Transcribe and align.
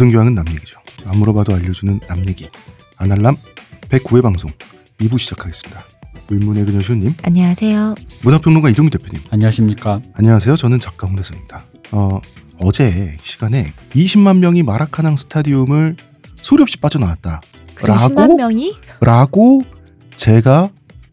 모든 0.00 0.12
교양은 0.12 0.34
남 0.34 0.48
얘기죠. 0.48 0.80
안 1.04 1.18
물어봐도 1.18 1.54
알려주는 1.54 2.00
남 2.08 2.24
얘기. 2.26 2.48
아날람 2.96 3.36
109회 3.90 4.22
방송 4.22 4.50
2부 4.98 5.18
시작하겠습니다. 5.18 5.84
의문의 6.30 6.64
그녀 6.64 6.80
시호님, 6.80 7.12
안녕하세요. 7.22 7.94
문화평론가 8.22 8.70
이동규 8.70 8.96
대표님. 8.96 9.22
안녕하십니까. 9.30 10.00
안녕하세요. 10.14 10.56
저는 10.56 10.80
작가 10.80 11.06
홍대선입니다. 11.06 11.64
어, 11.92 12.18
어제 12.60 13.12
시간에 13.22 13.74
20만 13.90 14.38
명이 14.38 14.62
마라카낭 14.62 15.18
스타디움을 15.18 15.96
소리 16.40 16.62
없이 16.62 16.78
빠져나왔다. 16.78 17.42
그중 17.74 17.94
라고? 17.94 18.08
10만 18.14 18.36
명이 18.36 18.76
라고 19.02 19.62
제가 20.16 20.70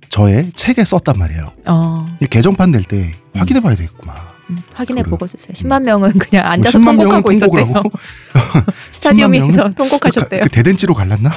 저의 0.08 0.54
책에 0.56 0.86
썼단 0.86 1.18
말이에요. 1.18 1.52
어, 1.68 2.08
이 2.22 2.26
개정판 2.28 2.72
낼 2.72 2.84
때 2.86 3.12
확인해 3.34 3.60
봐야 3.60 3.76
되겠구만. 3.76 4.16
음, 4.50 4.58
확인해 4.74 5.02
그래. 5.02 5.10
보고 5.10 5.28
쓰세요. 5.28 5.54
10만 5.54 5.84
명은 5.84 6.18
그냥 6.18 6.46
앉아서 6.46 6.80
10만 6.80 6.96
명은 6.96 6.98
통곡하고 6.98 7.32
있었대요. 7.34 7.84
스타디움에서 8.92 9.46
10만 9.46 9.56
명은 9.56 9.74
통곡하셨대요. 9.74 10.42
그, 10.42 10.50
그 10.50 10.56
대댄지로 10.56 10.94
갈랐나? 10.94 11.32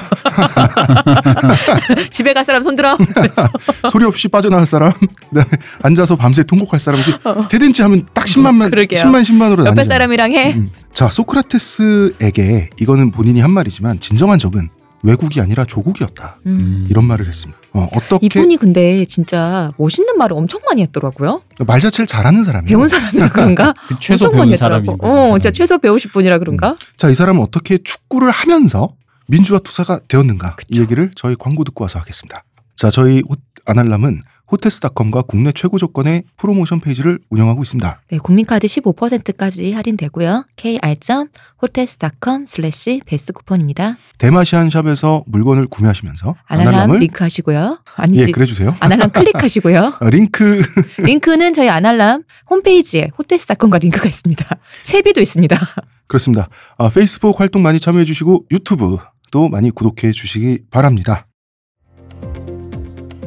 집에 2.09 2.33
갈 2.33 2.45
사람 2.45 2.63
손들어. 2.63 2.97
소리 3.91 4.05
없이 4.05 4.27
빠져나갈 4.27 4.65
사람, 4.65 4.93
네, 5.31 5.43
앉아서 5.83 6.15
밤새 6.15 6.43
통곡할 6.43 6.79
사람, 6.79 7.01
이게 7.01 7.13
대댄지 7.49 7.81
하면 7.81 8.05
딱 8.13 8.25
10만만, 8.25 8.67
어. 8.67 8.69
그러게요. 8.69 9.03
10만 9.03 9.23
10만으로 9.23 9.59
옆에 9.59 9.63
나뉘잖아요. 9.63 9.87
사람이랑 9.87 10.31
해. 10.33 10.53
음. 10.53 10.69
자, 10.93 11.09
소크라테스에게 11.09 12.69
이거는 12.79 13.11
본인이 13.11 13.41
한 13.41 13.51
말이지만 13.51 13.99
진정한 13.99 14.39
적은 14.39 14.69
외국이 15.03 15.41
아니라 15.41 15.65
조국이었다. 15.65 16.37
음. 16.45 16.85
이런 16.89 17.05
말을 17.05 17.27
했습니다. 17.27 17.60
어, 17.73 17.87
어떻게 17.93 18.25
이분이 18.25 18.57
근데 18.57 19.05
진짜 19.05 19.71
멋있는 19.77 20.17
말을 20.17 20.35
엄청 20.35 20.59
많이 20.67 20.81
했더라고요. 20.81 21.41
말 21.65 21.79
자체를 21.79 22.05
잘하는 22.05 22.43
사람이에요. 22.43 22.67
배운 22.77 22.87
사람이라 22.87 23.29
그런가? 23.29 23.73
그 23.87 23.95
최소 24.01 24.25
엄청 24.27 24.39
많이 24.39 24.57
배운 24.57 24.73
했더라고. 24.73 25.07
어. 25.07 25.39
진짜 25.39 25.51
최소 25.51 25.77
배우실 25.77 26.11
분이라 26.11 26.39
그런가? 26.39 26.75
자, 26.97 27.09
이 27.09 27.15
사람은 27.15 27.41
어떻게 27.41 27.77
축구를 27.77 28.29
하면서 28.29 28.89
민주화 29.27 29.59
투사가 29.59 30.01
되었는가? 30.09 30.55
이 30.67 30.73
그쵸. 30.73 30.81
얘기를 30.81 31.11
저희 31.15 31.35
광고 31.39 31.63
듣고 31.63 31.83
와서 31.85 31.99
하겠습니다. 31.99 32.43
자, 32.75 32.91
저희 32.91 33.21
호- 33.29 33.35
아날람은 33.65 34.21
호텔스닷컴과 34.51 35.23
국내 35.23 35.51
최고 35.51 35.77
조건의 35.77 36.23
프로모션 36.37 36.79
페이지를 36.81 37.19
운영하고 37.29 37.63
있습니다. 37.63 38.01
네, 38.09 38.17
국민카드 38.17 38.67
15%까지 38.67 39.71
할인되고요. 39.71 40.45
kr.hotels.com 40.55 42.45
슬래시 42.45 43.01
베스트 43.05 43.33
쿠폰입니다. 43.33 43.97
대마시안 44.17 44.69
샵에서 44.69 45.23
물건을 45.27 45.67
구매하시면서 45.67 46.35
아날람 46.45 46.73
아날람을 46.73 46.99
링크 46.99 47.23
하시고요. 47.23 47.79
아니지. 47.95 48.27
예, 48.27 48.31
그래 48.31 48.45
주세요. 48.45 48.75
아날람 48.79 49.11
클릭하시고요. 49.11 49.97
어, 49.99 50.09
링크 50.09 50.61
링크는 50.99 51.53
저희 51.53 51.69
아날람 51.69 52.23
홈페이지에 52.49 53.11
호텔스닷컴과 53.17 53.77
링크가 53.79 54.07
있습니다. 54.07 54.45
채비도 54.83 55.21
있습니다. 55.21 55.59
그렇습니다. 56.07 56.49
아, 56.77 56.89
페이스북 56.89 57.39
활동 57.39 57.61
많이 57.61 57.79
참여해 57.79 58.03
주시고 58.05 58.45
유튜브 58.51 58.97
도 59.31 59.47
많이 59.47 59.71
구독해 59.71 60.11
주시기 60.11 60.65
바랍니다. 60.69 61.25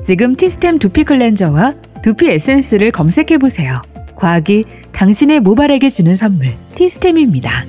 지금 0.05 0.37
티스템 0.37 0.79
두피 0.79 1.03
클렌저와 1.03 1.75
두피 2.03 2.29
에센스를 2.29 2.91
검색해 2.91 3.39
보세요. 3.39 3.81
과학이 4.17 4.65
당신의 4.93 5.41
모발에게 5.41 5.89
주는 5.89 6.15
선물 6.15 6.53
티스템입니다. 6.75 7.65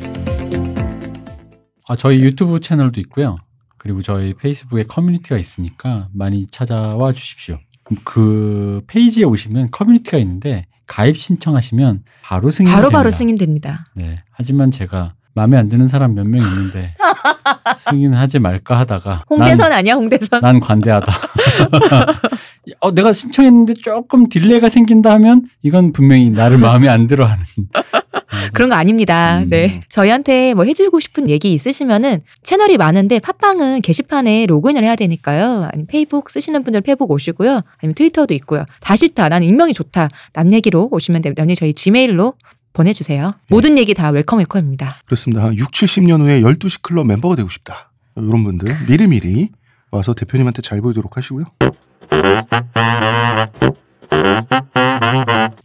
아, 1.87 1.95
저희 1.95 2.19
유튜브 2.19 2.59
채널도 2.59 2.99
있고요. 3.01 3.37
그리고 3.77 4.01
저희 4.01 4.33
페이스북에 4.33 4.83
커뮤니티가 4.83 5.37
있으니까 5.37 6.09
많이 6.11 6.45
찾아와 6.47 7.13
주십시오. 7.13 7.57
그 8.03 8.81
페이지에 8.87 9.23
오시면 9.23 9.71
커뮤니티가 9.71 10.17
있는데 10.17 10.65
가입 10.87 11.17
신청하시면 11.17 12.03
바로 12.21 12.49
승인 12.51 12.69
바로 12.69 12.89
바로 12.89 13.11
됩니다. 13.11 13.17
승인됩니다. 13.17 13.85
네. 13.95 14.23
하지만 14.31 14.71
제가 14.71 15.13
마음에 15.35 15.57
안 15.57 15.69
드는 15.69 15.87
사람 15.87 16.15
몇 16.15 16.25
명 16.25 16.41
있는데 16.41 16.89
승인하지 17.89 18.39
말까 18.39 18.79
하다가 18.79 19.25
홍대선 19.29 19.57
난, 19.57 19.73
아니야 19.73 19.93
홍대선? 19.95 20.39
난 20.41 20.59
관대하다. 20.59 21.11
어, 22.79 22.91
내가 22.91 23.13
신청했는데 23.13 23.75
조금 23.75 24.27
딜레이가 24.27 24.69
생긴다 24.69 25.11
하면 25.13 25.43
이건 25.61 25.93
분명히 25.93 26.31
나를 26.31 26.57
마음에 26.57 26.87
안 26.89 27.05
들어하는. 27.07 27.43
그런 28.53 28.69
거 28.69 28.75
아닙니다. 28.75 29.39
음. 29.39 29.49
네. 29.49 29.79
저희한테 29.89 30.53
뭐 30.55 30.65
해주고 30.65 30.99
싶은 30.99 31.29
얘기 31.29 31.53
있으시면은 31.53 32.21
채널이 32.43 32.77
많은데 32.77 33.19
팟빵은 33.19 33.81
게시판에 33.81 34.45
로그인을 34.47 34.83
해야 34.83 34.95
되니까요. 34.95 35.69
아니면 35.71 35.87
페이북 35.87 36.29
쓰시는 36.29 36.63
분들 36.63 36.81
페이북 36.81 37.11
오시고요. 37.11 37.61
아니면 37.81 37.93
트위터도 37.95 38.33
있고요. 38.35 38.65
다 38.81 38.95
싫다. 38.95 39.29
나는 39.29 39.47
익명이 39.47 39.73
좋다. 39.73 40.09
남 40.33 40.51
얘기로 40.51 40.89
오시면 40.91 41.21
됩니다. 41.21 41.43
남 41.43 41.49
얘기 41.49 41.59
저희 41.59 41.73
지메일로 41.73 42.33
보내주세요. 42.75 43.33
모든 43.49 43.77
얘기 43.79 43.93
다 43.95 44.09
welcome 44.09 44.39
welcome입니다. 44.39 44.97
그렇습니다. 45.05 45.43
한 45.43 45.55
6, 45.55 45.71
70년 45.71 46.21
후에 46.21 46.41
12시 46.41 46.81
클럽 46.83 47.07
멤버가 47.07 47.35
되고 47.35 47.49
싶다. 47.49 47.91
이런 48.15 48.43
분들 48.43 48.67
미리미리 48.87 49.49
와서 49.91 50.13
대표님한테 50.13 50.61
잘 50.61 50.81
보이도록 50.81 51.17
하시고요. 51.17 51.45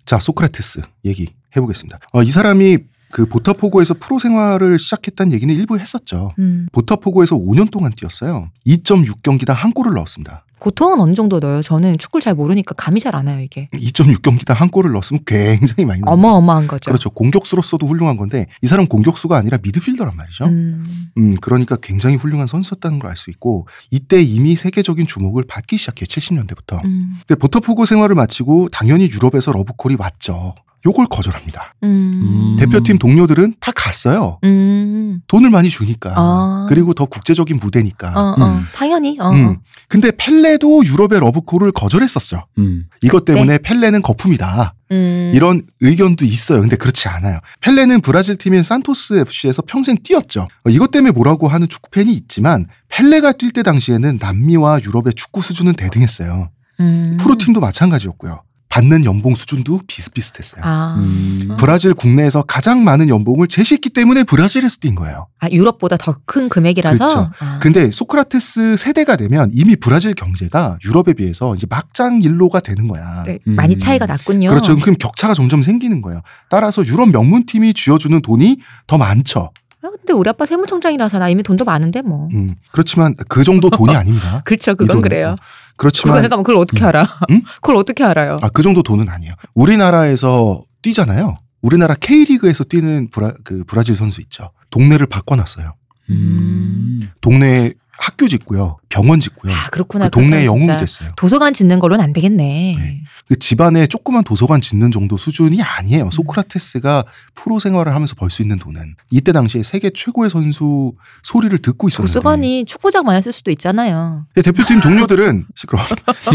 자, 0.04 0.18
소크라테스 0.18 0.80
얘기 1.04 1.34
해보겠습니다. 1.56 1.98
어, 2.12 2.22
이 2.22 2.30
사람이 2.30 2.78
그 3.12 3.26
보타포고에서 3.26 3.94
프로 3.94 4.18
생활을 4.18 4.78
시작했다는 4.78 5.32
얘기는 5.32 5.52
일부 5.52 5.78
했었죠. 5.78 6.32
음. 6.38 6.68
보타포고에서 6.72 7.36
5년 7.36 7.70
동안 7.70 7.92
뛰었어요. 7.92 8.50
2.6경기당 8.66 9.52
한 9.54 9.72
골을 9.72 9.94
넣었습니다. 9.94 10.44
보통은 10.60 11.00
어느 11.00 11.14
정도 11.14 11.40
넣어요? 11.40 11.62
저는 11.62 11.98
축구를 11.98 12.22
잘 12.22 12.34
모르니까 12.34 12.74
감이 12.74 13.00
잘 13.00 13.16
안 13.16 13.26
와요, 13.26 13.40
이게. 13.40 13.66
2.6경기당 13.72 14.54
한 14.54 14.68
골을 14.70 14.92
넣었으면 14.92 15.22
굉장히 15.26 15.84
많이 15.84 16.00
넣었어요. 16.00 16.14
어마어마한 16.18 16.68
거죠. 16.68 16.90
그렇죠. 16.90 17.10
공격수로서도 17.10 17.86
훌륭한 17.86 18.16
건데 18.16 18.46
이 18.62 18.68
사람 18.68 18.84
은 18.84 18.88
공격수가 18.88 19.36
아니라 19.36 19.58
미드필더란 19.62 20.14
말이죠. 20.14 20.44
음. 20.44 21.10
음, 21.18 21.34
그러니까 21.40 21.76
굉장히 21.76 22.14
훌륭한 22.16 22.46
선수였다는 22.46 22.98
걸 23.00 23.10
알 23.10 23.16
수 23.16 23.30
있고 23.30 23.66
이때 23.90 24.22
이미 24.22 24.54
세계적인 24.54 25.06
주목을 25.06 25.44
받기 25.48 25.76
시작해요. 25.76 26.06
70년대부터. 26.06 26.84
음. 26.84 27.18
근데 27.26 27.38
보타포고 27.38 27.86
생활을 27.86 28.14
마치고 28.14 28.68
당연히 28.68 29.10
유럽에서 29.10 29.50
러브콜이 29.52 29.96
왔죠. 29.98 30.54
요걸 30.86 31.06
거절합니다. 31.10 31.74
음. 31.82 31.88
음. 31.88 32.56
대표팀 32.58 32.98
동료들은 32.98 33.54
다 33.60 33.72
갔어요. 33.74 34.38
음. 34.44 35.20
돈을 35.26 35.50
많이 35.50 35.68
주니까. 35.68 36.14
아. 36.16 36.66
그리고 36.68 36.94
더 36.94 37.04
국제적인 37.04 37.58
무대니까. 37.60 38.12
어, 38.14 38.34
어. 38.42 38.46
음. 38.46 38.64
당연히. 38.74 39.18
어, 39.20 39.30
음. 39.30 39.46
어. 39.46 39.56
근데 39.88 40.10
펠레도 40.10 40.84
유럽의 40.84 41.20
러브콜을 41.20 41.72
거절했었죠. 41.72 42.46
음. 42.58 42.84
이것 43.02 43.24
때문에 43.24 43.58
펠레는 43.58 44.02
거품이다. 44.02 44.74
음. 44.92 45.32
이런 45.34 45.62
의견도 45.80 46.24
있어요. 46.24 46.60
근데 46.60 46.76
그렇지 46.76 47.08
않아요. 47.08 47.38
펠레는 47.60 48.00
브라질 48.00 48.36
팀인 48.36 48.62
산토스 48.62 49.14
FC에서 49.14 49.62
평생 49.66 49.96
뛰었죠. 50.02 50.48
어, 50.64 50.70
이것 50.70 50.90
때문에 50.90 51.12
뭐라고 51.12 51.48
하는 51.48 51.68
축구 51.68 51.90
팬이 51.90 52.12
있지만 52.12 52.66
펠레가 52.88 53.32
뛸 53.32 53.52
때 53.52 53.62
당시에는 53.62 54.18
남미와 54.20 54.80
유럽의 54.84 55.12
축구 55.14 55.42
수준은 55.42 55.74
대등했어요. 55.74 56.50
음. 56.80 57.16
프로팀도 57.20 57.60
마찬가지였고요. 57.60 58.42
받는 58.70 59.04
연봉 59.04 59.34
수준도 59.34 59.80
비슷비슷했어요. 59.88 60.62
아. 60.64 60.94
음. 60.98 61.56
브라질 61.58 61.92
국내에서 61.92 62.42
가장 62.42 62.84
많은 62.84 63.08
연봉을 63.08 63.48
제시했기 63.48 63.90
때문에 63.90 64.22
브라질에서 64.22 64.76
뛴 64.80 64.94
거예요. 64.94 65.26
아, 65.40 65.48
유럽보다 65.50 65.96
더 65.96 66.14
큰 66.24 66.48
금액이라서. 66.48 67.04
그렇죠. 67.06 67.30
아. 67.40 67.58
근데 67.60 67.90
소크라테스 67.90 68.76
세대가 68.76 69.16
되면 69.16 69.50
이미 69.52 69.74
브라질 69.74 70.14
경제가 70.14 70.78
유럽에 70.84 71.14
비해서 71.14 71.54
이제 71.56 71.66
막장 71.68 72.22
일로가 72.22 72.60
되는 72.60 72.86
거야. 72.86 73.24
네, 73.24 73.40
음. 73.48 73.56
많이 73.56 73.76
차이가 73.76 74.06
났군요. 74.06 74.48
그렇죠. 74.48 74.76
그럼 74.76 74.96
격차가 74.96 75.34
점점 75.34 75.62
생기는 75.62 76.00
거예요. 76.00 76.20
따라서 76.48 76.86
유럽 76.86 77.10
명문팀이 77.10 77.74
쥐어주는 77.74 78.22
돈이 78.22 78.58
더 78.86 78.96
많죠. 78.98 79.50
아, 79.82 79.88
근데 79.96 80.12
우리 80.12 80.28
아빠 80.28 80.44
세무청장이라서 80.46 81.18
나 81.18 81.28
이미 81.30 81.42
돈도 81.42 81.64
많은데 81.64 82.02
뭐. 82.02 82.28
음, 82.34 82.54
그렇지만 82.70 83.14
그 83.28 83.42
정도 83.44 83.70
돈이 83.70 83.96
아닙니다. 83.96 84.42
그렇죠. 84.44 84.72
이 84.72 84.74
그건. 84.76 85.00
그래요. 85.00 85.34
어, 85.80 85.88
그걸 85.88 85.90
그렇지만 85.90 86.22
잠깐만 86.22 86.44
그걸 86.44 86.56
어떻게 86.56 86.82
음. 86.82 86.88
알아? 86.88 87.18
음? 87.30 87.42
그걸 87.62 87.76
어떻게 87.76 88.04
알아요? 88.04 88.36
아, 88.42 88.50
그 88.50 88.62
정도 88.62 88.82
돈은 88.82 89.08
아니에요. 89.08 89.32
우리나라에서 89.54 90.62
뛰잖아요. 90.82 91.36
우리나라 91.62 91.94
K리그에서 91.94 92.64
뛰는 92.64 93.08
브라, 93.10 93.34
그 93.44 93.64
브라질 93.66 93.96
선수 93.96 94.20
있죠. 94.22 94.50
동네를 94.70 95.06
바꿔놨어요. 95.06 95.74
음. 96.10 97.10
동네에 97.20 97.72
학교 98.00 98.26
짓고요. 98.28 98.78
병원 98.88 99.20
짓고요. 99.20 99.52
아, 99.52 99.68
그렇구나. 99.70 100.06
그 100.06 100.10
동네 100.10 100.46
영웅이. 100.46 100.66
됐어요. 100.66 101.10
도서관 101.16 101.52
짓는 101.52 101.78
걸로는 101.80 102.02
안 102.02 102.12
되겠네. 102.14 102.76
네. 102.78 103.02
그 103.28 103.38
집안에 103.38 103.86
조그만 103.86 104.24
도서관 104.24 104.62
짓는 104.62 104.90
정도 104.90 105.18
수준이 105.18 105.62
아니에요. 105.62 106.04
음. 106.06 106.10
소크라테스가 106.10 107.04
프로 107.34 107.58
생활을 107.58 107.94
하면서 107.94 108.14
벌 108.14 108.30
수 108.30 108.40
있는 108.42 108.58
돈은 108.58 108.94
이때 109.10 109.32
당시에 109.32 109.62
세계 109.62 109.90
최고의 109.90 110.30
선수 110.30 110.94
소리를 111.22 111.56
듣고 111.58 111.88
있었는데 111.88 112.08
도서관이 112.12 112.64
축구장만 112.64 113.20
쓸 113.22 113.32
수도 113.32 113.50
있잖아요. 113.50 114.24
네, 114.34 114.42
대표팀 114.42 114.80
동료들은 114.80 115.46
시끄러. 115.54 115.82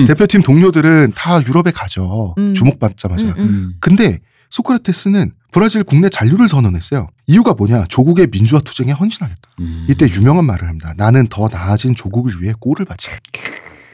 대표팀 0.07 0.43
동료들은 0.43 1.13
다 1.15 1.41
유럽에 1.41 1.71
가죠. 1.71 2.35
음. 2.37 2.53
주목받자마자. 2.53 3.23
음, 3.25 3.33
음. 3.37 3.39
음. 3.39 3.73
근데 3.79 4.19
소크라테스는 4.49 5.31
브라질 5.51 5.83
국내 5.83 6.09
잔류를 6.09 6.47
선언했어요. 6.49 7.07
이유가 7.27 7.53
뭐냐? 7.53 7.85
조국의 7.87 8.27
민주화 8.27 8.59
투쟁에 8.61 8.91
헌신하겠다. 8.91 9.41
음. 9.61 9.85
이때 9.89 10.07
유명한 10.09 10.45
말을 10.45 10.67
합니다. 10.67 10.93
나는 10.97 11.27
더 11.27 11.47
나아진 11.47 11.95
조국을 11.95 12.41
위해 12.41 12.53
골을 12.59 12.85
바치겠다. 12.85 13.21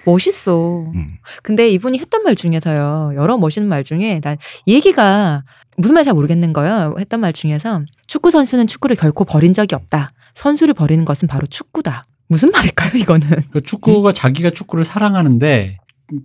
멋있어. 0.06 0.88
음. 0.96 1.18
근데 1.44 1.70
이분이 1.70 2.00
했던 2.00 2.24
말 2.24 2.36
중에서요. 2.36 3.12
여러 3.16 3.38
멋있는 3.38 3.70
말 3.70 3.84
중에 3.84 4.20
난 4.24 4.38
이 4.66 4.74
얘기가 4.74 5.44
무슨 5.78 5.94
말인지 5.94 6.06
잘 6.08 6.14
모르겠는 6.16 6.54
거예요. 6.54 6.96
했던 7.00 7.20
말 7.20 7.34
중에서 7.34 7.82
축구 8.08 8.32
선수는 8.32 8.68
축구를 8.68 8.96
결코 8.96 9.26
버린 9.26 9.54
적이 9.54 9.76
없다. 9.76 10.10
선수를 10.34 10.74
버리는 10.74 11.06
것은 11.06 11.28
바로 11.28 11.46
축구다. 11.48 12.04
무슨 12.28 12.50
말일까요, 12.52 12.92
이거는? 12.96 13.28
그 13.52 13.62
축구가 13.62 14.12
자기가 14.14 14.52
축구를 14.52 14.86
사랑하는데 14.86 15.78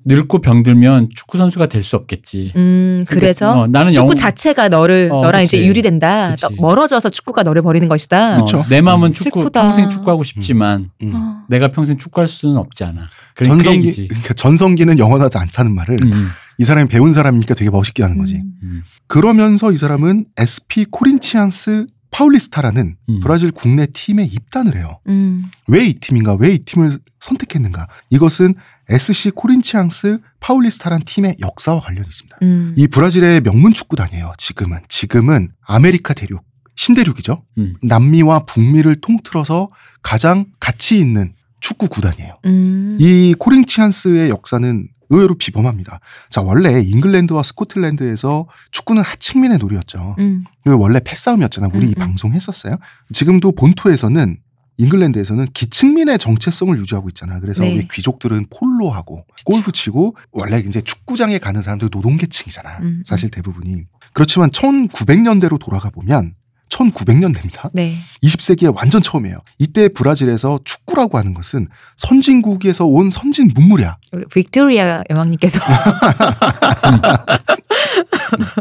늙고 0.05 0.41
병들면 0.41 1.09
축구 1.15 1.38
선수가 1.38 1.67
될 1.67 1.83
수 1.83 1.97
없겠지. 1.97 2.53
음, 2.56 3.05
그러니까, 3.06 3.15
그래서 3.15 3.61
어, 3.61 3.67
나는 3.69 3.93
축구 3.93 4.11
영- 4.11 4.17
자체가 4.17 4.69
너를 4.69 5.11
어, 5.12 5.23
너랑 5.23 5.43
그치. 5.43 5.56
이제 5.59 5.67
유리된다. 5.67 6.31
그치. 6.31 6.43
너- 6.47 6.50
멀어져서 6.61 7.11
축구가 7.11 7.43
너를 7.44 7.62
버리는 7.62 7.87
것이다. 7.88 8.38
어, 8.41 8.44
그쵸. 8.44 8.65
내 8.69 8.81
마음은 8.81 9.09
음, 9.09 9.12
축구 9.12 9.41
슬프다. 9.41 9.62
평생 9.62 9.88
축구하고 9.91 10.23
싶지만 10.25 10.91
음. 11.03 11.12
어. 11.15 11.37
내가 11.49 11.71
평생 11.71 11.97
축구할 11.99 12.29
수는 12.29 12.56
없지 12.56 12.85
않아. 12.85 13.09
그러니까 13.35 13.56
그 13.59 13.62
전성기 13.65 13.77
얘기지. 13.87 14.09
그러니까 14.09 14.35
전성기는 14.35 14.99
영원하지 14.99 15.38
않다는 15.38 15.73
말을 15.75 15.97
음, 16.05 16.29
이 16.59 16.65
사람이 16.65 16.88
배운 16.88 17.12
사람이니까 17.12 17.55
되게 17.55 17.71
멋있게 17.71 18.03
하는 18.03 18.19
거지. 18.19 18.37
음. 18.37 18.53
음, 18.62 18.83
그러면서 19.06 19.71
이 19.73 19.77
사람은 19.79 20.25
SC 20.41 20.87
코린치안스 20.91 21.87
파울리스타라는 22.11 22.97
음. 23.08 23.20
브라질 23.20 23.50
국내 23.50 23.87
팀에 23.87 24.25
입단을 24.25 24.76
해요. 24.76 25.00
음. 25.08 25.50
왜이 25.67 25.94
팀인가? 25.94 26.37
왜 26.38 26.55
이 26.55 26.58
팀을 26.58 26.99
선택했는가? 27.20 27.88
이것은 28.11 28.55
SC 28.88 29.31
코린치앙스 29.32 30.19
파울리스타란 30.41 31.03
팀의 31.05 31.37
역사와 31.41 31.81
관련이 31.81 32.06
있습니다. 32.08 32.38
음. 32.43 32.75
이 32.76 32.87
브라질의 32.87 33.41
명문 33.43 33.73
축구단이에요. 33.73 34.32
지금은 34.38 34.79
지금은 34.88 35.50
아메리카 35.67 36.14
대륙 36.14 36.44
신대륙이죠. 36.76 37.43
음. 37.58 37.75
남미와 37.82 38.44
북미를 38.47 39.00
통틀어서 39.00 39.70
가장 40.02 40.47
가치 40.61 40.99
있는 40.99 41.35
축구 41.61 41.88
구단이에요. 41.88 42.38
음. 42.44 42.97
이 43.00 43.35
코린치안스의 43.38 44.31
역사는 44.31 44.88
의외로 45.11 45.35
비범합니다. 45.37 46.00
자 46.31 46.41
원래 46.41 46.81
잉글랜드와 46.81 47.43
스코틀랜드에서 47.43 48.47
축구는 48.70 49.03
하층민의 49.03 49.58
놀이였죠. 49.58 50.17
음. 50.19 50.44
원래 50.64 51.00
패싸움이었잖아. 51.05 51.69
우리 51.73 51.87
음, 51.87 51.91
이 51.91 51.94
음. 51.97 52.00
방송 52.00 52.35
했었어요. 52.35 52.76
지금도 53.12 53.53
본토에서는 53.53 54.38
잉글랜드에서는 54.79 55.47
기층민의 55.53 56.19
정체성을 56.19 56.76
유지하고 56.79 57.08
있잖아. 57.08 57.41
그래서 57.41 57.62
네. 57.62 57.75
우리 57.75 57.88
귀족들은 57.88 58.47
폴로하고 58.50 59.25
골프 59.44 59.73
치고 59.73 60.17
원래 60.32 60.58
이제 60.58 60.81
축구장에 60.81 61.38
가는 61.38 61.62
사람들 61.62 61.88
노동계층이잖아. 61.91 62.79
음, 62.82 63.02
사실 63.06 63.31
대부분이. 63.31 63.85
그렇지만 64.12 64.50
1900년대로 64.50 65.59
돌아가 65.59 65.91
보면 65.91 66.35
1900년대입니다. 66.69 67.71
네. 67.73 67.97
20세기의 68.23 68.75
완전 68.77 69.03
처음이에요. 69.03 69.39
이때 69.59 69.89
브라질에서 69.89 70.61
축구라고 70.65 71.19
하는 71.19 71.35
것은 71.35 71.69
선진국에서 71.97 72.87
온 72.87 73.11
선진 73.11 73.51
문물이야. 73.55 73.97
빅토리아 74.33 75.03
여왕님께서 75.11 75.61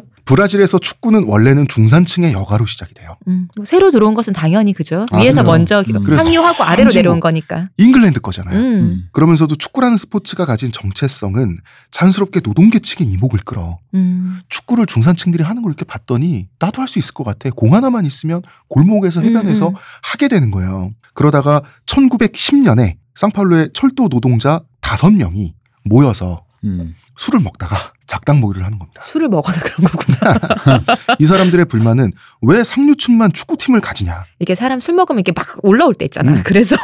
브라질에서 0.25 0.79
축구는 0.79 1.25
원래는 1.27 1.67
중산층의 1.67 2.33
여가로 2.33 2.65
시작이 2.65 2.93
돼요. 2.95 3.15
음, 3.27 3.47
뭐 3.55 3.63
새로 3.63 3.91
들어온 3.91 4.15
것은 4.15 4.33
당연히 4.33 4.73
그죠. 4.73 5.05
아, 5.11 5.17
위에서 5.19 5.41
그래요? 5.41 5.51
먼저 5.51 5.83
음. 5.87 6.17
향유하고 6.17 6.63
아래로. 6.63 6.89
내려온 6.91 7.19
거니까. 7.19 7.69
잉글랜드 7.77 8.21
거잖아요. 8.21 8.57
음. 8.57 8.63
음. 8.63 9.03
그러면서도 9.11 9.55
축구라는 9.55 9.97
스포츠가 9.97 10.45
가진 10.45 10.71
정체성은 10.71 11.59
자연스럽게 11.91 12.41
노동계층의 12.43 13.11
이목을 13.13 13.39
끌어. 13.45 13.77
음. 13.93 14.39
축구를 14.49 14.87
중산층들이 14.87 15.43
하는 15.43 15.61
걸 15.61 15.69
이렇게 15.71 15.85
봤더니 15.85 16.47
나도 16.59 16.81
할 16.81 16.87
수 16.87 16.99
있을 16.99 17.13
것 17.13 17.23
같아. 17.23 17.49
공 17.49 17.73
하나만 17.73 18.05
있으면 18.05 18.41
골목에서 18.67 19.21
해변에서 19.21 19.69
음, 19.69 19.73
음. 19.73 19.79
하게 20.03 20.27
되는 20.27 20.49
거예요. 20.51 20.91
그러다가 21.13 21.61
1910년에 21.87 22.95
상파울루의 23.15 23.69
철도 23.73 24.09
노동자 24.09 24.61
다섯 24.81 25.09
명이 25.11 25.53
모여서 25.83 26.43
음. 26.63 26.95
술을 27.17 27.39
먹다가 27.39 27.93
작당 28.07 28.39
모의를 28.39 28.63
하는 28.65 28.77
겁니다. 28.79 29.01
술을 29.03 29.29
먹어서 29.29 29.59
그런 29.61 29.89
거구나. 29.89 30.79
이 31.19 31.25
사람들의 31.25 31.65
불만은 31.65 32.11
왜 32.41 32.63
상류층만 32.63 33.33
축구팀을 33.33 33.81
가지냐? 33.81 34.25
이게 34.39 34.53
사람 34.55 34.79
술 34.79 34.93
먹으면 34.95 35.19
이렇게 35.25 35.31
막 35.35 35.57
올라올 35.63 35.95
때 35.95 36.05
있잖아. 36.05 36.31
음. 36.31 36.41
그래서 36.45 36.75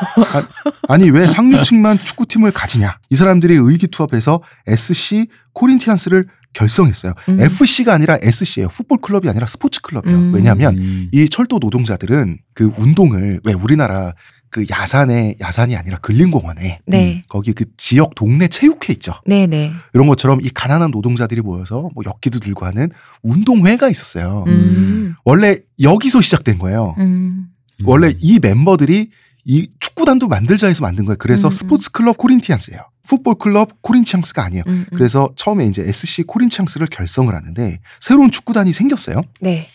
아 0.87 0.97
니 0.97 1.09
왜 1.11 1.27
상류층만 1.27 1.99
축구팀을 1.99 2.51
가지냐? 2.51 2.97
이 3.09 3.15
사람들이 3.15 3.55
의기투합해서 3.55 4.41
SC 4.67 5.27
코린티안스를 5.53 6.27
결성했어요. 6.53 7.13
음. 7.29 7.39
FC가 7.39 7.93
아니라 7.93 8.17
SC예요. 8.21 8.67
풋볼 8.69 8.99
클럽이 9.01 9.29
아니라 9.29 9.47
스포츠 9.47 9.79
클럽이에요. 9.81 10.17
음. 10.17 10.33
왜냐하면 10.33 10.77
음. 10.77 11.09
이 11.11 11.29
철도 11.29 11.59
노동자들은 11.59 12.39
그 12.53 12.71
운동을 12.77 13.39
왜 13.45 13.53
우리나라 13.53 14.13
그 14.51 14.65
야산에 14.69 15.37
야산이 15.39 15.77
아니라 15.77 15.97
근린공원에 15.99 16.79
네. 16.85 17.23
거기 17.29 17.53
그 17.53 17.65
지역 17.77 18.13
동네 18.15 18.49
체육회 18.49 18.91
있죠. 18.93 19.13
네, 19.25 19.47
네. 19.47 19.71
이런 19.93 20.07
것처럼 20.07 20.41
이 20.43 20.49
가난한 20.49 20.91
노동자들이 20.91 21.41
모여서 21.41 21.89
뭐 21.95 22.03
엮기도 22.05 22.39
들고 22.39 22.65
하는 22.65 22.89
운동회가 23.23 23.89
있었어요. 23.89 24.43
음. 24.47 25.15
원래 25.23 25.59
여기서 25.81 26.19
시작된 26.21 26.59
거예요. 26.59 26.95
음. 26.99 27.47
원래 27.85 28.13
이 28.19 28.39
멤버들이 28.39 29.09
이 29.45 29.69
축구단도 29.79 30.27
만들자 30.27 30.67
해서 30.67 30.81
만든 30.81 31.05
거예요. 31.05 31.15
그래서 31.17 31.47
음, 31.47 31.51
스포츠 31.51 31.89
클럽 31.91 32.17
코린티안스예요. 32.17 32.81
풋볼 33.07 33.35
클럽 33.39 33.81
코린티앙스가 33.81 34.43
아니에요. 34.43 34.63
음, 34.67 34.71
음. 34.71 34.85
그래서 34.93 35.29
처음에 35.35 35.65
이제 35.65 35.81
SC 35.81 36.23
코린티앙스를 36.23 36.87
결성을 36.87 37.33
하는데 37.33 37.79
새로운 37.99 38.29
축구단이 38.29 38.73
생겼어요. 38.73 39.21
네. 39.39 39.69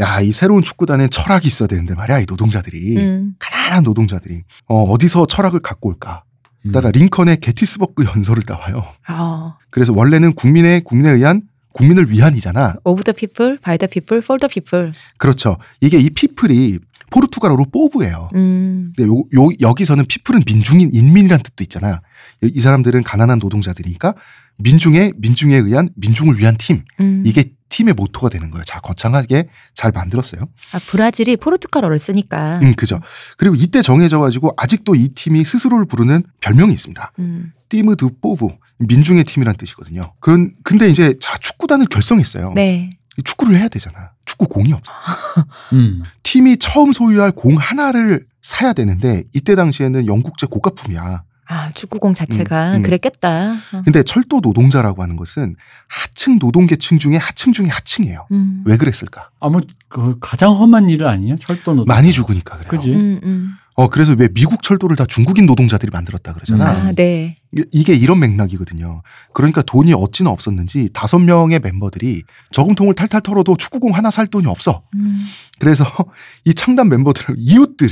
야, 0.00 0.20
이 0.20 0.32
새로운 0.32 0.62
축구단엔 0.62 1.10
철학이 1.10 1.48
있어야 1.48 1.66
되는데 1.66 1.94
말이야, 1.94 2.20
이 2.20 2.26
노동자들이. 2.28 2.96
음. 2.98 3.34
가난한 3.38 3.82
노동자들이. 3.84 4.42
어, 4.66 4.82
어디서 4.84 5.26
철학을 5.26 5.60
갖고 5.60 5.88
올까? 5.88 6.22
음. 6.66 6.72
다가 6.72 6.90
링컨의 6.90 7.38
게티스버그 7.40 8.04
연설을 8.04 8.44
따와요. 8.44 8.84
아. 9.06 9.56
그래서 9.70 9.92
원래는 9.94 10.34
국민의 10.34 10.82
국민에 10.82 11.10
의한 11.14 11.42
국민을 11.72 12.10
위한이잖아. 12.10 12.76
Of 12.84 13.02
the 13.04 13.14
people, 13.14 13.58
by 13.62 13.76
the 13.78 13.88
people, 13.88 14.20
for 14.22 14.38
the 14.38 14.48
people. 14.52 14.92
그렇죠. 15.18 15.56
이게 15.80 15.98
이 15.98 16.10
people이 16.10 16.78
포르투갈어로 17.10 17.66
povo예요. 17.72 18.30
음. 18.34 18.92
근데 18.96 19.08
요, 19.10 19.18
요, 19.34 19.48
여기서는 19.60 20.04
people은 20.06 20.42
민중인 20.46 20.90
인민이란 20.92 21.40
뜻도 21.42 21.64
있잖아. 21.64 22.00
이- 22.42 22.52
이 22.54 22.60
사람들은 22.60 23.02
가난한 23.02 23.38
노동자들이니까 23.38 24.14
민중의 24.58 25.14
민중에 25.18 25.56
의한 25.56 25.88
민중을 25.96 26.38
위한 26.38 26.56
팀. 26.58 26.82
음. 27.00 27.22
이게 27.24 27.52
팀의 27.68 27.94
모토가 27.94 28.28
되는 28.28 28.50
거예요. 28.50 28.64
자, 28.64 28.80
거창하게 28.80 29.48
잘 29.74 29.92
만들었어요. 29.92 30.42
아, 30.72 30.78
브라질이 30.78 31.36
포르투갈어를 31.36 31.98
쓰니까. 31.98 32.60
음, 32.62 32.74
그죠. 32.74 33.00
그리고 33.36 33.54
이때 33.54 33.82
정해져 33.82 34.18
가지고 34.18 34.52
아직도 34.56 34.94
이 34.94 35.08
팀이 35.08 35.44
스스로를 35.44 35.86
부르는 35.86 36.24
별명이 36.40 36.72
있습니다. 36.72 37.12
음. 37.18 37.52
Time 37.68 37.96
do 37.96 38.08
Povo. 38.20 38.48
민중의 38.78 39.24
팀이란 39.24 39.56
뜻이거든요. 39.56 40.14
그런 40.20 40.52
근데 40.62 40.88
이제 40.88 41.16
자, 41.20 41.36
축구단을 41.38 41.86
결성했어요. 41.86 42.52
네. 42.54 42.90
축구를 43.24 43.56
해야 43.56 43.68
되잖아. 43.68 44.12
축구 44.24 44.46
공이 44.46 44.72
없어. 44.72 44.92
음. 45.72 46.02
팀이 46.22 46.58
처음 46.58 46.92
소유할 46.92 47.32
공 47.32 47.56
하나를 47.56 48.24
사야 48.40 48.72
되는데 48.72 49.24
이때 49.34 49.56
당시에는 49.56 50.06
영국제 50.06 50.46
고가품이야. 50.46 51.24
아, 51.50 51.70
축구공 51.70 52.12
자체가 52.14 52.72
음, 52.72 52.76
음. 52.76 52.82
그랬겠다. 52.82 53.54
어. 53.72 53.82
근데 53.82 54.02
철도 54.02 54.40
노동자라고 54.42 55.02
하는 55.02 55.16
것은 55.16 55.56
하층 55.88 56.38
노동계층 56.38 56.98
중에 56.98 57.16
하층 57.16 57.52
중에 57.54 57.68
하층이에요. 57.68 58.26
음. 58.32 58.62
왜 58.66 58.76
그랬을까? 58.76 59.30
아무 59.40 59.60
그 59.88 60.18
가장 60.20 60.52
험한 60.52 60.90
일을 60.90 61.06
아니에요? 61.06 61.36
철도 61.36 61.72
노동. 61.74 61.86
많이 61.86 62.12
죽으니까 62.12 62.58
그래요. 62.58 62.70
그지? 62.70 62.92
음, 62.92 63.20
음. 63.24 63.52
어 63.76 63.88
그래서 63.88 64.12
왜 64.18 64.28
미국 64.28 64.62
철도를 64.62 64.96
다 64.96 65.06
중국인 65.06 65.46
노동자들이 65.46 65.90
만들었다 65.90 66.34
그러잖아. 66.34 66.68
아, 66.68 66.92
네. 66.92 67.36
이게- 67.72 67.94
이런 67.94 68.18
맥락이거든요. 68.18 69.02
그러니까 69.32 69.62
돈이 69.62 69.94
어찌나 69.94 70.30
없었는지 70.30 70.90
다섯 70.92 71.18
명의 71.20 71.60
멤버들이 71.60 72.24
저금통을 72.52 72.94
탈탈 72.94 73.22
털어도 73.22 73.56
축구공 73.56 73.94
하나 73.94 74.10
살 74.10 74.26
돈이 74.26 74.46
없어. 74.48 74.82
음. 74.96 75.24
그래서 75.60 75.84
이 76.44 76.52
창단 76.54 76.88
멤버들은 76.88 77.36
이웃들 77.38 77.88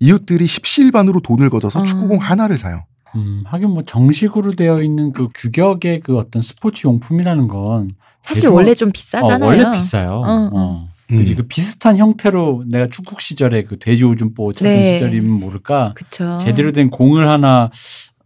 이웃들이 0.00 0.46
십시일반으로 0.46 1.20
돈을 1.20 1.50
걷어서 1.50 1.80
음. 1.80 1.84
축구공 1.84 2.18
하나를 2.18 2.58
사요. 2.58 2.84
음, 3.14 3.42
하긴 3.46 3.70
뭐 3.70 3.82
정식으로 3.82 4.54
되어 4.56 4.82
있는 4.82 5.12
그 5.12 5.28
규격의 5.34 6.00
그 6.00 6.16
어떤 6.18 6.42
스포츠 6.42 6.86
용품이라는 6.86 7.48
건 7.48 7.90
사실 8.24 8.48
대중화- 8.48 8.54
원래 8.54 8.74
좀 8.74 8.88
어, 8.88 8.92
비싸잖아요. 8.92 9.48
원래 9.48 9.70
비싸요. 9.70 10.10
어, 10.12 10.50
어. 10.52 10.74
음. 11.12 11.18
그지 11.18 11.36
그 11.36 11.44
비슷한 11.44 11.96
형태로 11.96 12.64
내가 12.66 12.88
축구 12.88 13.14
시절에 13.20 13.62
그 13.62 13.78
돼지 13.78 14.04
오줌보 14.04 14.52
찾던 14.52 14.72
네. 14.74 14.92
시절이면 14.94 15.30
모를까 15.38 15.92
그쵸. 15.94 16.36
제대로 16.40 16.72
된 16.72 16.90
공을 16.90 17.28
하나 17.28 17.70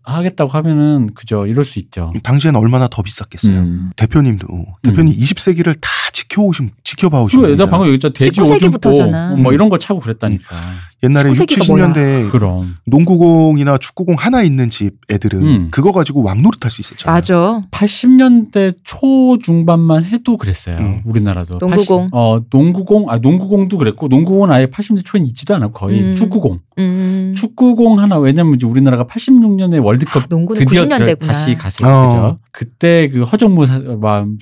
하겠다고 0.03 0.51
하면은 0.51 1.11
그저 1.15 1.47
이럴 1.47 1.65
수 1.67 1.79
있죠. 1.79 2.09
당시에는 2.23 2.59
얼마나 2.59 2.89
더 2.89 3.03
비쌌겠어요. 3.03 3.55
음. 3.55 3.91
대표님도 3.97 4.47
대표님 4.83 5.15
20세기를 5.15 5.75
다 5.81 5.91
지켜오신 6.15 6.71
지켜봐 6.83 7.21
오신 7.25 7.41
그래, 7.43 7.55
나. 7.57 7.67
방금 7.67 7.89
얘기했잖 7.89 8.13
돼지 8.15 8.41
19세기 8.41 8.87
오줌보. 8.89 9.37
뭐 9.43 9.53
이런 9.53 9.69
거 9.69 9.77
차고 9.79 10.01
그랬다니까. 10.01 10.57
옛날에 11.03 11.31
6, 11.31 11.35
19세기가 11.35 11.95
70년대 11.95 12.31
그럼 12.31 12.77
농구공이나 12.87 13.79
축구공 13.79 14.17
하나 14.19 14.43
있는 14.43 14.69
집 14.69 14.97
애들은 15.11 15.43
음. 15.43 15.69
그거 15.71 15.93
가지고 15.93 16.23
왕노릇 16.23 16.65
할 16.65 16.71
수 16.71 16.81
있었잖아요. 16.83 17.15
맞아. 17.17 17.63
80년대 17.71 18.77
초 18.85 19.39
중반만 19.43 20.05
해도 20.05 20.37
그랬어요. 20.37 20.77
음. 20.79 21.03
우리나라도. 21.05 21.59
농구공. 21.59 22.03
80 22.03 22.09
어, 22.13 22.41
농구공, 22.51 23.11
아, 23.11 23.17
농구공도 23.19 23.77
그랬고, 23.79 24.09
농구공은 24.09 24.51
아예 24.53 24.67
80년대 24.67 25.05
초엔 25.05 25.25
있지도 25.27 25.55
않아, 25.57 25.69
거의. 25.69 26.01
음. 26.01 26.15
축구공. 26.15 26.61
음. 26.79 27.35
축구공 27.37 27.99
하나, 27.99 28.19
왜냐면 28.19 28.55
이제 28.55 28.67
우리나라가 28.67 29.05
86년에 29.05 29.83
월드컵 29.85 30.25
농구는 30.29 30.65
드디어 30.65 30.85
90년대구나. 30.85 31.27
다시 31.27 31.55
갔을 31.57 31.85
때, 31.85 31.91
어. 31.91 32.09
그죠? 32.09 32.39
그때 32.53 33.09
그 33.09 33.23
허정무, 33.23 33.65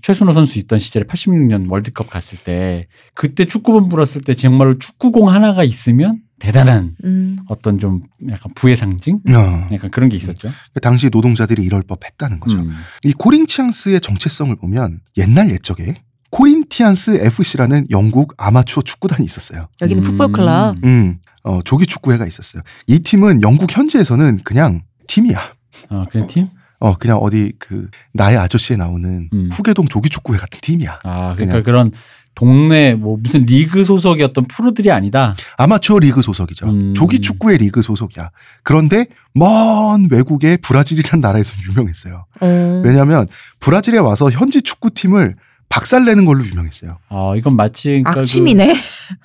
최순호 0.02 0.32
선수 0.32 0.58
있던 0.58 0.78
시절에 0.78 1.04
86년 1.06 1.70
월드컵 1.70 2.10
갔을 2.10 2.38
때, 2.38 2.86
그때 3.14 3.44
축구본 3.46 3.88
불었을 3.88 4.20
때 4.22 4.34
정말로 4.34 4.78
축구공 4.78 5.28
하나가 5.30 5.64
있으면 5.64 6.20
대단한 6.38 6.94
음. 7.04 7.38
어떤 7.48 7.78
좀 7.78 8.02
약간 8.30 8.52
부의 8.54 8.76
상징? 8.76 9.16
어. 9.28 9.68
약간 9.72 9.90
그런 9.90 10.08
게 10.08 10.16
있었죠. 10.16 10.50
당시 10.80 11.10
노동자들이 11.10 11.62
이럴 11.62 11.82
법 11.82 12.04
했다는 12.04 12.40
거죠. 12.40 12.58
음. 12.58 12.72
이 13.04 13.12
코린티안스의 13.12 14.00
정체성을 14.00 14.54
보면 14.56 15.00
옛날 15.16 15.50
옛적에 15.50 16.02
코린티안스 16.30 17.20
FC라는 17.22 17.86
영국 17.90 18.34
아마추어 18.36 18.82
축구단이 18.82 19.24
있었어요. 19.24 19.68
여기는 19.80 20.04
음. 20.04 20.10
풋볼 20.10 20.32
클럽. 20.32 20.76
음, 20.84 21.18
어, 21.42 21.62
조기 21.62 21.86
축구회가 21.86 22.26
있었어요. 22.26 22.62
이 22.86 22.98
팀은 23.00 23.42
영국 23.42 23.74
현지에서는 23.74 24.38
그냥 24.44 24.82
팀이야. 25.06 25.54
어, 25.90 26.04
그냥 26.10 26.26
팀? 26.26 26.48
어, 26.80 26.96
그냥 26.96 27.18
어디 27.18 27.52
그 27.58 27.88
나의 28.12 28.36
아저씨에 28.36 28.76
나오는 28.76 29.28
음. 29.32 29.48
후계동 29.50 29.88
조기 29.88 30.08
축구회 30.10 30.38
같은 30.38 30.60
팀이야. 30.62 31.00
아, 31.02 31.34
그러니까 31.34 31.44
그냥. 31.44 31.62
그런 31.62 31.92
동네 32.38 32.94
뭐 32.94 33.18
무슨 33.20 33.46
리그 33.46 33.82
어떤 34.22 34.46
프로들이 34.46 34.92
아니다. 34.92 35.34
아마추어 35.56 35.98
리그 35.98 36.22
소속이죠. 36.22 36.66
음. 36.66 36.94
조기 36.94 37.18
축구회 37.18 37.56
리그 37.56 37.82
소속이야. 37.82 38.30
그런데 38.62 39.06
먼 39.34 40.08
외국의 40.08 40.58
브라질이란 40.58 41.20
나라에서 41.20 41.52
유명했어요. 41.68 42.26
어. 42.40 42.82
왜냐하면 42.84 43.26
브라질에 43.58 43.98
와서 43.98 44.30
현지 44.30 44.62
축구팀을 44.62 45.34
박살내는 45.68 46.26
걸로 46.26 46.46
유명했어요. 46.46 46.98
아, 47.08 47.34
이건 47.36 47.56
마치 47.56 47.88
그러니까 47.88 48.12
그 48.12 48.20
악취미네. 48.20 48.76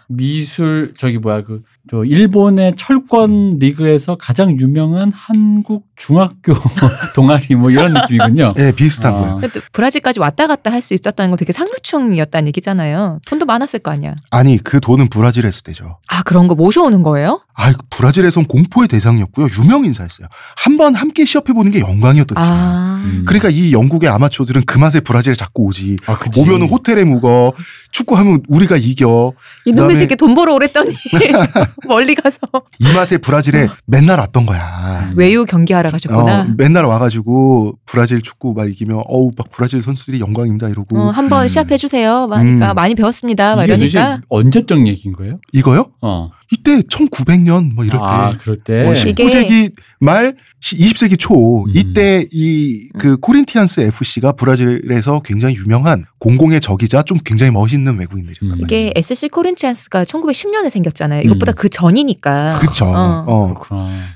미술 0.07 0.95
저기 0.97 1.19
뭐야 1.19 1.43
그 1.43 1.61
저 1.91 2.05
일본의 2.05 2.75
철권 2.77 3.57
리그에서 3.59 4.15
가장 4.15 4.57
유명한 4.57 5.11
한국 5.13 5.85
중학교 5.97 6.53
동아리 7.13 7.55
뭐 7.55 7.69
이런 7.71 7.93
느낌이군요. 7.93 8.51
예, 8.57 8.71
비슷한 8.71 9.13
아. 9.13 9.17
거예요. 9.19 9.41
브라질까지 9.73 10.21
왔다 10.21 10.47
갔다 10.47 10.71
할 10.71 10.81
수 10.83 10.93
있었다는 10.93 11.31
건 11.31 11.37
되게 11.37 11.51
상류층이었다는 11.53 12.47
얘기잖아요. 12.47 13.19
돈도 13.25 13.45
많았을 13.45 13.79
거 13.79 13.91
아니야. 13.91 14.15
아니 14.31 14.57
그 14.57 14.79
돈은 14.81 15.07
브라질에서 15.09 15.61
되죠. 15.61 15.97
아 16.07 16.23
그런 16.23 16.47
거 16.47 16.55
모셔오는 16.55 17.03
거예요? 17.03 17.39
아, 17.55 17.73
브라질에선 17.89 18.45
공포의 18.45 18.87
대상이었고요. 18.87 19.47
유명 19.59 19.85
인사였어요. 19.85 20.27
한번 20.55 20.95
함께 20.95 21.23
시합해 21.25 21.53
보는 21.53 21.71
게 21.71 21.79
영광이었던 21.81 22.35
팀이에요. 22.35 22.53
아 22.53 23.03
음. 23.05 23.25
그러니까 23.27 23.49
이 23.49 23.71
영국의 23.73 24.09
아마추어들은 24.09 24.63
그 24.65 24.79
맛에 24.79 24.99
브라질에 25.01 25.35
자꾸 25.35 25.63
오지. 25.63 25.97
아. 26.07 26.17
오면은 26.37 26.67
호텔에 26.67 27.03
묵어. 27.03 27.53
축구하면 27.91 28.41
우리가 28.47 28.77
이겨. 28.77 29.33
이놈의 29.65 29.95
새끼 29.95 30.15
돈 30.15 30.33
벌어 30.33 30.55
오랬더니 30.55 30.89
멀리 31.87 32.15
가서 32.15 32.39
이 32.79 32.91
맛에 32.91 33.17
브라질에 33.17 33.69
맨날 33.85 34.19
왔던 34.19 34.45
거야. 34.47 35.11
음. 35.11 35.13
외유 35.15 35.45
경기하러 35.45 35.91
가셨구나. 35.91 36.41
어, 36.41 36.47
맨날 36.57 36.85
와가지고 36.85 37.77
브라질 37.85 38.21
축구 38.21 38.53
막 38.53 38.67
이기면 38.69 39.03
어우 39.07 39.31
막 39.37 39.47
브라질 39.51 39.81
선수들이 39.83 40.19
영광입니다 40.19 40.69
이러고 40.69 40.99
어, 40.99 41.11
한번 41.11 41.43
음. 41.43 41.47
시합해 41.47 41.77
주세요. 41.77 42.27
그러니까 42.27 42.71
음. 42.71 42.75
많이 42.75 42.95
배웠습니다. 42.95 43.55
막 43.55 43.63
이게 43.65 43.73
도대체 43.73 43.99
이러니까 43.99 44.21
언제적 44.29 44.87
얘기인 44.87 45.13
거예요? 45.15 45.39
이거요? 45.51 45.91
어. 46.01 46.31
이때 46.53 46.81
1900년 46.81 47.73
뭐 47.73 47.83
이럴 47.83 47.97
때 47.99 48.05
아, 48.05 48.33
그럴 48.39 48.57
때. 48.57 48.83
뭐 48.83 48.93
이게- 48.93 49.13
19세기 49.25 49.71
말 49.99 50.35
20세기 50.61 51.17
초 51.17 51.63
음. 51.65 51.71
이때 51.73 52.25
이그 52.31 53.17
코린티안스 53.17 53.81
FC가 53.81 54.33
브라질에서 54.33 55.21
굉장히 55.25 55.55
유명한 55.55 56.05
공공의 56.19 56.61
적이자 56.61 57.01
좀 57.03 57.17
굉장히 57.25 57.51
멋있는 57.51 57.97
외국인들이었단 57.99 58.47
음. 58.47 58.49
말이죠. 58.61 58.65
이게 58.65 58.93
SC 58.95 59.29
코린티안스가 59.29 60.05
1910년에 60.05 60.69
생겼잖아요. 60.69 61.21
이것보다 61.23 61.51
음. 61.51 61.55
그 61.57 61.69
전이니까. 61.69 62.59
그쵸. 62.59 62.85
어. 62.85 63.25
어. 63.27 63.53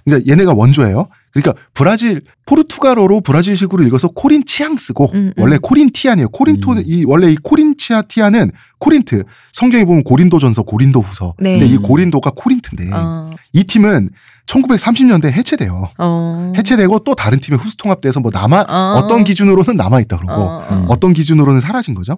그러니까 0.05 0.31
얘네가 0.31 0.53
원조예요. 0.53 1.09
그러니까 1.41 1.61
브라질 1.73 2.21
포르투갈어로 2.45 3.21
브라질식으로 3.21 3.85
읽어서 3.85 4.07
코린치앙스고 4.07 5.11
음, 5.13 5.17
음. 5.17 5.33
원래 5.37 5.57
코린티안이에요. 5.61 6.29
코린토는 6.29 6.81
음. 6.81 6.85
이 6.87 7.03
원래 7.05 7.31
이 7.31 7.35
코린치아티아는 7.35 8.51
코린트 8.79 9.23
성경에 9.51 9.85
보면 9.85 10.03
고린도전서 10.03 10.63
고린도후서. 10.63 11.35
네. 11.39 11.59
근데 11.59 11.65
이 11.65 11.77
고린도가 11.77 12.31
코린트인데 12.35 12.95
어, 12.95 13.31
이 13.53 13.63
팀은 13.63 14.09
1930년대 14.47 15.31
해체돼요. 15.31 15.89
어. 15.97 16.53
해체되고 16.57 16.99
또 16.99 17.15
다른 17.15 17.39
팀에 17.39 17.57
흡수통합돼서 17.57 18.21
뭐 18.21 18.31
남아 18.33 18.65
어. 18.67 18.93
어떤 18.97 19.23
기준으로는 19.23 19.75
남아 19.75 19.99
있다 20.01 20.17
그러고 20.17 20.41
어, 20.41 20.57
어. 20.59 20.67
음. 20.71 20.85
어떤 20.87 21.13
기준으로는 21.13 21.59
사라진 21.59 21.93
거죠. 21.93 22.17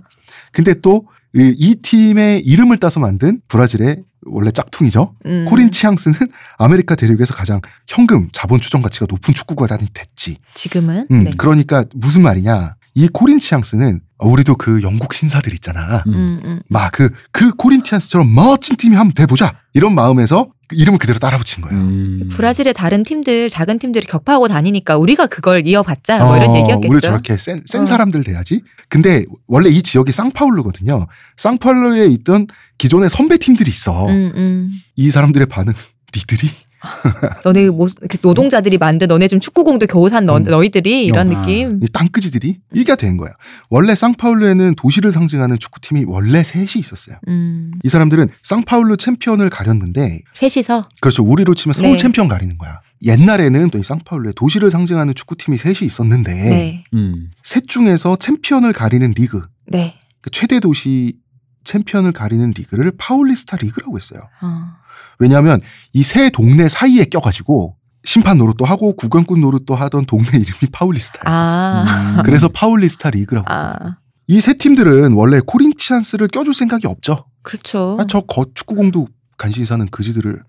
근데 0.51 0.73
또 0.79 1.05
이 1.33 1.75
팀의 1.75 2.41
이름을 2.41 2.77
따서 2.77 2.99
만든 2.99 3.39
브라질의 3.47 4.03
원래 4.25 4.51
짝퉁이죠. 4.51 5.15
음. 5.25 5.45
코린 5.47 5.71
치앙스는 5.71 6.17
아메리카 6.57 6.95
대륙에서 6.95 7.33
가장 7.33 7.61
현금 7.87 8.29
자본 8.33 8.59
추정 8.59 8.81
가치가 8.81 9.05
높은 9.09 9.33
축구구단이 9.33 9.87
됐지. 9.93 10.37
지금은 10.55 11.07
음, 11.11 11.23
네. 11.23 11.31
그러니까 11.37 11.85
무슨 11.93 12.23
말이냐? 12.23 12.75
이 12.99 13.07
코린치앙스는 13.07 14.01
우리도 14.19 14.57
그 14.57 14.81
영국 14.83 15.13
신사들 15.13 15.53
있잖아. 15.53 16.03
음. 16.07 16.13
음, 16.13 16.41
음. 16.43 16.59
막 16.67 16.97
그 16.97 17.26
그 17.26 17.55
코린치앙스처럼 17.55 18.35
멋진 18.35 18.75
팀이 18.75 18.97
한번 18.97 19.13
돼보자 19.13 19.55
이런 19.73 19.95
마음에서 19.95 20.49
그 20.67 20.75
이름을 20.75 20.99
그대로 20.99 21.17
따라 21.17 21.37
붙인 21.37 21.63
거예요. 21.63 21.79
음. 21.79 22.29
브라질의 22.29 22.73
다른 22.73 23.03
팀들 23.03 23.47
작은 23.47 23.79
팀들이 23.79 24.05
격파하고 24.05 24.49
다니니까 24.49 24.97
우리가 24.97 25.27
그걸 25.27 25.65
이어받자 25.65 26.25
뭐 26.25 26.35
이런 26.35 26.49
어, 26.49 26.57
얘기였겠죠. 26.57 26.91
우리 26.91 26.99
저렇게 26.99 27.37
센, 27.37 27.63
센 27.65 27.83
어. 27.83 27.85
사람들 27.85 28.25
돼야지. 28.25 28.63
근데 28.89 29.23
원래 29.47 29.69
이 29.69 29.81
지역이 29.81 30.11
쌍파울루거든요. 30.11 31.07
쌍파울루에 31.37 32.07
있던 32.07 32.47
기존의 32.77 33.09
선배 33.09 33.37
팀들이 33.37 33.69
있어. 33.69 34.07
음, 34.07 34.33
음. 34.35 34.73
이 34.97 35.09
사람들의 35.09 35.47
반응, 35.47 35.73
니들이 36.13 36.51
너네 37.43 37.69
뭐 37.69 37.87
이렇게 37.99 38.17
노동자들이 38.21 38.77
만든 38.77 39.07
너네 39.07 39.27
지금 39.27 39.39
축구공도 39.39 39.87
겨우 39.87 40.09
산 40.09 40.25
너, 40.25 40.37
음. 40.37 40.43
너희들이 40.43 41.05
이런 41.05 41.35
아. 41.35 41.41
느낌. 41.41 41.79
이 41.83 41.87
땅그지들이 41.91 42.59
이게 42.73 42.95
된 42.95 43.17
거야. 43.17 43.31
원래 43.69 43.95
쌍파울루에는 43.95 44.75
도시를 44.75 45.11
상징하는 45.11 45.59
축구팀이 45.59 46.05
원래 46.07 46.43
셋이 46.43 46.71
있었어요. 46.77 47.17
음. 47.27 47.71
이 47.83 47.89
사람들은 47.89 48.29
쌍파울루 48.43 48.97
챔피언을 48.97 49.49
가렸는데 49.49 50.21
셋이서 50.33 50.89
그렇죠. 51.01 51.23
우리로 51.23 51.53
치면 51.55 51.73
서울 51.73 51.91
네. 51.93 51.97
챔피언 51.97 52.27
가리는 52.27 52.57
거야. 52.57 52.79
옛날에는 53.01 53.69
또 53.69 53.79
이 53.79 53.83
쌍파울루에 53.83 54.33
도시를 54.35 54.69
상징하는 54.71 55.15
축구팀이 55.15 55.57
셋이 55.57 55.77
있었는데 55.83 56.33
네. 56.33 56.83
음. 56.93 57.31
셋 57.43 57.67
중에서 57.67 58.17
챔피언을 58.17 58.73
가리는 58.73 59.11
리그, 59.11 59.41
네. 59.67 59.95
그 60.21 60.29
최대 60.31 60.59
도시 60.59 61.17
챔피언을 61.63 62.11
가리는 62.11 62.51
리그를 62.57 62.91
파울리스타 62.97 63.57
리그라고 63.61 63.97
했어요. 63.97 64.21
어. 64.41 64.73
왜냐하면 65.19 65.61
이 65.93 66.03
세 66.03 66.29
동네 66.29 66.67
사이에 66.67 67.05
껴가지고 67.05 67.75
심판 68.05 68.37
노릇도 68.37 68.65
하고 68.65 68.95
구경꾼 68.95 69.41
노릇도 69.41 69.75
하던 69.75 70.05
동네 70.05 70.29
이름이 70.39 70.71
파울리스타예요. 70.71 71.23
아. 71.25 72.15
음. 72.17 72.23
그래서 72.23 72.47
파울리스타 72.47 73.09
리그라고. 73.11 73.45
아. 73.51 73.97
이 74.27 74.36
세 74.36 74.53
팀들은 74.53 75.13
원래 75.13 75.39
코린치안스를 75.45 76.27
껴줄 76.27 76.53
생각이 76.53 76.85
없죠. 76.87 77.25
그렇죠. 77.41 77.97
아, 77.99 78.05
저 78.07 78.21
거, 78.21 78.45
축구공도 78.53 79.07
간신히 79.37 79.65
사는 79.65 79.85
그지들을 79.89 80.43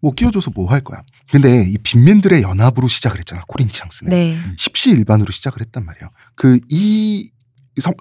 뭐 0.00 0.12
끼워줘서 0.12 0.50
뭐 0.54 0.70
할 0.70 0.80
거야. 0.80 1.02
근데 1.30 1.62
이 1.68 1.76
빈민들의 1.78 2.40
연합으로 2.42 2.88
시작을 2.88 3.18
했잖아. 3.18 3.42
코린치앙스는. 3.48 4.10
네. 4.10 4.38
십시일반으로 4.56 5.30
시작을 5.30 5.60
했단 5.60 5.84
말이에요. 5.84 6.10
그 6.36 6.58
이 6.70 7.30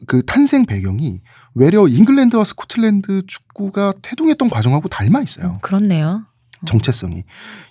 그 0.07 0.24
탄생 0.25 0.65
배경이 0.65 1.21
외려 1.58 1.88
잉글랜드와 1.88 2.44
스코틀랜드 2.44 3.24
축구가 3.28 3.94
태동했던 4.02 4.50
과정하고 4.50 4.88
닮아 4.90 5.22
있어요. 5.22 5.58
그렇네요. 5.62 6.24
정체성이. 6.66 7.24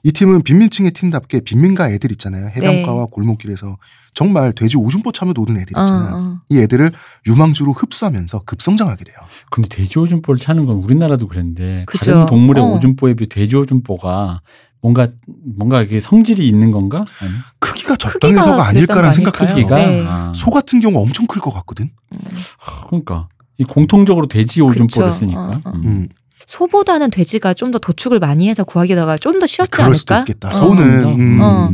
이 0.04 0.12
팀은 0.12 0.42
빈민층의 0.42 0.92
팀답게 0.92 1.40
빈민가 1.40 1.90
애들 1.90 2.12
있잖아요. 2.12 2.48
해변가와 2.54 3.06
골목길에서 3.06 3.78
정말 4.14 4.52
돼지 4.52 4.76
오줌포 4.76 5.10
차며 5.12 5.32
노는 5.34 5.56
애들 5.60 5.72
네. 5.74 5.80
어, 5.80 5.82
있잖아요. 5.84 6.14
어. 6.14 6.38
이 6.48 6.58
애들을 6.58 6.90
유망주로 7.26 7.72
흡수하면서 7.72 8.40
급성장하게 8.46 9.04
돼요. 9.04 9.16
근데 9.50 9.68
돼지 9.68 9.98
오줌보를 9.98 10.38
차는 10.40 10.66
건 10.66 10.76
우리나라도 10.76 11.26
그랬는데 11.26 11.84
그죠. 11.86 12.12
다른 12.12 12.26
동물의 12.26 12.62
어. 12.62 12.66
오줌보에 12.68 13.14
비해 13.14 13.26
돼지 13.28 13.56
오줌보가 13.56 14.40
뭔가 14.80 15.08
뭔가 15.56 15.82
이게 15.82 15.98
성질이 15.98 16.46
있는 16.46 16.70
건가? 16.70 17.04
아니? 17.20 17.32
크기가 17.58 17.96
적당해서가 17.96 18.66
아닐까라는 18.68 19.12
생각이 19.14 19.36
들어요. 19.38 19.54
크기가 19.54 19.76
네. 19.76 20.04
아, 20.06 20.32
소 20.34 20.50
같은 20.52 20.78
경우 20.80 21.00
엄청 21.02 21.26
클 21.26 21.40
것 21.40 21.50
같거든. 21.50 21.90
그러니까 22.88 23.28
이 23.58 23.64
공통적으로 23.64 24.26
돼지 24.26 24.60
오줌보를. 24.62 25.12
쓰니까. 25.12 25.40
어, 25.40 25.60
어. 25.64 25.72
음. 25.74 25.82
음, 25.84 26.08
소보다는 26.46 27.10
돼지가 27.10 27.54
좀 27.54 27.72
더 27.72 27.78
도축을 27.78 28.18
많이 28.20 28.48
해서 28.48 28.64
구하기다가 28.64 29.16
좀 29.18 29.40
더 29.40 29.46
쉬웠지 29.46 29.70
그럴 29.70 29.94
수도 29.94 30.14
않을까? 30.14 30.30
있겠다. 30.32 30.48
어. 30.50 30.52
소는 30.52 31.04
음, 31.18 31.40
어. 31.40 31.70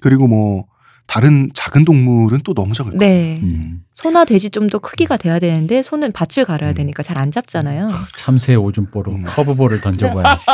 그리고 0.00 0.26
뭐 0.26 0.64
다른 1.06 1.50
작은 1.52 1.84
동물은 1.84 2.40
또 2.44 2.54
너무 2.54 2.72
작을 2.74 2.96
거야. 2.96 2.98
네. 3.08 3.40
음. 3.42 3.80
소나 3.94 4.24
돼지 4.24 4.48
좀 4.50 4.68
더 4.68 4.78
크기가 4.78 5.16
돼야 5.18 5.38
되는데 5.38 5.82
소는 5.82 6.12
밭을 6.12 6.46
갈아야 6.46 6.70
음. 6.70 6.74
되니까 6.74 7.02
잘 7.02 7.18
안 7.18 7.30
잡잖아요. 7.30 7.88
참새 8.16 8.54
오줌보로 8.54 9.12
음. 9.12 9.24
커브볼을 9.26 9.80
던져봐야지. 9.82 10.46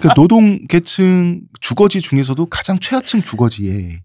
그 0.00 0.08
노동 0.14 0.58
계층 0.68 1.40
주거지 1.60 2.00
중에서도 2.00 2.44
가장 2.46 2.78
최하층 2.78 3.22
주거지에 3.22 4.00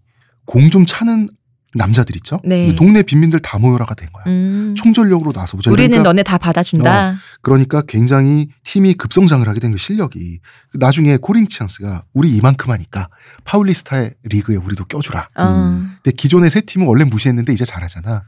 공 0.46 0.70
좀 0.70 0.86
차는 0.86 1.28
남자들 1.74 2.16
있죠. 2.16 2.40
네. 2.44 2.74
동네 2.76 3.02
빈민들 3.02 3.40
다 3.40 3.58
모여라가 3.58 3.94
된 3.94 4.08
거야. 4.12 4.24
음. 4.26 4.74
총전력으로 4.76 5.32
나서보자. 5.32 5.70
우리는 5.70 5.88
그러니까, 5.90 6.08
너네 6.08 6.22
다 6.22 6.36
받아준다. 6.38 7.16
그러니까 7.40 7.82
굉장히 7.82 8.48
팀이 8.64 8.94
급성장을 8.94 9.46
하게 9.48 9.60
된 9.60 9.72
그 9.72 9.78
실력이 9.78 10.40
나중에 10.74 11.16
코링 11.16 11.48
치앙스가 11.48 12.04
우리 12.12 12.30
이만큼 12.36 12.70
하니까 12.70 13.08
파울리스타의 13.44 14.14
리그에 14.24 14.56
우리도 14.56 14.84
껴주라. 14.84 15.28
어. 15.36 15.44
음. 15.44 15.96
근데 16.02 16.14
기존의 16.16 16.50
세 16.50 16.60
팀은 16.60 16.86
원래 16.86 17.04
무시했는데 17.04 17.52
이제 17.52 17.64
잘하잖아. 17.64 18.22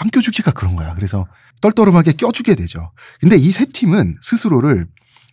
안 0.00 0.10
껴주기가 0.10 0.50
그런 0.50 0.74
거야. 0.74 0.94
그래서 0.94 1.26
떨떠름하게 1.60 2.12
껴주게 2.14 2.56
되죠. 2.56 2.90
근데 3.20 3.36
이 3.36 3.52
세 3.52 3.64
팀은 3.66 4.18
스스로를 4.20 4.86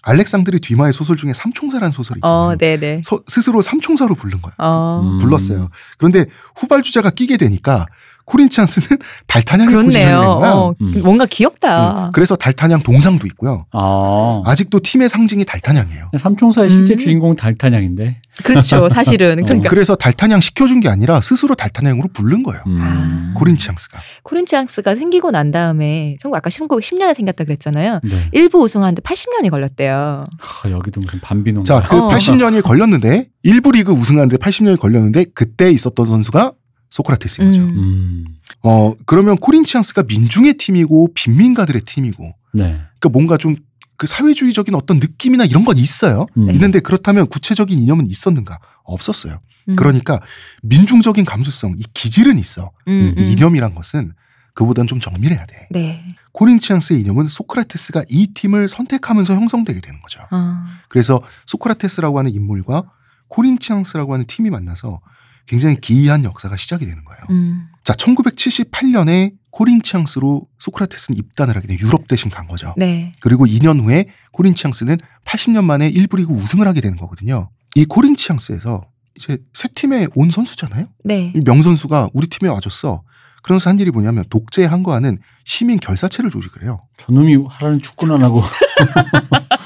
알렉산드르 0.09 0.59
뒤마의 0.59 0.91
소설 0.93 1.17
중에 1.17 1.33
삼총사라는 1.33 1.91
소설이 1.93 2.17
있잖아요. 2.19 2.37
어, 2.39 2.55
네네. 2.57 3.01
서- 3.03 3.21
스스로 3.27 3.61
삼총사로 3.61 4.15
부른 4.15 4.41
거야. 4.41 4.53
어. 4.57 5.01
음. 5.03 5.17
불렀어요. 5.19 5.69
그런데 5.97 6.25
후발주자가 6.55 7.11
끼게 7.11 7.37
되니까 7.37 7.85
코린치안스는 8.29 8.99
달타냥의 9.27 9.73
포지션이 9.73 9.93
된 9.93 10.15
그렇네요. 10.15 10.39
거야. 10.39 10.51
어, 10.51 10.75
음. 10.79 11.01
뭔가 11.03 11.25
귀엽다. 11.25 12.05
음, 12.07 12.11
그래서 12.13 12.35
달타냥 12.35 12.83
동상도 12.83 13.25
있고요. 13.27 13.65
아. 13.71 14.43
아직도 14.45 14.79
팀의 14.81 15.09
상징이 15.09 15.45
달타냥이에요. 15.45 16.11
삼총사의 16.17 16.69
실제 16.69 16.93
음. 16.93 16.97
주인공 16.99 17.35
달타냥인데. 17.35 18.17
그렇죠. 18.43 18.87
사실은. 18.93 19.39
어. 19.39 19.43
그러니까 19.43 19.69
그래서 19.69 19.95
달타냥 19.95 20.41
시켜준 20.41 20.79
게 20.79 20.89
아니라 20.89 21.21
스스로 21.21 21.55
달타냥으로 21.55 22.09
부른 22.13 22.43
거예요. 22.43 22.61
음. 22.67 22.79
아. 22.81 23.33
코린치앙스가. 23.35 23.99
코린치앙스가 24.23 24.95
생기고 24.95 25.31
난 25.31 25.49
다음에 25.51 26.17
한국 26.21 26.37
아까 26.37 26.49
1910년에 26.49 27.15
생겼다 27.15 27.43
그랬잖아요. 27.45 28.01
네. 28.03 28.29
일부 28.33 28.61
우승하는데 28.61 29.01
80년이 29.01 29.49
걸렸대요. 29.49 30.23
하, 30.39 30.71
여기도 30.71 31.01
무슨 31.01 31.19
반비농. 31.19 31.63
자, 31.63 31.81
그 31.81 31.97
어. 31.97 32.07
80년이 32.09 32.61
걸렸는데 32.61 33.27
일부 33.43 33.71
리그 33.71 33.91
우승하는데 33.91 34.37
80년이 34.37 34.79
걸렸는데 34.79 35.25
그때 35.33 35.71
있었던 35.71 36.05
선수가 36.05 36.53
소크라테스인 36.89 37.47
거죠. 37.47 37.61
음. 37.61 37.69
음. 37.69 38.25
어, 38.63 38.93
그러면 39.05 39.37
코린치앙스가 39.37 40.03
민중의 40.03 40.55
팀이고 40.57 41.13
빈민가들의 41.13 41.81
팀이고 41.81 42.23
네. 42.53 42.63
그러니까 42.99 43.09
뭔가 43.09 43.37
좀 43.37 43.55
그 43.99 44.07
사회주의적인 44.07 44.73
어떤 44.75 44.97
느낌이나 44.97 45.43
이런 45.43 45.65
건 45.65 45.77
있어요. 45.77 46.25
음. 46.37 46.49
있는데 46.51 46.79
그렇다면 46.79 47.27
구체적인 47.27 47.77
이념은 47.77 48.07
있었는가? 48.07 48.57
없었어요. 48.85 49.41
음. 49.67 49.75
그러니까 49.75 50.21
민중적인 50.63 51.25
감수성, 51.25 51.75
이 51.77 51.83
기질은 51.93 52.39
있어. 52.39 52.71
음, 52.87 53.13
이 53.17 53.21
음. 53.21 53.27
이념이란 53.27 53.75
것은 53.75 54.13
그보단 54.53 54.87
좀 54.87 55.01
정밀해야 55.01 55.45
돼. 55.45 55.67
네. 55.69 56.15
코린치앙스의 56.31 57.01
이념은 57.01 57.27
소크라테스가 57.27 58.05
이 58.07 58.27
팀을 58.33 58.69
선택하면서 58.69 59.35
형성되게 59.35 59.81
되는 59.81 59.99
거죠. 59.99 60.21
어. 60.31 60.63
그래서 60.87 61.21
소크라테스라고 61.45 62.19
하는 62.19 62.33
인물과 62.33 62.83
코린치앙스라고 63.27 64.13
하는 64.13 64.25
팀이 64.27 64.49
만나서 64.49 65.01
굉장히 65.49 65.77
기이한 65.81 66.23
역사가 66.23 66.57
시작이 66.57 66.85
되는 66.85 67.03
거예요. 67.03 67.21
음. 67.31 67.69
자, 67.83 67.93
1978년에 67.93 69.33
코린치앙스로 69.49 70.47
소크라테스는 70.59 71.17
입단을 71.17 71.55
하게 71.55 71.67
돼요. 71.67 71.79
유럽 71.81 72.07
대신 72.07 72.29
간 72.29 72.47
거죠. 72.47 72.71
네. 72.77 73.13
그리고 73.19 73.47
2년 73.47 73.83
후에 73.83 74.05
코린치앙스는 74.31 74.97
80년 75.25 75.63
만에 75.63 75.91
1부 75.91 76.17
리그 76.17 76.33
우승을 76.33 76.67
하게 76.67 76.81
되는 76.81 76.97
거거든요. 76.97 77.49
이 77.73 77.85
코린치앙스에서 77.85 78.83
이제 79.15 79.39
새 79.55 79.67
팀에 79.73 80.07
온 80.13 80.29
선수잖아요. 80.29 80.85
네. 81.03 81.33
이 81.35 81.39
명선수가 81.43 82.09
우리 82.13 82.27
팀에 82.27 82.47
와줬어. 82.47 83.01
그러면서 83.41 83.71
한 83.71 83.79
일이 83.79 83.89
뭐냐면 83.89 84.25
독재 84.29 84.65
항거하는 84.65 85.17
시민 85.45 85.79
결사체를 85.79 86.29
조직을 86.29 86.61
해요. 86.61 86.81
저놈이 86.97 87.43
하라는 87.49 87.81
축구는 87.81 88.17
안 88.17 88.21
하고. 88.21 88.43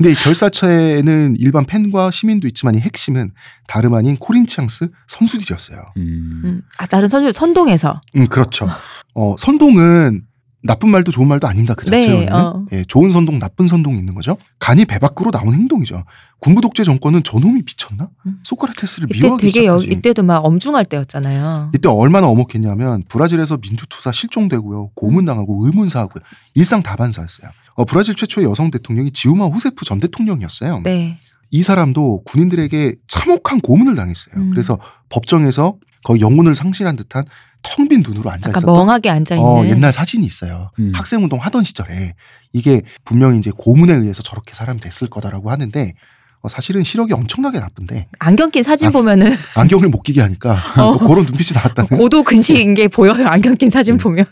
근데 0.00 0.12
이 0.12 0.14
결사체에는 0.14 1.36
일반 1.38 1.66
팬과 1.66 2.10
시민도 2.10 2.48
있지만 2.48 2.74
이 2.74 2.78
핵심은 2.78 3.32
다름 3.66 3.92
아닌 3.92 4.16
코린치앙스 4.16 4.88
선수들이었어요. 5.06 5.78
음. 5.98 6.40
음. 6.42 6.62
아, 6.78 6.86
다른 6.86 7.06
선수 7.06 7.30
선동해서. 7.32 8.00
음, 8.16 8.26
그렇죠. 8.26 8.66
어, 9.14 9.36
선동은 9.38 10.22
나쁜 10.62 10.88
말도 10.88 11.12
좋은 11.12 11.28
말도 11.28 11.46
아닙니다. 11.46 11.74
그 11.74 11.84
네, 11.90 12.00
자체로는. 12.00 12.32
어. 12.32 12.64
예, 12.72 12.84
좋은 12.84 13.10
선동, 13.10 13.38
나쁜 13.38 13.66
선동이 13.66 13.98
있는 13.98 14.14
거죠. 14.14 14.38
간이 14.58 14.86
배 14.86 14.98
밖으로 14.98 15.30
나온 15.30 15.52
행동이죠. 15.54 16.04
군부 16.38 16.62
독재 16.62 16.82
정권은 16.84 17.22
저놈이 17.22 17.62
미쳤나? 17.66 18.08
음. 18.24 18.38
소크라테스를 18.44 19.08
미워하기 19.12 19.46
되게 19.52 19.66
여, 19.66 19.78
시작하지. 19.78 19.98
이때도 19.98 20.22
막 20.22 20.38
엄중할 20.46 20.86
때였잖아요. 20.86 21.72
이때 21.74 21.90
얼마나 21.90 22.26
엄혹했냐면 22.28 23.02
브라질에서 23.08 23.58
민주투사 23.58 24.12
실종되고요. 24.12 24.92
고문당하고 24.94 25.66
의문사하고요. 25.66 26.22
일상 26.54 26.82
다반사였어요. 26.82 27.50
어, 27.80 27.84
브라질 27.86 28.14
최초의 28.14 28.46
여성 28.46 28.70
대통령이 28.70 29.10
지우마 29.10 29.46
후세프 29.46 29.86
전 29.86 30.00
대통령이었어요. 30.00 30.82
네. 30.84 31.18
이 31.50 31.62
사람도 31.62 32.24
군인들에게 32.24 32.96
참혹한 33.08 33.62
고문을 33.62 33.96
당했어요. 33.96 34.34
음. 34.36 34.50
그래서 34.50 34.78
법정에서 35.08 35.76
거의 36.04 36.20
영혼을 36.20 36.54
상실한 36.54 36.96
듯한 36.96 37.24
텅 37.62 37.88
빈 37.88 38.02
눈으로 38.02 38.30
앉아 38.30 38.50
있었던 38.50 38.66
멍하게 38.66 39.08
앉아 39.08 39.34
있는. 39.34 39.48
어, 39.48 39.64
옛날 39.66 39.92
사진이 39.92 40.26
있어요. 40.26 40.70
음. 40.78 40.92
학생 40.94 41.22
운동 41.22 41.38
하던 41.38 41.64
시절에 41.64 42.14
이게 42.52 42.82
분명히 43.04 43.38
이제 43.38 43.50
고문에 43.56 43.94
의해서 43.94 44.22
저렇게 44.22 44.54
사람이 44.54 44.80
됐을 44.80 45.08
거다라고 45.08 45.50
하는데 45.50 45.94
어, 46.42 46.48
사실은 46.48 46.84
시력이 46.84 47.14
엄청나게 47.14 47.60
나쁜데 47.60 48.08
안경 48.18 48.50
낀 48.50 48.62
사진 48.62 48.88
아, 48.88 48.90
보면은 48.90 49.34
안경을 49.56 49.88
못 49.88 50.02
끼게 50.02 50.20
하니까 50.20 50.62
어. 50.76 50.98
뭐 50.98 51.08
그런 51.08 51.24
눈빛이 51.24 51.54
나왔다는. 51.54 51.88
고도 51.88 52.22
근시인 52.24 52.74
게 52.74 52.88
보여요. 52.88 53.26
안경 53.26 53.56
낀 53.56 53.70
사진 53.70 53.94
음. 53.94 53.98
보면. 53.98 54.26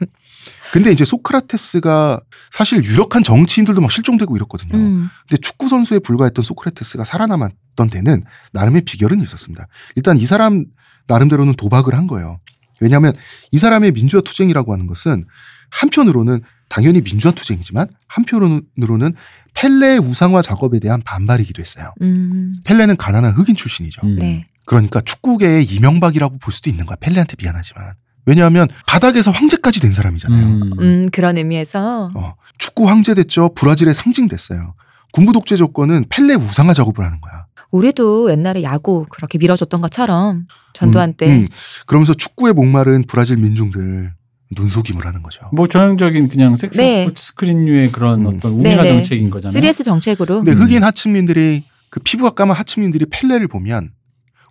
근데 0.72 0.92
이제 0.92 1.04
소크라테스가 1.04 2.20
사실 2.50 2.84
유력한 2.84 3.22
정치인들도 3.22 3.80
막 3.80 3.90
실종되고 3.90 4.36
이랬거든요. 4.36 4.76
음. 4.76 5.08
근데 5.28 5.40
축구 5.40 5.68
선수에 5.68 5.98
불과했던 5.98 6.42
소크라테스가 6.42 7.04
살아남았던 7.04 7.90
데는 7.90 8.24
나름의 8.52 8.82
비결은 8.82 9.20
있었습니다. 9.20 9.66
일단 9.96 10.18
이 10.18 10.26
사람 10.26 10.64
나름대로는 11.06 11.54
도박을 11.54 11.94
한 11.94 12.06
거예요. 12.06 12.40
왜냐하면 12.80 13.12
이 13.50 13.58
사람의 13.58 13.92
민주화 13.92 14.20
투쟁이라고 14.22 14.72
하는 14.72 14.86
것은 14.86 15.24
한편으로는 15.70 16.42
당연히 16.68 17.00
민주화 17.00 17.32
투쟁이지만 17.32 17.88
한편으로는 18.06 19.14
펠레의 19.54 19.98
우상화 19.98 20.42
작업에 20.42 20.78
대한 20.78 21.02
반발이기도 21.02 21.60
했어요. 21.60 21.94
음. 22.02 22.60
펠레는 22.64 22.96
가난한 22.96 23.32
흑인 23.32 23.56
출신이죠. 23.56 24.02
음. 24.04 24.16
네. 24.16 24.44
그러니까 24.64 25.00
축구계의 25.00 25.64
이명박이라고 25.64 26.38
볼 26.38 26.52
수도 26.52 26.68
있는 26.70 26.84
거야. 26.86 26.96
펠레한테 27.00 27.36
미안하지만. 27.38 27.94
왜냐하면 28.28 28.68
바닥에서 28.86 29.30
황제까지 29.30 29.80
된 29.80 29.90
사람이잖아요. 29.90 30.46
음. 30.46 30.70
음, 30.80 31.08
그런 31.10 31.38
의미에서. 31.38 32.10
어, 32.14 32.34
축구 32.58 32.86
황제 32.86 33.14
됐죠. 33.14 33.54
브라질의 33.54 33.94
상징 33.94 34.28
됐어요. 34.28 34.74
군부 35.12 35.32
독재 35.32 35.56
조건은 35.56 36.04
펠레 36.10 36.34
우상화 36.34 36.74
작업을 36.74 37.02
하는 37.06 37.22
거야. 37.22 37.46
우리도 37.70 38.30
옛날에 38.30 38.62
야구 38.62 39.06
그렇게 39.08 39.38
밀어줬던 39.38 39.80
것처럼 39.80 40.46
전두환 40.74 41.10
음, 41.10 41.14
때. 41.16 41.26
음. 41.26 41.46
그러면서 41.86 42.12
축구에 42.12 42.52
목마른 42.52 43.04
브라질 43.08 43.38
민중들 43.38 44.12
눈속임을 44.54 45.06
하는 45.06 45.22
거죠. 45.22 45.48
뭐 45.54 45.66
전형적인 45.66 46.28
그냥 46.28 46.54
섹스 46.54 46.78
네. 46.78 47.04
스포츠 47.04 47.24
스크린류의 47.24 47.92
그런 47.92 48.20
음. 48.20 48.26
어떤 48.26 48.52
우미라 48.52 48.82
네, 48.82 48.82
네. 48.82 48.88
정책인 48.88 49.30
거잖아요. 49.30 49.58
3S 49.58 49.84
정책으로. 49.86 50.44
근데 50.44 50.52
음. 50.52 50.60
흑인 50.60 50.84
하층민들이 50.84 51.64
그 51.88 52.00
피부가 52.00 52.30
까만 52.30 52.56
하층민들이 52.56 53.06
펠레를 53.06 53.48
보면 53.48 53.90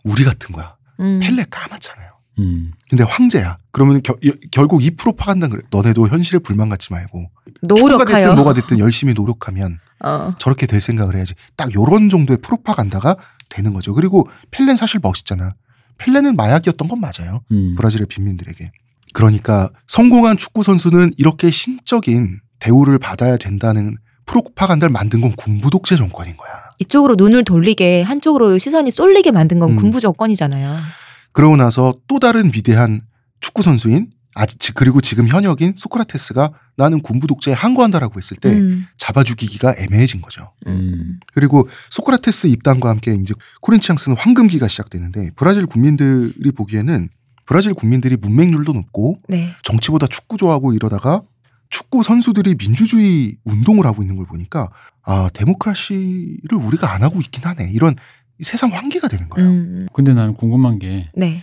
우리 0.03 0.23
같은 0.23 0.51
거야. 0.51 0.75
음. 0.99 1.19
펠레 1.21 1.45
까맣잖아요. 1.51 2.16
음. 2.39 2.71
근데 2.89 3.04
황제야. 3.04 3.58
그러면 3.71 4.02
겨- 4.04 4.15
여- 4.26 4.34
결국 4.52 4.84
이 4.84 4.91
프로파간다 4.91 5.47
그래. 5.47 5.62
너네도 5.71 6.08
현실에 6.08 6.39
불만 6.39 6.69
갖지 6.69 6.91
말고 6.93 7.30
노력하여. 7.67 8.21
됐든 8.21 8.36
뭐가 8.36 8.54
됐든 8.54 8.80
열심히 8.80 9.13
노력하면 9.13 9.80
어. 10.04 10.34
저렇게 10.39 10.67
될 10.67 10.80
생각을 10.82 11.15
해야지. 11.15 11.34
딱 11.56 11.73
요런 11.73 12.10
정도의 12.10 12.38
프로파간다가 12.41 13.15
되는 13.50 13.73
거죠. 13.73 13.93
그리고 13.93 14.28
펠레는 14.52 14.76
사실 14.76 15.00
멋있잖아. 15.02 15.56
펠레는 15.97 16.36
마약이었던 16.36 16.88
건 16.88 17.00
맞아요. 17.00 17.41
음. 17.52 17.73
브라질의 17.76 18.08
빈민들에게. 18.08 18.71
그러니까 19.13 19.69
성공한 19.88 20.38
축구 20.38 20.62
선수는 20.63 21.13
이렇게 21.17 21.50
신적인 21.50 22.41
대우를 22.60 23.00
받아야 23.00 23.38
된다는 23.38 23.97
프로파간다를 24.26 24.91
만든 24.91 25.21
건 25.21 25.32
군부 25.38 25.69
독재 25.69 25.95
정권인 25.95 26.38
거야. 26.38 26.50
이쪽으로 26.80 27.15
눈을 27.17 27.43
돌리게 27.43 28.04
한쪽으로 28.04 28.58
시선이 28.60 28.91
쏠리게 28.91 29.32
만든 29.32 29.58
건 29.58 29.71
음. 29.71 29.76
군부 29.78 30.00
정권이잖아요. 30.00 30.78
그러고 31.38 31.56
나서 31.56 31.93
또 32.08 32.17
다른 32.17 32.47
위대한 32.52 33.02
축구 33.41 33.62
선수인 33.62 34.10
아직 34.34 34.60
지- 34.60 34.71
그리고 34.73 35.02
지금 35.02 35.28
현역인 35.28 35.76
소크라테스가 35.78 36.52
나는 36.78 37.00
군부 37.04 37.28
독재에 37.28 37.54
항거한다라고 37.54 38.17
했을 38.17 38.38
때 38.38 38.58
음. 38.58 38.88
잡아 38.97 39.23
죽이기가 39.23 39.76
애매해진 39.78 40.21
거죠. 40.21 40.52
음. 40.65 41.19
그리고 41.36 41.69
소크라테스 41.91 42.47
입단과 42.47 42.89
함께 42.89 43.13
이제 43.13 43.36
코린치앙스는 43.62 44.17
황금기가 44.17 44.67
시작되는데 44.67 45.30
브라질 45.36 45.67
국민들이 45.67 46.52
보기에는 46.52 47.08
브라질 47.45 47.76
국민들이 47.76 48.17
문맹률도 48.19 48.73
높고 48.73 49.21
네. 49.30 49.54
정치보다 49.62 50.08
축구 50.08 50.38
좋아하고 50.38 50.73
이러다가 50.73 51.21
축구 51.69 52.02
선수들이 52.02 52.56
민주주의 52.56 53.38
운동을 53.43 53.86
하고 53.86 54.02
있는 54.02 54.15
걸 54.15 54.26
보니까 54.26 54.69
아 55.04 55.30
데모크라시를 55.34 56.58
우리가 56.60 56.93
안 56.93 57.04
하고 57.04 57.21
있긴 57.21 57.43
하네 57.43 57.69
이런 57.73 57.95
세상 58.41 58.71
환기가 58.71 59.08
되는 59.08 59.30
거예요. 59.30 59.50
음. 59.50 59.88
근데 59.93 60.13
나는 60.13 60.34
궁금한 60.34 60.80
게그이 60.80 61.10
네. 61.15 61.41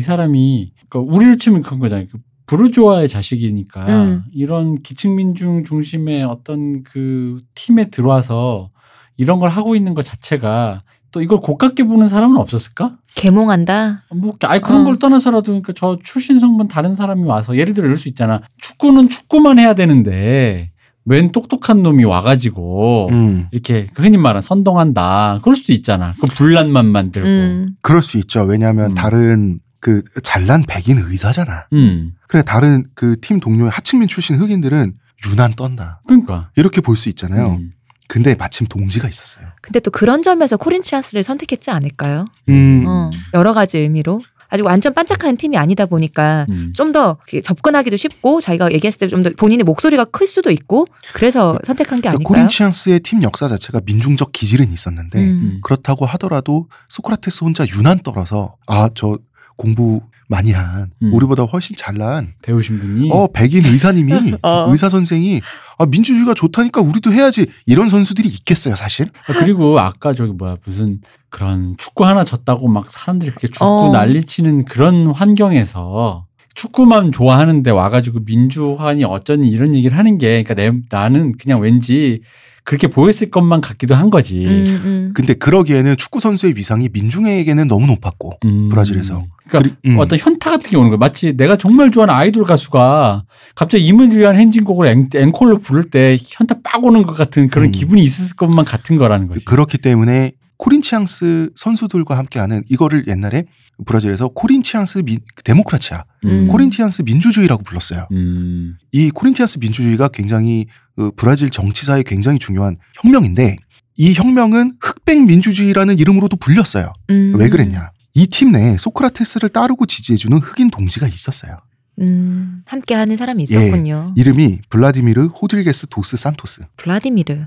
사람이 0.00 0.72
그러니까 0.88 1.14
우리를 1.14 1.38
치면 1.38 1.62
그런 1.62 1.80
거잖아요. 1.80 2.06
그 2.10 2.18
부르주아의 2.46 3.08
자식이니까 3.08 3.86
음. 3.86 4.24
이런 4.32 4.82
기층민중 4.82 5.64
중심의 5.64 6.24
어떤 6.24 6.82
그 6.82 7.38
팀에 7.54 7.90
들어와서 7.90 8.70
이런 9.16 9.38
걸 9.38 9.48
하고 9.50 9.76
있는 9.76 9.94
것 9.94 10.04
자체가 10.04 10.80
또 11.10 11.22
이걸 11.22 11.38
고깝게 11.38 11.84
보는 11.84 12.08
사람은 12.08 12.36
없었을까? 12.38 12.96
개몽한다. 13.14 14.02
뭐, 14.16 14.36
아니 14.42 14.60
그런 14.60 14.80
어. 14.80 14.84
걸 14.84 14.98
떠나서라도 14.98 15.44
그러니까 15.44 15.72
저 15.74 15.96
출신 16.02 16.40
성분 16.40 16.66
다른 16.66 16.96
사람이 16.96 17.22
와서 17.22 17.56
예를 17.56 17.72
들어 17.72 17.86
이럴 17.86 17.96
수 17.96 18.08
있잖아. 18.08 18.40
축구는 18.60 19.08
축구만 19.08 19.60
해야 19.60 19.74
되는데 19.74 20.72
웬 21.06 21.32
똑똑한 21.32 21.82
놈이 21.82 22.04
와가지고 22.04 23.08
음, 23.10 23.46
이렇게 23.52 23.88
흔히 23.94 24.16
말하는 24.16 24.40
선동한다. 24.42 25.40
그럴 25.42 25.56
수도 25.56 25.72
있잖아. 25.72 26.14
그 26.20 26.26
분란만 26.26 26.86
만들고. 26.86 27.28
음. 27.28 27.76
그럴 27.82 28.00
수 28.02 28.16
있죠. 28.18 28.42
왜냐하면 28.44 28.92
음. 28.92 28.94
다른 28.94 29.60
그 29.80 30.02
잘난 30.22 30.64
백인 30.66 30.98
의사잖아. 30.98 31.66
음. 31.74 32.12
그래 32.28 32.42
다른 32.42 32.86
그 32.94 33.16
팀 33.20 33.38
동료의 33.40 33.70
하층민 33.70 34.08
출신 34.08 34.36
흑인들은 34.36 34.94
유난 35.28 35.54
떤다 35.54 36.00
그러니까. 36.06 36.50
이렇게 36.56 36.80
볼 36.80 36.96
수 36.96 37.08
있잖아요. 37.10 37.56
음. 37.60 37.72
근데 38.08 38.34
마침 38.34 38.66
동지가 38.66 39.08
있었어요. 39.08 39.46
근데 39.62 39.80
또 39.80 39.90
그런 39.90 40.22
점에서 40.22 40.56
코린치안스를 40.58 41.22
선택했지 41.22 41.70
않을까요? 41.70 42.26
음. 42.50 42.84
어, 42.86 43.10
여러 43.32 43.52
가지 43.54 43.78
의미로. 43.78 44.20
아직 44.54 44.62
완전 44.64 44.94
반짝하는 44.94 45.36
팀이 45.36 45.56
아니다 45.58 45.84
보니까 45.86 46.46
음. 46.48 46.72
좀더 46.74 47.18
접근하기도 47.42 47.96
쉽고 47.96 48.40
자기가 48.40 48.72
얘기했을 48.72 49.00
때 49.00 49.08
좀 49.08 49.22
더 49.22 49.30
본인의 49.36 49.64
목소리가 49.64 50.04
클 50.06 50.26
수도 50.26 50.50
있고 50.50 50.86
그래서 51.12 51.58
선택한 51.64 51.98
게 52.00 52.02
그러니까 52.02 52.10
아닐까요? 52.10 52.24
코린치안스의 52.28 53.00
팀 53.00 53.22
역사 53.22 53.48
자체가 53.48 53.80
민중적 53.84 54.32
기질은 54.32 54.72
있었는데 54.72 55.18
음. 55.18 55.60
그렇다고 55.64 56.06
하더라도 56.06 56.68
소크라테스 56.88 57.44
혼자 57.44 57.66
유난 57.66 57.98
떨어서 58.00 58.56
아 58.66 58.88
저 58.94 59.18
공부 59.56 60.00
많이 60.28 60.52
한 60.52 60.90
음. 61.02 61.12
우리보다 61.12 61.44
훨씬 61.44 61.76
잘난 61.76 62.32
배우신 62.42 62.80
분이 62.80 63.10
어 63.12 63.28
백인 63.32 63.64
의사님이 63.64 64.34
어. 64.42 64.70
의사 64.70 64.88
선생이 64.88 65.40
아 65.78 65.86
민주주의가 65.86 66.34
좋다니까 66.34 66.80
우리도 66.80 67.12
해야지 67.12 67.46
이런 67.66 67.88
선수들이 67.88 68.28
있겠어요 68.28 68.74
사실 68.76 69.10
아, 69.26 69.32
그리고 69.32 69.78
아까 69.78 70.14
저기 70.14 70.32
뭐야 70.32 70.56
무슨 70.64 71.00
그런 71.30 71.74
축구 71.78 72.04
하나 72.04 72.24
졌다고 72.24 72.68
막 72.68 72.90
사람들이 72.90 73.30
그렇게 73.30 73.48
죽고 73.48 73.64
어. 73.64 73.92
난리치는 73.92 74.64
그런 74.66 75.08
환경에서 75.08 76.26
축구만 76.54 77.10
좋아하는데 77.10 77.70
와가지고 77.70 78.20
민주화니 78.24 79.04
어쩌니 79.04 79.48
이런 79.48 79.74
얘기를 79.74 79.98
하는 79.98 80.18
게 80.18 80.42
그러니까 80.42 80.54
내, 80.54 80.72
나는 80.90 81.36
그냥 81.36 81.60
왠지 81.60 82.22
그렇게 82.64 82.86
보였을 82.86 83.30
것만 83.30 83.60
같기도 83.60 83.94
한 83.94 84.08
거지. 84.08 84.46
음, 84.46 84.80
음. 84.84 85.10
근데 85.14 85.34
그러기에는 85.34 85.96
축구 85.98 86.18
선수의 86.18 86.56
위상이 86.56 86.88
민중에게는 86.92 87.68
너무 87.68 87.86
높았고 87.86 88.38
음. 88.46 88.68
브라질에서. 88.70 89.22
그러니까 89.46 89.74
그리- 89.82 89.90
음. 89.92 89.98
어떤 89.98 90.18
현타 90.18 90.50
같은 90.50 90.70
게 90.70 90.76
오는 90.78 90.88
거야. 90.88 90.96
마치 90.96 91.36
내가 91.36 91.56
정말 91.56 91.90
좋아하는 91.90 92.14
아이돌 92.14 92.44
가수가 92.44 93.24
갑자기 93.54 93.84
임을 93.86 94.16
위한 94.16 94.36
행진곡을 94.36 94.86
앵, 94.88 95.08
앵콜로 95.14 95.58
부를 95.58 95.84
때 95.90 96.16
현타 96.18 96.56
빡 96.64 96.82
오는 96.84 97.02
것 97.02 97.12
같은 97.14 97.48
그런 97.48 97.66
음. 97.66 97.70
기분이 97.70 98.02
있을 98.02 98.34
것만 98.36 98.64
같은 98.64 98.96
거라는 98.96 99.28
거지. 99.28 99.44
그렇기 99.44 99.78
때문에 99.78 100.32
코린치앙스 100.56 101.50
선수들과 101.56 102.16
함께하는 102.18 102.62
이거를 102.68 103.06
옛날에 103.08 103.44
브라질에서 103.86 104.28
코린치앙스 104.28 104.98
미, 104.98 105.18
Democracia, 105.44 106.04
음. 106.24 106.48
코린티안스 106.48 107.02
민주주의라고 107.02 107.62
불렀어요. 107.64 108.06
음. 108.12 108.76
이 108.92 109.10
코린티안스 109.10 109.58
민주주의가 109.58 110.08
굉장히 110.08 110.66
그 110.96 111.10
브라질 111.16 111.50
정치사에 111.50 112.04
굉장히 112.04 112.38
중요한 112.38 112.76
혁명인데 113.02 113.56
이 113.96 114.12
혁명은 114.14 114.76
흑백 114.80 115.24
민주주의라는 115.24 115.98
이름으로도 115.98 116.36
불렸어요. 116.36 116.92
음. 117.10 117.34
왜 117.36 117.48
그랬냐? 117.48 117.90
이 118.14 118.26
팀 118.28 118.52
내에 118.52 118.76
소크라테스를 118.78 119.48
따르고 119.48 119.86
지지해주는 119.86 120.38
흑인 120.38 120.70
동지가 120.70 121.08
있었어요. 121.08 121.58
음, 122.00 122.62
함께 122.66 122.94
하는 122.94 123.16
사람이 123.16 123.40
예. 123.40 123.44
있었군요. 123.44 124.14
이름이 124.16 124.60
블라디미르 124.68 125.26
호드리게스 125.26 125.88
도스 125.88 126.16
산토스. 126.16 126.62
블라디미르. 126.76 127.46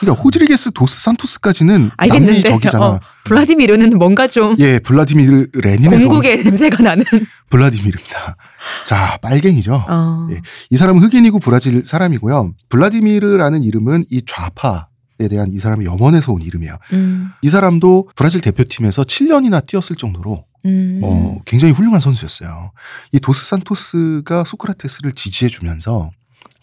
그러니까 0.00 0.22
호드리게스 0.22 0.72
도스 0.72 1.02
산토스까지는 1.02 1.90
알겠는데. 1.96 2.32
남미적이잖아. 2.32 2.86
어, 2.86 3.00
블라디미르는 3.24 3.90
뭔가 3.98 4.26
좀 4.26 4.56
예, 4.58 4.78
블라디미르 4.80 5.48
온 5.54 5.98
공국의 5.98 6.44
냄새가 6.44 6.82
나는. 6.82 7.04
블라디미르입니다. 7.50 8.36
자, 8.84 9.18
빨갱이죠. 9.22 9.84
어. 9.88 10.26
예. 10.30 10.40
이 10.70 10.76
사람은 10.76 11.02
흑인이고 11.02 11.38
브라질 11.38 11.84
사람이고요. 11.84 12.52
블라디미르라는 12.68 13.62
이름은 13.62 14.06
이 14.10 14.22
좌파 14.26 14.88
에 15.20 15.28
대한 15.28 15.52
이 15.52 15.60
사람의 15.60 15.86
염원에서 15.86 16.32
온 16.32 16.42
이름이에요. 16.42 16.76
음, 16.92 17.30
이 17.40 17.48
사람도 17.48 18.08
브라질 18.16 18.40
대표팀에서 18.40 19.04
7년이나 19.04 19.64
뛰었을 19.64 19.94
정도로 19.94 20.44
음. 20.66 21.00
어, 21.02 21.36
굉장히 21.44 21.72
훌륭한 21.72 22.00
선수였어요. 22.00 22.72
이 23.12 23.18
도스 23.20 23.46
산토스가 23.46 24.44
소크라테스를 24.44 25.12
지지해주면서 25.12 26.10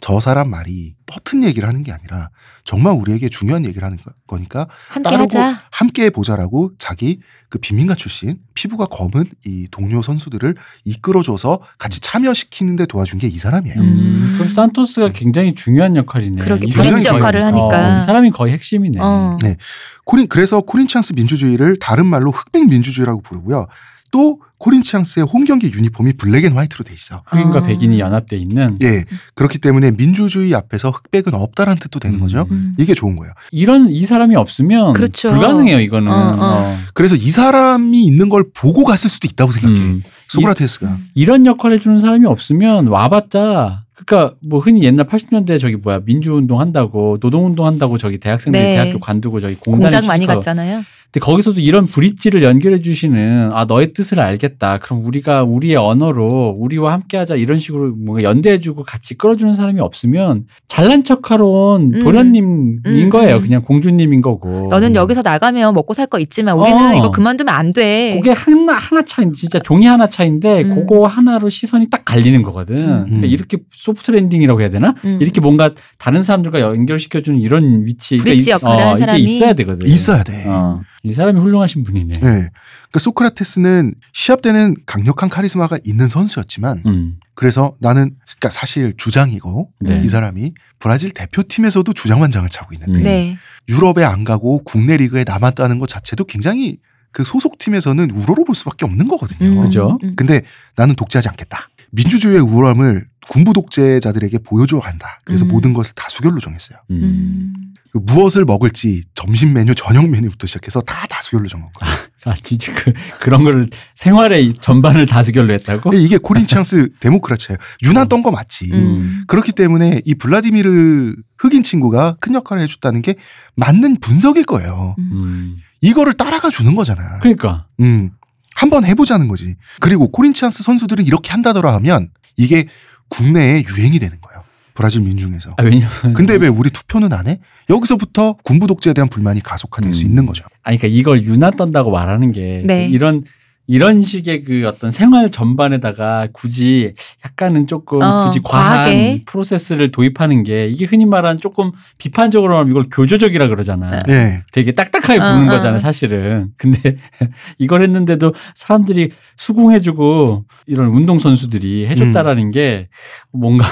저 0.04 0.20
사람 0.20 0.50
말이 0.50 0.96
허튼 1.14 1.44
얘기를 1.44 1.68
하는 1.70 1.84
게 1.84 1.92
아니라 1.92 2.30
정말 2.64 2.94
우리에게 2.94 3.30
중요한 3.30 3.66
얘기를 3.66 3.84
하는 3.84 3.98
거- 3.98 4.12
거니까 4.26 4.68
함께 4.90 5.16
하자. 5.16 5.62
함께 5.72 6.10
보자라고 6.10 6.72
자기 6.80 7.20
그 7.50 7.60
빈민가 7.60 7.94
출신 7.94 8.40
피부가 8.56 8.88
검은 8.88 9.26
이 9.46 9.68
동료 9.70 10.02
선수들을 10.02 10.56
이끌어줘서 10.86 11.62
같이 11.78 12.00
참여시키는데 12.02 12.88
도와준 12.88 13.20
게 13.20 13.28
이 13.28 13.38
사람이에요. 13.38 13.80
음. 13.80 14.26
그럼 14.34 14.48
산토스가 14.50 15.12
굉장히 15.12 15.54
중요한 15.54 15.96
역할이네. 15.96 16.42
그러게, 16.44 16.66
브릿지 16.66 17.08
거의- 17.08 17.20
역할을 17.20 17.44
하니까. 17.46 17.96
어, 17.96 17.98
이 18.00 18.02
사람이 18.06 18.32
거의 18.32 18.54
핵심이네. 18.54 19.00
어. 19.00 19.38
네. 19.44 19.58
코린 20.06 20.28
그래서 20.28 20.62
코린치앙스 20.62 21.14
민주주의를 21.14 21.78
다른 21.80 22.08
말로 22.08 22.32
흑백 22.32 22.68
민주주의라고 22.68 23.22
부르고요. 23.22 23.68
또 24.12 24.40
코린치앙스의 24.60 25.26
홈 25.26 25.44
경기 25.44 25.72
유니폼이 25.72 26.14
black 26.14 26.46
and 26.46 26.54
white로 26.54 26.84
돼 26.84 26.94
있어. 26.94 27.24
흑인과 27.26 27.60
어. 27.60 27.64
백인이 27.64 28.00
연합돼 28.00 28.36
있는 28.38 28.78
예. 28.82 29.06
그렇기 29.34 29.58
때문에 29.58 29.92
민주주의 29.92 30.54
앞에서 30.54 30.92
흑백은 30.92 31.34
없다라는 31.34 31.80
뜻도 31.80 32.00
되는 32.00 32.20
음. 32.20 32.22
거죠. 32.22 32.46
음. 32.52 32.76
이게 32.78 32.94
좋은 32.94 33.16
거예요. 33.16 33.34
이런 33.52 33.90
이 33.90 34.04
사람이 34.04 34.36
없으면 34.36 34.94
그렇죠. 34.94 35.30
불가능해요. 35.30 35.80
이거는. 35.80 36.12
어, 36.12 36.16
어. 36.16 36.38
어. 36.38 36.78
그래서 36.94 37.16
이 37.16 37.30
사람이 37.30 38.04
있는 38.06 38.30
걸 38.30 38.46
보고 38.54 38.84
갔을 38.84 39.10
수도 39.10 39.28
있다고 39.28 39.52
생각해. 39.52 39.80
음. 39.80 40.04
소크라테스가. 40.28 40.98
이런 41.16 41.46
역할 41.46 41.74
해주는 41.74 41.98
사람이 41.98 42.26
없으면 42.26 42.88
와봤자 42.88 43.84
그러니까 44.06 44.36
뭐 44.48 44.60
흔히 44.60 44.84
옛날 44.84 45.06
80년대 45.08 45.60
저기 45.60 45.76
뭐야 45.76 46.02
민주운동 46.06 46.60
한다고 46.60 47.18
노동운동 47.22 47.66
한다고 47.66 47.98
저기 47.98 48.18
대학생들 48.18 48.60
네. 48.60 48.76
대학교 48.76 49.00
관두고 49.00 49.40
저기 49.40 49.56
공단에 49.56 49.82
공장 49.84 50.08
많이 50.08 50.22
취직하고 50.22 50.40
갔잖아요. 50.40 50.84
근데 51.14 51.26
거기서도 51.26 51.60
이런 51.60 51.88
브릿지를 51.88 52.42
연결해 52.42 52.80
주시는 52.80 53.50
아 53.52 53.66
너의 53.66 53.92
뜻을 53.92 54.22
알겠다. 54.22 54.78
그럼 54.78 55.04
우리가 55.04 55.44
우리의 55.44 55.76
언어로 55.76 56.56
우리와 56.58 56.94
함께하자 56.94 57.36
이런 57.36 57.58
식으로 57.58 57.94
뭔가 57.98 58.24
연대해주고 58.24 58.84
같이 58.84 59.18
끌어주는 59.18 59.52
사람이 59.54 59.82
없으면 59.82 60.46
잘난 60.70 61.04
척하러 61.04 61.46
온 61.46 61.96
음. 61.96 62.00
도련님인 62.02 62.80
음, 62.86 63.10
거예요. 63.10 63.36
음. 63.36 63.42
그냥 63.42 63.62
공주님인 63.62 64.22
거고. 64.22 64.68
너는 64.70 64.96
여기서 64.96 65.22
나가면 65.22 65.74
먹고 65.74 65.94
살 65.94 66.08
거 66.08 66.18
있지만 66.20 66.56
우리는 66.58 66.78
어. 66.78 66.96
이거 66.96 67.12
그만두면 67.12 67.54
안 67.54 67.72
돼. 67.72 68.16
그게 68.16 68.32
하나 68.32 68.72
하나 68.74 69.02
차이 69.04 69.30
진짜 69.34 69.60
종이 69.60 69.86
하나 69.88 70.08
차인데 70.08 70.64
음. 70.64 70.76
그거 70.76 71.08
하나로 71.08 71.50
시선이 71.50 71.90
딱 71.90 72.06
갈리는 72.06 72.42
거거든. 72.42 73.04
그러니까 73.06 73.28
이렇게 73.28 73.58
soft 73.94 74.12
landing이라고 74.12 74.62
해야 74.62 74.70
되나? 74.70 74.96
음. 75.06 75.18
이렇게 75.22 75.40
뭔가 75.42 75.72
다른 75.98 76.24
사람들과 76.24 76.60
연결시켜주는 76.62 77.40
이런 77.40 77.86
위치, 77.86 78.18
그러니까 78.18 78.44
이- 78.44 78.50
역할을 78.50 78.86
한 78.86 78.92
이게 78.98 79.00
사람이 79.06 79.22
있어야 79.24 79.54
되거든. 79.54 79.88
있어야 79.90 80.24
돼. 80.24 80.44
어. 80.48 80.82
이 81.04 81.14
사람이 81.14 81.40
훌륭하신 81.40 81.84
분이네. 81.84 82.14
네. 82.14 82.20
그러니까 82.22 83.00
소크라테스는 83.00 83.96
시합 84.14 84.42
때는 84.42 84.76
강력한 84.86 85.30
카리스마가 85.30 85.78
있는 85.84 86.08
선수였지만 86.08 86.84
음. 86.86 87.16
그래서 87.34 87.76
나는 87.80 88.12
그러니까 88.26 88.50
사실 88.50 88.94
주장이고 88.98 89.70
네. 89.80 90.02
이 90.04 90.08
사람이 90.08 90.54
브라질 90.80 91.12
대표팀에서도 91.12 91.92
주장만 91.94 92.30
장을 92.32 92.48
차고 92.50 92.74
있는데 92.76 93.00
음. 93.00 93.04
네. 93.04 93.38
유럽에 93.70 94.04
안 94.04 94.24
가고 94.24 94.62
국내 94.64 94.98
리그에 94.98 95.24
남았다는 95.26 95.80
것 95.80 95.88
자체도 95.90 96.26
굉장히 96.26 96.78
그 97.12 97.24
소속팀에서는 97.24 98.10
우러러 98.12 98.44
볼 98.46 98.56
수밖에 98.56 98.86
없는 98.86 99.08
거거든요. 99.08 99.50
음, 99.50 99.60
그죠? 99.62 99.98
음. 100.04 100.14
근데 100.16 100.42
나는 100.78 100.96
독재하지 100.96 101.28
않겠다. 101.30 101.70
민주주의의 101.92 102.40
우월함을 102.42 103.06
군부 103.30 103.54
독재자들에게 103.54 104.40
보여줘야 104.40 104.82
한다. 104.84 105.20
그래서 105.24 105.46
음. 105.46 105.50
모든 105.50 105.74
것을 105.74 105.94
다 105.96 106.08
수결로 106.10 106.40
정했어요. 106.40 106.78
음. 106.92 106.96
음. 107.04 107.54
그 107.92 107.98
무엇을 108.04 108.46
먹을지 108.46 109.04
점심 109.14 109.54
메뉴, 109.54 109.76
저녁 109.76 110.08
메뉴부터 110.08 110.48
시작해서 110.48 110.80
다 110.82 111.06
다수결로 111.10 111.48
정한 111.50 111.70
거예요. 111.74 111.96
아, 112.24 112.34
진짜 112.42 112.74
그, 112.74 112.94
그런 113.20 113.44
거를 113.44 113.70
생활의 113.96 114.56
전반을 114.62 115.06
다수결로 115.08 115.52
했다고? 115.54 115.94
이게 115.96 116.18
코린치앙스 116.18 116.90
데모크라치예요. 117.02 117.58
유난 117.84 118.08
떤 118.08 118.22
거 118.24 118.32
맞지. 118.32 118.70
음. 118.72 119.24
그렇기 119.28 119.52
때문에 119.52 120.02
이 120.06 120.16
블라디미르 120.16 121.16
흑인 121.40 121.64
친구가 121.64 122.16
큰 122.22 122.34
역할을 122.36 122.64
해줬다는 122.64 123.02
게 123.02 123.16
맞는 123.56 124.00
분석일 124.00 124.46
거예요. 124.46 124.96
음. 125.00 125.58
이거를 125.82 126.14
따라가 126.14 126.50
주는 126.50 126.76
거잖아. 126.76 127.20
그러니까. 127.20 127.66
음. 127.82 128.12
한번 128.56 128.86
해보자는 128.86 129.28
거지. 129.28 129.56
그리고 129.80 130.12
코린치안스 130.12 130.64
선수들은 130.64 131.06
이렇게 131.08 131.32
한다더라 131.32 131.74
하면 131.76 132.10
이게 132.38 132.68
국내에 133.12 133.64
유행이 133.64 134.00
되는 134.00 134.18
거예요. 134.20 134.44
브라질 134.74 135.02
민중에서. 135.02 135.54
아, 135.58 135.64
왜냐면. 135.64 135.90
근데 136.16 136.36
왜 136.36 136.48
우리 136.48 136.70
투표는 136.70 137.14
안 137.14 137.28
해? 137.28 137.40
여기서부터 137.70 138.38
군부 138.44 138.66
독재에 138.68 138.94
대한 138.94 139.10
불만이 139.10 139.44
가속화될 139.44 139.94
수 139.94 140.06
음. 140.06 140.10
있는 140.10 140.26
거죠. 140.26 140.44
아니, 140.64 140.78
그러니까 140.78 141.00
이걸 141.00 141.24
유나 141.24 141.52
떤다고 141.52 141.92
말하는 141.92 142.32
게 142.32 142.64
네. 142.66 142.88
이런 142.88 143.24
이런 143.72 144.02
식의 144.02 144.44
그 144.44 144.68
어떤 144.68 144.92
생활 144.92 145.32
전반에다가 145.32 146.28
굳이 146.34 146.94
약간은 147.24 147.68
조금 147.68 148.02
어, 148.02 148.26
굳이 148.26 148.42
과한 148.44 148.84
과하게. 148.84 149.24
프로세스를 149.26 149.92
도입하는 149.92 150.44
게 150.44 150.68
이게 150.68 150.84
흔히 150.84 151.06
말하는 151.06 151.40
조금 151.40 151.72
비판적으로 151.98 152.58
하면 152.58 152.70
이걸 152.70 152.88
교조적이라 152.92 153.48
그러잖아. 153.48 154.04
예. 154.10 154.44
되게 154.52 154.74
딱딱하게 154.74 155.22
어, 155.22 155.24
부는 155.24 155.48
어. 155.48 155.52
거잖아 155.52 155.76
요, 155.76 155.80
사실은. 155.80 156.50
근데 156.58 156.98
이걸 157.60 157.82
했는데도 157.84 158.34
사람들이 158.56 159.12
수긍해주고 159.38 160.44
이런 160.68 160.90
운동선수들이 160.90 161.88
해줬다라는 161.88 162.52
게 162.52 162.90
뭔가, 163.32 163.66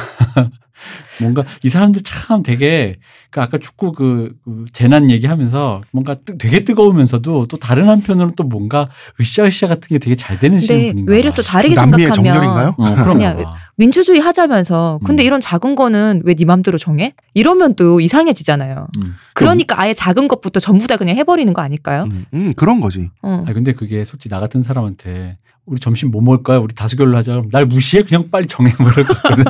뭔가 1.21 1.43
이 1.63 1.69
사람들 1.69 2.01
참 2.03 2.43
되게 2.43 2.97
그 3.31 3.41
아까 3.41 3.57
축구 3.57 3.91
그, 3.91 4.33
그 4.43 4.65
재난 4.73 5.09
얘기하면서 5.11 5.81
뭔가 5.91 6.15
뜨- 6.15 6.37
되게 6.37 6.63
뜨거우면서도 6.63 7.45
또 7.47 7.57
다른 7.57 7.87
한편으로는 7.89 8.33
또 8.35 8.43
뭔가 8.43 8.89
으쌰으쌰 9.19 9.67
같은 9.67 9.87
게 9.89 9.99
되게 9.99 10.15
잘 10.15 10.39
되는 10.39 10.59
시는 10.59 10.77
근데 10.79 10.91
분인가. 10.91 11.11
외려 11.11 11.31
또 11.31 11.41
다르게 11.43 11.75
남미의 11.75 12.07
생각하면 12.11 12.33
정렬인가요? 12.33 12.75
어, 12.77 13.03
그냥 13.13 13.43
봐. 13.43 13.53
민주주의 13.75 14.19
하자면서 14.19 14.99
근데 15.05 15.23
음. 15.23 15.25
이런 15.25 15.39
작은 15.41 15.75
거는 15.75 16.23
왜 16.25 16.33
네 16.33 16.45
맘대로 16.45 16.77
정해? 16.77 17.13
이러면 17.33 17.75
또 17.75 17.99
이상해지잖아요. 18.01 18.87
음. 19.03 19.15
그러니까 19.33 19.79
아예 19.81 19.93
작은 19.93 20.27
것부터 20.27 20.59
전부 20.59 20.87
다 20.87 20.97
그냥 20.97 21.15
해버리는 21.17 21.51
거 21.53 21.61
아닐까요? 21.61 22.03
음, 22.11 22.25
음, 22.33 22.53
그런 22.55 22.79
거지. 22.81 23.09
어. 23.21 23.43
아니 23.45 23.53
근데 23.53 23.73
그게 23.73 24.03
솔직히 24.05 24.29
나 24.29 24.39
같은 24.39 24.63
사람한테 24.63 25.37
우리 25.69 25.79
점심 25.79 26.09
뭐 26.09 26.21
먹을까요? 26.21 26.61
우리 26.61 26.73
다수결로 26.73 27.15
하자. 27.17 27.33
그럼 27.33 27.49
날 27.51 27.65
무시해? 27.65 28.01
그냥 28.03 28.29
빨리 28.31 28.47
정해 28.47 28.73
버릴 28.73 29.05
것 29.05 29.21
같거든. 29.21 29.45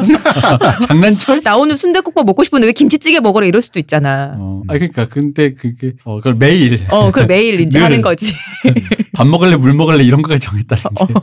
장난쳐? 0.88 1.40
나 1.42 1.56
오늘 1.56 1.78
순대국밥 1.78 2.26
먹고 2.26 2.44
싶은데 2.44 2.68
왜 2.68 2.74
김치찌개 2.74 3.20
먹으라 3.22 3.46
이럴 3.46 3.62
수도 3.62 3.80
있잖아. 3.80 4.34
어, 4.38 4.62
아니 4.68 4.80
그러니까 4.80 5.08
근데 5.08 5.54
그게 5.54 5.94
어 6.04 6.18
그걸 6.18 6.36
매일 6.36 6.86
어, 6.90 7.06
그걸 7.08 7.28
매일 7.28 7.60
이제 7.62 7.80
늘. 7.80 7.86
하는 7.86 8.02
거지. 8.02 8.34
밥 9.14 9.28
먹을래 9.28 9.56
물 9.56 9.74
먹을래 9.74 10.04
이런 10.04 10.22
거까지 10.22 10.46
정했다는 10.46 10.84
게. 11.08 11.14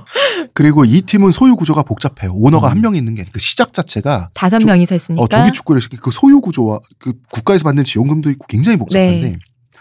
그리고 0.54 0.85
이 0.87 1.02
팀은 1.02 1.30
소유 1.30 1.56
구조가 1.56 1.82
복잡해요. 1.82 2.32
오너가 2.35 2.68
음. 2.68 2.72
한명 2.72 2.94
있는 2.94 3.14
게 3.14 3.26
그 3.32 3.38
시작 3.40 3.72
자체가 3.74 4.30
다섯 4.35 4.61
조- 4.61 4.66
명이서 4.66 4.94
했으니까. 4.94 5.22
어, 5.22 5.26
조기 5.28 5.52
축구를 5.52 5.80
시키- 5.82 5.96
그 5.98 6.11
소유 6.11 6.40
구조와 6.40 6.78
그 6.98 7.12
국가에서 7.32 7.64
받는 7.64 7.85
지원금도 7.85 8.30
있고 8.30 8.46
굉장히 8.46 8.78
복잡한데 8.78 9.20
네. 9.30 9.37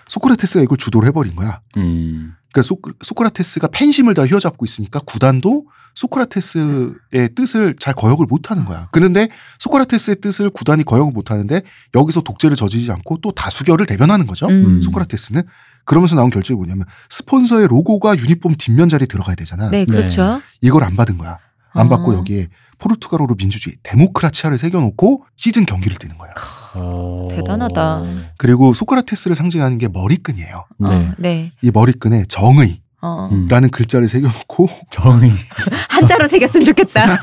소크라테스가 0.10 0.64
이걸 0.64 0.78
주도를 0.78 1.08
해버린 1.08 1.36
거야. 1.36 1.62
음. 1.78 2.34
그러니까 2.56 2.62
소, 2.64 2.78
소크라테스가 3.02 3.68
팬심을 3.68 4.14
다 4.14 4.26
휘어잡고 4.26 4.64
있으니까 4.66 5.02
구단도 5.06 5.66
소크라테스의 5.96 7.30
뜻을 7.36 7.76
잘 7.80 7.94
거역을 7.94 8.26
못하는 8.28 8.66
거야. 8.66 8.88
그런데 8.92 9.30
소크라테스의 9.60 10.22
뜻을 10.22 10.50
구단이 10.50 10.84
거역을 10.84 11.12
못하는데 11.12 11.62
여기서 11.94 12.22
독재를 12.22 12.56
저지르지 12.56 12.92
않고 12.92 13.20
또 13.22 13.32
다수결을 13.32 13.86
대변하는 13.86 14.26
거죠. 14.28 14.48
음. 14.48 14.82
소크라테스는 14.82 15.44
그러면서 15.84 16.16
나온 16.16 16.30
결정이 16.30 16.58
뭐냐면 16.58 16.86
스폰서의 17.10 17.68
로고가 17.68 18.18
유니폼 18.18 18.56
뒷면 18.56 18.90
자리에 18.90 19.06
들어가야 19.08 19.36
되잖아. 19.36 19.70
네, 19.70 19.86
그렇죠. 19.86 20.42
이걸 20.62 20.84
안 20.84 20.96
받은 20.96 21.18
거야. 21.18 21.38
안 21.74 21.90
받고 21.90 22.12
어. 22.12 22.16
여기에 22.16 22.48
포르투갈어로 22.78 23.36
민주주의 23.36 23.76
Democracia를 23.84 24.58
새겨놓고 24.58 25.26
시즌 25.36 25.66
경기를 25.66 25.98
뛰는 25.98 26.18
거야. 26.18 26.32
어. 26.76 27.28
대단하다. 27.32 28.04
그리고 28.38 28.74
소크라테스를 28.74 29.36
상징하는 29.36 29.78
게 29.78 29.88
머리끈이에요. 29.88 30.66
네. 30.80 30.88
어, 30.88 31.14
네. 31.18 31.52
이 31.62 31.72
머리끈에 31.72 32.26
정의라는 32.28 32.80
어. 33.02 33.30
음. 33.32 33.70
글자를 33.72 34.08
새겨놓고 34.08 34.68
정의. 34.92 35.32
한자로 35.90 36.28
새겼으면 36.28 36.66
좋겠다. 36.66 37.20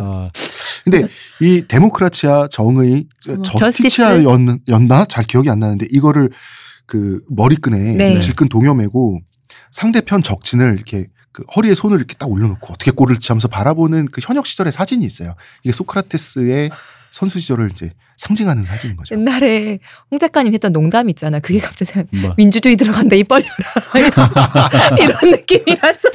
어, 0.00 0.30
근데 0.84 1.08
이 1.40 1.64
데모크라치아 1.66 2.48
정의 2.50 3.06
뭐, 3.26 3.42
저스티치아였나 3.42 5.06
잘 5.08 5.24
기억이 5.24 5.50
안 5.50 5.58
나는데 5.58 5.86
이거를 5.90 6.30
그 6.86 7.22
머리끈에 7.28 7.96
네. 7.96 8.18
질끈 8.18 8.48
동여매고 8.48 9.20
상대편 9.70 10.22
적진을 10.22 10.74
이렇게 10.74 11.06
그 11.34 11.42
허리에 11.54 11.74
손을 11.74 11.98
이렇게 11.98 12.14
딱 12.14 12.30
올려놓고 12.30 12.72
어떻게 12.72 12.92
골을 12.92 13.18
치면서 13.18 13.48
바라보는 13.48 14.06
그 14.06 14.20
현역 14.22 14.46
시절의 14.46 14.72
사진이 14.72 15.04
있어요. 15.04 15.34
이게 15.64 15.72
소크라테스의 15.72 16.70
선수 17.10 17.40
시절을 17.40 17.72
이제 17.72 17.90
상징하는 18.16 18.64
사진인 18.64 18.96
거죠. 18.96 19.14
옛날에 19.14 19.78
홍 20.10 20.18
작가님 20.18 20.52
했던 20.54 20.72
농담 20.72 21.08
있잖아. 21.10 21.38
그게 21.40 21.58
갑자기 21.58 21.92
뭐. 22.10 22.34
민주주의 22.36 22.76
들어간다 22.76 23.16
입 23.16 23.28
벌려라 23.28 23.48
이런 25.00 25.30
느낌이라서. 25.30 26.08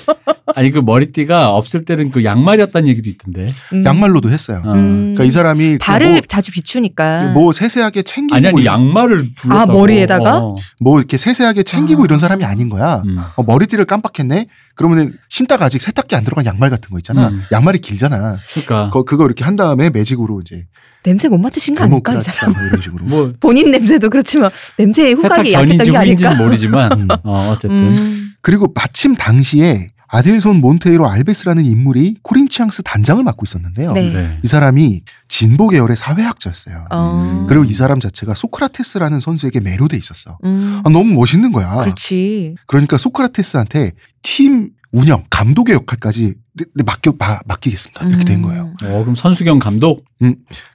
아니 0.56 0.72
그 0.72 0.80
머리띠가 0.80 1.50
없을 1.56 1.86
때는 1.86 2.12
그 2.12 2.24
양말이었다는 2.24 2.88
얘기도 2.90 3.10
있던데. 3.10 3.54
음. 3.74 3.86
양말로도 3.86 4.30
했어요. 4.30 4.62
어. 4.66 4.74
음. 4.74 5.16
그러니까 5.16 5.24
이 5.26 5.32
사람이 5.32 5.74
그 5.74 5.78
발을 5.80 6.12
뭐, 6.12 6.22
자주 6.28 6.52
비추니까. 6.52 7.32
뭐 7.34 7.52
세세하게 7.52 8.04
챙기고 8.04 8.36
아니 8.36 8.48
아니 8.48 8.66
양말을 8.66 9.36
둘렀다고. 9.36 9.72
아, 9.72 9.74
머리에다가? 9.74 10.38
어. 10.40 10.56
뭐 10.80 11.00
이렇게 11.00 11.18
세세하게 11.18 11.64
챙기고 11.64 12.04
아. 12.04 12.06
이런 12.06 12.20
사람이 12.20 12.44
아닌 12.46 12.70
거야. 12.70 13.02
음. 13.06 13.20
어, 13.36 13.44
머리띠를 13.44 13.86
깜빡했네. 13.86 14.48
그러면은 14.76 15.14
신다가 15.28 15.66
아직 15.66 15.82
세탁기 15.82 16.16
안 16.16 16.24
들어간 16.24 16.46
양말 16.46 16.70
같은 16.70 16.90
거 16.90 16.98
있잖아. 16.98 17.28
음. 17.30 17.44
양말이 17.52 17.80
길잖아. 17.80 18.38
그러니까 18.54 18.90
그, 18.92 19.04
그거 19.04 19.26
이렇게 19.26 19.44
한 19.44 19.56
다음에 19.56 19.90
매직으로 19.90 20.42
이제 20.42 20.66
냄새 21.10 21.28
못 21.28 21.40
맡으신 21.40 21.74
거 21.74 21.84
아닐까 21.86 22.14
이 22.14 22.22
사람. 22.22 22.54
뭐 22.54 22.62
이런 22.64 22.82
식으로. 22.82 23.06
뭐 23.06 23.34
본인 23.40 23.72
냄새도 23.72 24.10
그렇지만 24.10 24.52
냄새의 24.78 25.16
후각이 25.16 25.54
약했던 25.54 25.86
전인지 25.86 25.92
게 25.92 25.98
아닐까. 25.98 26.36
모르지만 26.36 26.92
음. 26.92 27.08
어, 27.24 27.52
어쨌든 27.52 27.78
음. 27.78 28.32
그리고 28.42 28.72
마침 28.76 29.16
당시에 29.16 29.90
아델손 30.12 30.58
몬테이로 30.58 31.08
알베스라는 31.08 31.66
인물이 31.66 32.18
코린치앙스 32.24 32.84
단장을 32.84 33.24
맡고 33.24 33.44
있었는데요. 33.44 33.92
네. 33.94 34.12
네. 34.12 34.40
이 34.44 34.48
사람이 34.48 35.02
진보 35.28 35.68
계열의 35.68 35.96
사회학자였어요. 35.96 36.86
어. 36.92 37.46
그리고 37.48 37.64
이 37.64 37.74
사람 37.74 38.00
자체가 38.00 38.34
소크라테스라는 38.34 39.20
선수에게 39.20 39.60
매료돼 39.60 39.98
있었어. 39.98 40.40
음. 40.46 40.82
아, 40.84 40.90
너무 40.90 41.14
멋있는 41.14 41.52
거야. 41.52 41.76
그렇지. 41.76 42.56
그러니까 42.66 42.98
소크라테스한테 42.98 43.92
팀 44.24 44.72
운영, 44.92 45.24
감독의 45.30 45.76
역할까지 45.76 46.34
네, 46.54 46.66
네, 46.76 46.84
맡겨 46.84 47.14
마- 47.20 47.40
맡기겠습니다. 47.46 48.08
이렇게 48.08 48.26
된 48.26 48.38
음. 48.38 48.42
거예요. 48.44 48.74
어, 48.84 49.02
그럼 49.02 49.16
선수경 49.16 49.60
감독 49.60 50.04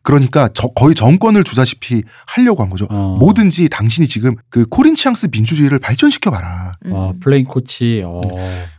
그러니까 0.03 0.49
저- 0.55 0.69
거의 0.69 0.95
정권을 0.95 1.43
주다시피 1.45 2.03
하려고 2.27 2.63
한 2.63 2.71
거죠. 2.71 2.87
어. 2.91 3.17
뭐든지 3.19 3.69
당신이 3.69 4.07
지금 4.09 4.37
그 4.51 4.67
코린치앙스 4.67 5.29
민주주의를 5.33 5.79
발전시켜 5.81 6.31
봐라. 6.31 6.77
음. 6.87 6.93
어, 6.93 7.13
playing 7.21 7.45
coach. 7.45 8.03
어. 8.07 8.21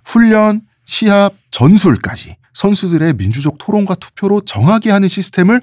훈련, 0.06 0.62
시합, 0.86 1.34
전술까지 1.52 2.38
선수들의 2.54 3.14
민주적 3.14 3.58
토론과 3.58 3.96
투표로 3.96 4.42
정하게 4.46 4.92
하는 4.92 5.10
시스템을 5.10 5.62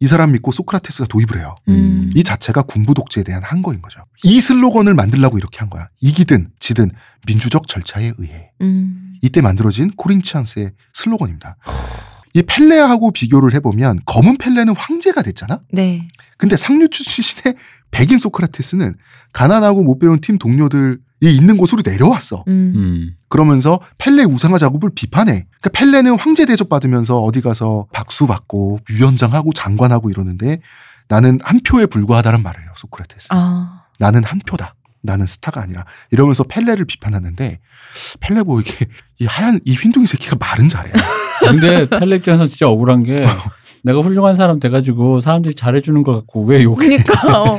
이 0.00 0.06
사람 0.06 0.32
믿고 0.32 0.52
소크라테스가 0.52 1.06
도입을 1.08 1.38
해요. 1.38 1.56
음. 1.68 2.08
이 2.14 2.22
자체가 2.22 2.62
군부 2.62 2.94
독재에 2.94 3.24
대한 3.24 3.42
항거인 3.42 3.82
거죠. 3.82 4.00
이 4.22 4.40
슬로건을 4.40 4.94
만들려고 4.94 5.38
이렇게 5.38 5.58
한 5.58 5.70
거야. 5.70 5.88
이기든 6.00 6.50
지든 6.60 6.90
민주적 7.26 7.66
절차에 7.66 8.12
의해. 8.18 8.50
음. 8.60 9.14
이때 9.22 9.40
만들어진 9.40 9.90
코린치앙스의 9.96 10.72
슬로건입니다. 10.92 11.56
이 12.34 12.42
펠레하고 12.42 13.10
비교를 13.10 13.54
해보면 13.54 14.00
검은 14.06 14.36
펠레는 14.38 14.76
황제가 14.76 15.22
됐잖아. 15.22 15.60
네. 15.72 16.06
근데 16.36 16.56
상류 16.56 16.88
출신의 16.88 17.56
백인 17.90 18.18
소크라테스는 18.18 18.94
가난하고 19.32 19.82
못 19.82 19.98
배운 19.98 20.20
팀 20.20 20.38
동료들이 20.38 20.98
있는 21.20 21.56
곳으로 21.56 21.82
내려왔어. 21.84 22.44
음. 22.48 22.72
음. 22.76 23.14
그러면서 23.28 23.80
펠레 23.98 24.24
우상화 24.24 24.58
작업을 24.58 24.90
비판해. 24.94 25.46
그러니까 25.60 25.70
펠레는 25.72 26.18
황제 26.18 26.46
대접 26.46 26.68
받으면서 26.68 27.20
어디 27.20 27.40
가서 27.40 27.86
박수 27.92 28.26
받고 28.26 28.80
위원장하고 28.90 29.52
장관하고 29.52 30.10
이러는데 30.10 30.60
나는 31.08 31.38
한 31.42 31.60
표에 31.60 31.86
불과하다는 31.86 32.42
말을 32.42 32.60
해요. 32.62 32.70
소크라테스. 32.76 33.28
아. 33.30 33.84
나는 33.98 34.22
한 34.24 34.40
표다. 34.46 34.74
나는 35.02 35.26
스타가 35.26 35.62
아니라 35.62 35.84
이러면서 36.10 36.42
펠레를 36.42 36.84
비판하는데 36.84 37.60
펠레 38.20 38.42
뭐 38.42 38.60
이게 38.60 38.86
이 39.20 39.26
하얀 39.26 39.60
이 39.64 39.72
흰둥이 39.72 40.06
새끼가 40.06 40.36
말은 40.38 40.68
잘해. 40.68 40.92
근데 41.40 41.88
펠레 41.88 42.16
입장에서 42.16 42.48
진짜 42.48 42.66
억울한 42.68 43.04
게 43.04 43.24
내가 43.88 44.00
훌륭한 44.00 44.34
사람 44.34 44.60
돼가지고 44.60 45.20
사람들이 45.20 45.54
잘해주는 45.54 46.02
것 46.02 46.12
같고 46.12 46.44
왜 46.44 46.62
욕해? 46.62 46.88
그러니까 46.88 47.40
어. 47.42 47.58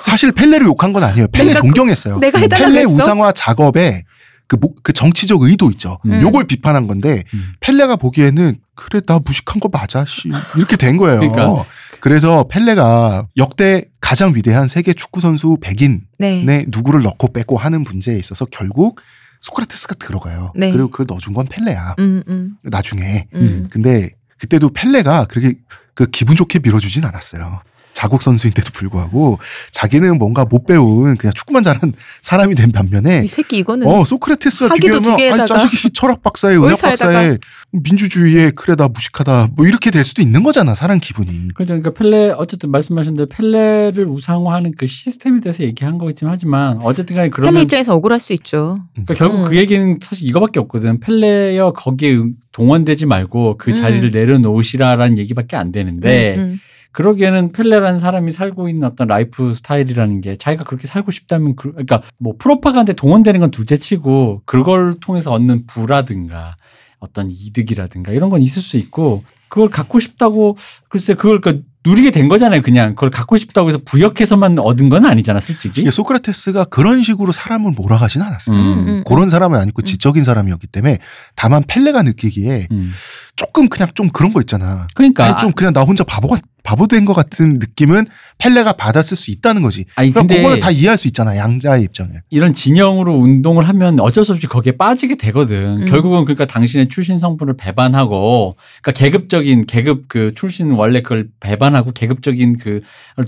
사실 0.00 0.32
펠레를 0.32 0.66
욕한 0.66 0.92
건 0.92 1.04
아니에요. 1.04 1.28
펠레 1.28 1.48
내가 1.48 1.60
존경했어요. 1.60 2.18
내가 2.18 2.38
해달라고 2.40 2.64
펠레 2.72 2.80
했어? 2.80 2.92
우상화 2.92 3.30
작업에 3.32 4.02
그, 4.48 4.56
목- 4.56 4.82
그 4.82 4.92
정치적 4.92 5.42
의도 5.42 5.70
있죠. 5.70 5.98
음. 6.06 6.20
요걸 6.20 6.46
비판한 6.48 6.88
건데 6.88 7.22
음. 7.32 7.52
펠레가 7.60 7.94
보기에는 7.96 8.56
그래 8.74 9.00
나 9.06 9.20
무식한 9.24 9.60
거 9.60 9.68
맞아 9.72 10.04
씨 10.04 10.30
이렇게 10.56 10.76
된 10.76 10.96
거예요. 10.96 11.20
그러니까. 11.20 11.64
래서 12.04 12.44
펠레가 12.48 13.26
역대 13.36 13.84
가장 14.00 14.34
위대한 14.34 14.66
세계 14.66 14.94
축구 14.94 15.20
선수 15.20 15.58
100인에 15.60 16.00
네. 16.18 16.64
누구를 16.68 17.02
넣고 17.02 17.32
빼고 17.32 17.56
하는 17.56 17.82
문제에 17.84 18.16
있어서 18.16 18.46
결국 18.46 19.00
소크라테스가 19.42 19.94
들어가요. 19.96 20.52
네. 20.56 20.72
그리고 20.72 20.88
그걸 20.90 21.06
넣어준 21.08 21.34
건 21.34 21.46
펠레야. 21.46 21.94
음, 22.00 22.22
음, 22.28 22.56
나중에. 22.64 23.28
음. 23.34 23.68
근데 23.70 24.10
그때도 24.38 24.70
펠레가 24.70 25.26
그렇게 25.26 25.54
그 25.94 26.06
기분 26.06 26.36
좋게 26.36 26.60
밀어주진 26.60 27.04
않았어요. 27.04 27.60
자국 27.98 28.22
선수인데도 28.22 28.70
불구하고 28.72 29.40
자기는 29.72 30.18
뭔가 30.18 30.44
못 30.44 30.66
배운 30.66 31.16
그냥 31.16 31.32
축구만 31.34 31.64
잘한 31.64 31.94
사람이 32.22 32.54
된 32.54 32.70
반면에 32.70 33.22
이 33.24 33.26
새끼 33.26 33.58
이거는 33.58 33.88
어 33.88 34.04
소크라테스와 34.04 34.72
비교하면 34.74 35.16
개에다가 35.16 35.44
자식이 35.46 35.90
철학 35.90 36.22
박사에 36.22 36.54
의학. 36.54 36.80
박사에 36.80 37.38
민주주의에 37.72 38.52
그래 38.52 38.76
나 38.76 38.86
무식하다 38.86 39.48
뭐 39.56 39.66
이렇게 39.66 39.90
될 39.90 40.04
수도 40.04 40.22
있는 40.22 40.44
거잖아 40.44 40.76
사람 40.76 41.00
기분이 41.00 41.48
그죠. 41.56 41.74
그러니까 41.74 41.90
펠레 41.90 42.34
어쨌든 42.36 42.70
말씀하신 42.70 43.14
대로 43.14 43.26
펠레를 43.28 44.06
우상화하는 44.06 44.74
그 44.78 44.86
시스템에 44.86 45.40
대해서 45.40 45.64
얘기한 45.64 45.98
거겠지만 45.98 46.32
하지만 46.32 46.78
어쨌든 46.82 47.16
간에 47.16 47.30
펠레 47.30 47.62
입장에서 47.62 47.96
억울할 47.96 48.20
수 48.20 48.32
있죠. 48.34 48.78
그러니까 48.94 49.14
결국 49.14 49.40
음. 49.40 49.44
그 49.46 49.56
얘기는 49.56 49.98
사실 50.00 50.28
이거밖에 50.28 50.60
없거든. 50.60 51.00
펠레여 51.00 51.72
거기에 51.72 52.12
응- 52.12 52.34
동원되지 52.52 53.06
말고 53.06 53.56
그 53.58 53.70
음. 53.70 53.74
자리를 53.74 54.08
내려놓으시라라는 54.12 55.18
얘기밖에 55.18 55.56
안 55.56 55.72
되는데 55.72 56.36
음, 56.36 56.40
음. 56.40 56.60
그러기에는 56.92 57.52
펠레라는 57.52 57.98
사람이 57.98 58.30
살고 58.30 58.68
있는 58.68 58.88
어떤 58.88 59.08
라이프 59.08 59.54
스타일이라는 59.54 60.20
게 60.20 60.36
자기가 60.36 60.64
그렇게 60.64 60.86
살고 60.86 61.10
싶다면 61.10 61.54
그, 61.56 61.72
그러니까 61.72 62.02
뭐 62.18 62.34
프로파간다에 62.38 62.94
동원되는 62.94 63.40
건 63.40 63.50
둘째치고 63.50 64.42
그걸 64.44 64.94
통해서 65.00 65.32
얻는 65.32 65.66
부라든가 65.66 66.56
어떤 66.98 67.30
이득이라든가 67.30 68.12
이런 68.12 68.30
건 68.30 68.40
있을 68.40 68.62
수 68.62 68.76
있고 68.76 69.22
그걸 69.48 69.68
갖고 69.68 69.98
싶다고 69.98 70.56
글쎄 70.88 71.14
그걸 71.14 71.40
그 71.40 71.62
누리게 71.86 72.10
된 72.10 72.28
거잖아요. 72.28 72.62
그냥 72.62 72.94
그걸 72.94 73.10
갖고 73.10 73.36
싶다고 73.36 73.68
해서 73.68 73.78
부역해서만 73.84 74.58
얻은 74.58 74.88
건 74.88 75.04
아니잖아, 75.06 75.40
솔직히. 75.40 75.80
이게 75.80 75.90
소크라테스가 75.90 76.64
그런 76.64 77.02
식으로 77.02 77.32
사람을 77.32 77.72
몰아가진 77.72 78.20
않았어요. 78.22 78.56
음. 78.56 79.04
그런 79.06 79.28
사람은 79.28 79.58
아니고 79.58 79.82
지적인 79.82 80.24
사람이었기 80.24 80.66
때문에 80.66 80.98
다만 81.36 81.62
펠레가 81.66 82.02
느끼기에 82.02 82.68
음. 82.72 82.92
조금 83.36 83.68
그냥 83.68 83.88
좀 83.94 84.08
그런 84.10 84.32
거 84.32 84.40
있잖아. 84.40 84.86
그러니까 84.94 85.24
아니, 85.24 85.36
좀 85.38 85.52
그냥 85.52 85.72
나 85.72 85.82
혼자 85.82 86.02
바보가 86.04 86.38
바보 86.64 86.86
된 86.86 87.06
것 87.06 87.14
같은 87.14 87.54
느낌은 87.60 88.06
펠레가 88.36 88.72
받았을 88.74 89.16
수 89.16 89.30
있다는 89.30 89.62
거지. 89.62 89.86
아니 89.94 90.10
그러니까 90.10 90.20
근데 90.20 90.36
그거는 90.42 90.60
다 90.60 90.70
이해할 90.70 90.98
수 90.98 91.06
있잖아. 91.08 91.34
양자의 91.36 91.82
입장에. 91.84 92.10
이런 92.28 92.52
진영으로 92.52 93.14
운동을 93.14 93.66
하면 93.68 93.98
어쩔 94.00 94.22
수 94.24 94.32
없이 94.32 94.46
거기에 94.46 94.76
빠지게 94.76 95.16
되거든. 95.16 95.82
음. 95.82 95.84
결국은 95.86 96.24
그러니까 96.24 96.44
당신의 96.44 96.88
출신 96.88 97.16
성분을 97.16 97.56
배반하고, 97.56 98.56
그러니까 98.82 99.00
계급적인 99.00 99.64
계급 99.66 100.08
그 100.08 100.34
출신 100.34 100.72
원래 100.72 101.00
그걸 101.00 101.28
배반 101.40 101.67
하고 101.74 101.90
계급적인 101.92 102.58
그 102.58 102.80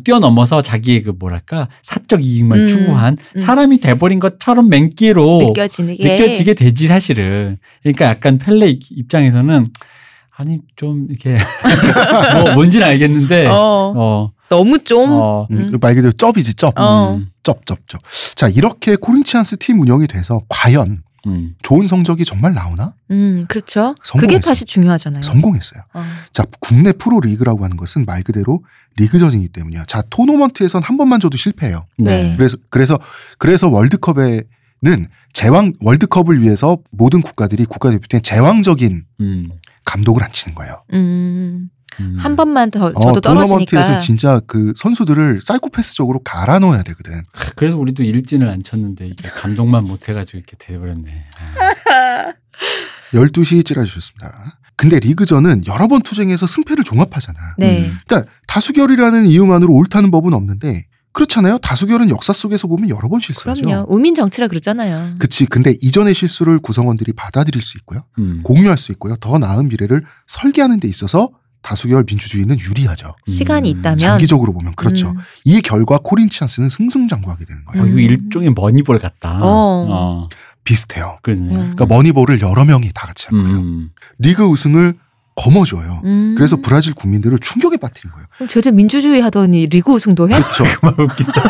뛰어넘어서 0.04 0.62
자기의 0.62 1.02
그 1.02 1.12
뭐랄까 1.18 1.68
사적 1.82 2.24
이익만 2.24 2.60
음. 2.60 2.66
추구한 2.66 3.16
음. 3.36 3.38
사람이 3.38 3.78
돼버린 3.80 4.20
것처럼 4.20 4.68
맹기로 4.68 5.38
느껴지는 5.48 5.96
게 5.96 6.16
느껴지게 6.16 6.54
되지 6.54 6.86
사실은. 6.86 7.56
그러니까 7.82 8.06
약간 8.06 8.38
펠레 8.38 8.68
입- 8.68 8.82
입장에서는 8.90 9.70
아니 10.36 10.60
좀 10.76 11.06
이렇게 11.10 11.36
뭐 12.44 12.54
뭔지는 12.54 12.86
알겠는데 12.86 13.46
어, 13.46 13.92
어, 13.96 14.32
너무 14.48 14.78
좀 14.78 15.10
어, 15.10 15.46
음, 15.50 15.70
음. 15.74 15.78
말 15.80 15.94
그대로 15.94 16.12
쩝이지 16.12 16.54
쩝. 16.54 16.72
어. 16.80 17.14
음, 17.16 17.30
쩝, 17.42 17.66
쩝, 17.66 17.78
쩝. 17.88 18.00
자, 18.36 18.48
이렇게 18.48 18.96
코린치안스 18.96 19.58
팀 19.58 19.80
운영이 19.80 20.06
돼서 20.06 20.42
과연 20.48 21.02
음. 21.26 21.54
좋은 21.62 21.88
성적이 21.88 22.24
정말 22.24 22.54
나오나? 22.54 22.94
음, 23.10 23.42
그렇죠. 23.48 23.94
그게 23.94 24.20
성공했어요. 24.20 24.40
다시 24.40 24.64
중요하잖아요. 24.64 25.22
성공했어요. 25.22 25.82
어. 25.94 26.04
자, 26.32 26.44
국내 26.60 26.92
프로 26.92 27.20
리그라고 27.20 27.64
하는 27.64 27.76
것은 27.76 28.04
말 28.06 28.22
그대로 28.22 28.64
리그전이기 28.96 29.48
때문이야. 29.48 29.84
자, 29.86 30.02
토너먼트에선 30.10 30.82
한 30.82 30.96
번만 30.96 31.20
줘도 31.20 31.36
실패해요. 31.36 31.86
네. 31.98 32.34
그래서 32.36 32.56
그래서 32.70 32.98
그래서 33.38 33.68
월드컵에는 33.68 34.44
제왕 35.32 35.72
월드컵을 35.80 36.42
위해서 36.42 36.78
모든 36.90 37.20
국가들이 37.22 37.64
국가대표팀에 37.66 38.20
제왕적인 38.20 39.04
음, 39.20 39.50
감독을 39.84 40.22
안 40.22 40.32
치는 40.32 40.54
거예요. 40.54 40.82
음, 40.92 41.70
음. 41.98 42.16
한 42.18 42.36
번만 42.36 42.70
더 42.70 42.86
어, 42.86 42.92
저도 42.92 43.20
떨어지니까. 43.20 43.46
토너먼트에서 43.82 43.98
진짜 43.98 44.40
그 44.46 44.72
선수들을 44.76 45.40
사이코패스적으로 45.44 46.20
갈아 46.22 46.58
넣어야 46.58 46.82
되거든. 46.82 47.22
그래서 47.56 47.76
우리도 47.76 48.02
일진을 48.02 48.48
안 48.48 48.62
쳤는데 48.62 49.06
이게 49.06 49.28
감동만 49.30 49.84
못 49.84 50.08
해가지고 50.08 50.38
이렇게 50.38 50.56
돼버렸네. 50.58 51.26
아. 51.38 52.32
12시 53.12 53.64
찔러주셨습니다. 53.64 54.58
근데 54.76 54.98
리그전은 54.98 55.64
여러 55.66 55.88
번 55.88 56.00
투쟁해서 56.00 56.46
승패를 56.46 56.84
종합하잖아. 56.84 57.38
네. 57.58 57.86
음. 57.86 57.98
그러니까 58.06 58.30
다수결이라는 58.46 59.26
이유만으로 59.26 59.72
옳다는 59.74 60.10
법은 60.10 60.32
없는데 60.32 60.86
그렇잖아요. 61.12 61.58
다수결은 61.58 62.08
역사 62.08 62.32
속에서 62.32 62.68
보면 62.68 62.88
여러 62.88 63.08
번 63.08 63.20
실수하죠. 63.20 63.62
그럼요. 63.62 63.86
우민 63.88 64.14
정치라 64.14 64.46
그러잖아요. 64.48 65.16
그치. 65.18 65.44
근데 65.46 65.74
이전의 65.82 66.14
실수를 66.14 66.60
구성원들이 66.60 67.12
받아들일 67.14 67.60
수 67.62 67.76
있고요. 67.78 68.00
음. 68.18 68.42
공유할 68.44 68.78
수 68.78 68.92
있고요. 68.92 69.16
더 69.16 69.38
나은 69.38 69.68
미래를 69.68 70.04
설계하는 70.28 70.78
데 70.80 70.86
있어서 70.88 71.30
다수결 71.62 72.04
민주주의는 72.06 72.58
유리하죠. 72.58 73.14
시간이 73.26 73.72
음. 73.72 73.78
있다면 73.78 73.98
장기적으로 73.98 74.52
보면 74.52 74.74
그렇죠. 74.74 75.10
음. 75.10 75.16
이 75.44 75.60
결과 75.60 75.98
코린치안스는 76.02 76.70
승승장구하게 76.70 77.44
되는 77.44 77.64
거예요. 77.66 77.82
어, 77.82 77.86
이거 77.86 77.96
음. 77.96 78.00
일종의 78.00 78.50
머니볼 78.54 78.98
같다. 78.98 79.38
어. 79.42 79.86
어. 79.88 80.28
비슷해요. 80.64 81.18
그러네. 81.22 81.42
음. 81.42 81.48
그러니까 81.74 81.86
머니볼을 81.86 82.40
여러 82.40 82.64
명이 82.64 82.90
다 82.94 83.06
같이 83.06 83.26
한 83.28 83.42
거예요. 83.42 83.58
음. 83.58 83.90
리그 84.18 84.44
우승을 84.44 84.94
거머쥐어요. 85.36 86.02
음. 86.04 86.34
그래서 86.36 86.56
브라질 86.60 86.92
국민들을 86.94 87.38
충격에 87.38 87.76
빠뜨린 87.76 88.12
거예요. 88.12 88.26
쟤들 88.48 88.72
민주주의 88.72 89.20
하더니 89.22 89.66
리그 89.66 89.90
우승도 89.92 90.28
해? 90.28 90.34
그렇죠. 90.34 90.64
정말 90.80 91.00
웃긴다. 91.00 91.42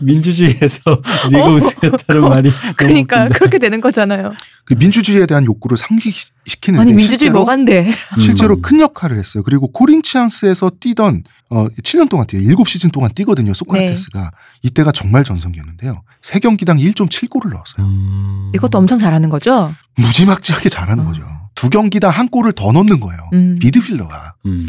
민주주의에서 0.00 0.80
리그 1.30 1.42
어, 1.42 1.52
우승했다는. 1.52 2.22
말이 2.28 2.50
그러니까. 2.76 3.28
그렇게 3.28 3.58
되는 3.58 3.80
거잖아요. 3.80 4.32
그 4.64 4.74
민주주의에 4.74 5.26
대한 5.26 5.44
욕구를 5.44 5.76
상기시키는데 5.76 6.80
아니 6.80 6.92
민주주의 6.92 7.30
뭐가 7.30 7.52
안 7.52 7.64
돼? 7.64 7.92
실제로 8.18 8.56
음. 8.56 8.62
큰 8.62 8.80
역할을 8.80 9.18
했어요. 9.18 9.42
그리고 9.42 9.70
코린치안스에서 9.70 10.72
뛰던 10.80 11.22
어 11.50 11.66
7년 11.68 12.08
동안 12.08 12.26
뛰어요. 12.26 12.44
7시즌 12.44 12.92
동안 12.92 13.10
뛰거든요. 13.14 13.54
소크라테스가. 13.54 14.20
네. 14.20 14.26
이때가 14.62 14.92
정말 14.92 15.24
전성기였는데요. 15.24 16.02
세 16.22 16.38
경기당 16.38 16.78
1.7골을 16.78 17.50
넣었어요. 17.52 17.86
음. 17.86 18.52
이것도 18.54 18.78
엄청 18.78 18.98
잘하는 18.98 19.30
거죠? 19.30 19.72
무지막지하게 19.96 20.68
잘하는 20.68 21.04
어. 21.04 21.06
거죠. 21.08 21.39
두 21.60 21.68
경기당 21.68 22.10
한 22.10 22.28
골을 22.28 22.52
더 22.52 22.72
넣는 22.72 23.00
거예요. 23.00 23.20
음. 23.34 23.58
미드필더가. 23.60 24.34
음. 24.46 24.66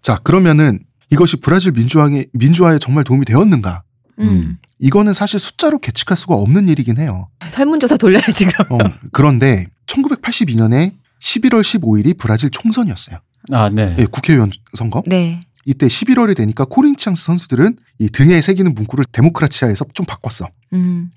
자, 0.00 0.18
그러면은 0.24 0.80
이것이 1.08 1.36
브라질 1.36 1.70
민주화에 1.70 2.26
민주화에 2.32 2.80
정말 2.80 3.04
도움이 3.04 3.24
되었는가? 3.26 3.84
음. 4.18 4.58
이거는 4.80 5.12
사실 5.12 5.38
숫자로 5.38 5.78
계측할 5.78 6.16
수가 6.16 6.34
없는 6.34 6.68
일이긴 6.68 6.98
해요. 6.98 7.28
설문조사 7.46 7.96
돌려야지 7.96 8.46
그럼. 8.46 8.66
어, 8.72 8.92
그런데 9.12 9.66
1982년에 9.86 10.94
11월 11.20 11.60
15일이 11.62 12.18
브라질 12.18 12.50
총선이었어요. 12.50 13.18
아, 13.52 13.68
네. 13.68 13.94
예, 14.00 14.06
국회의원 14.06 14.50
선거. 14.76 15.04
네. 15.06 15.42
이때 15.64 15.86
11월이 15.86 16.36
되니까 16.36 16.64
코린치앙스 16.64 17.22
선수들은 17.24 17.76
이 18.00 18.08
등에 18.08 18.40
새기는 18.40 18.74
문구를 18.74 19.04
데모크라치아에서 19.12 19.84
좀 19.94 20.04
바꿨어. 20.06 20.48
음. 20.72 21.08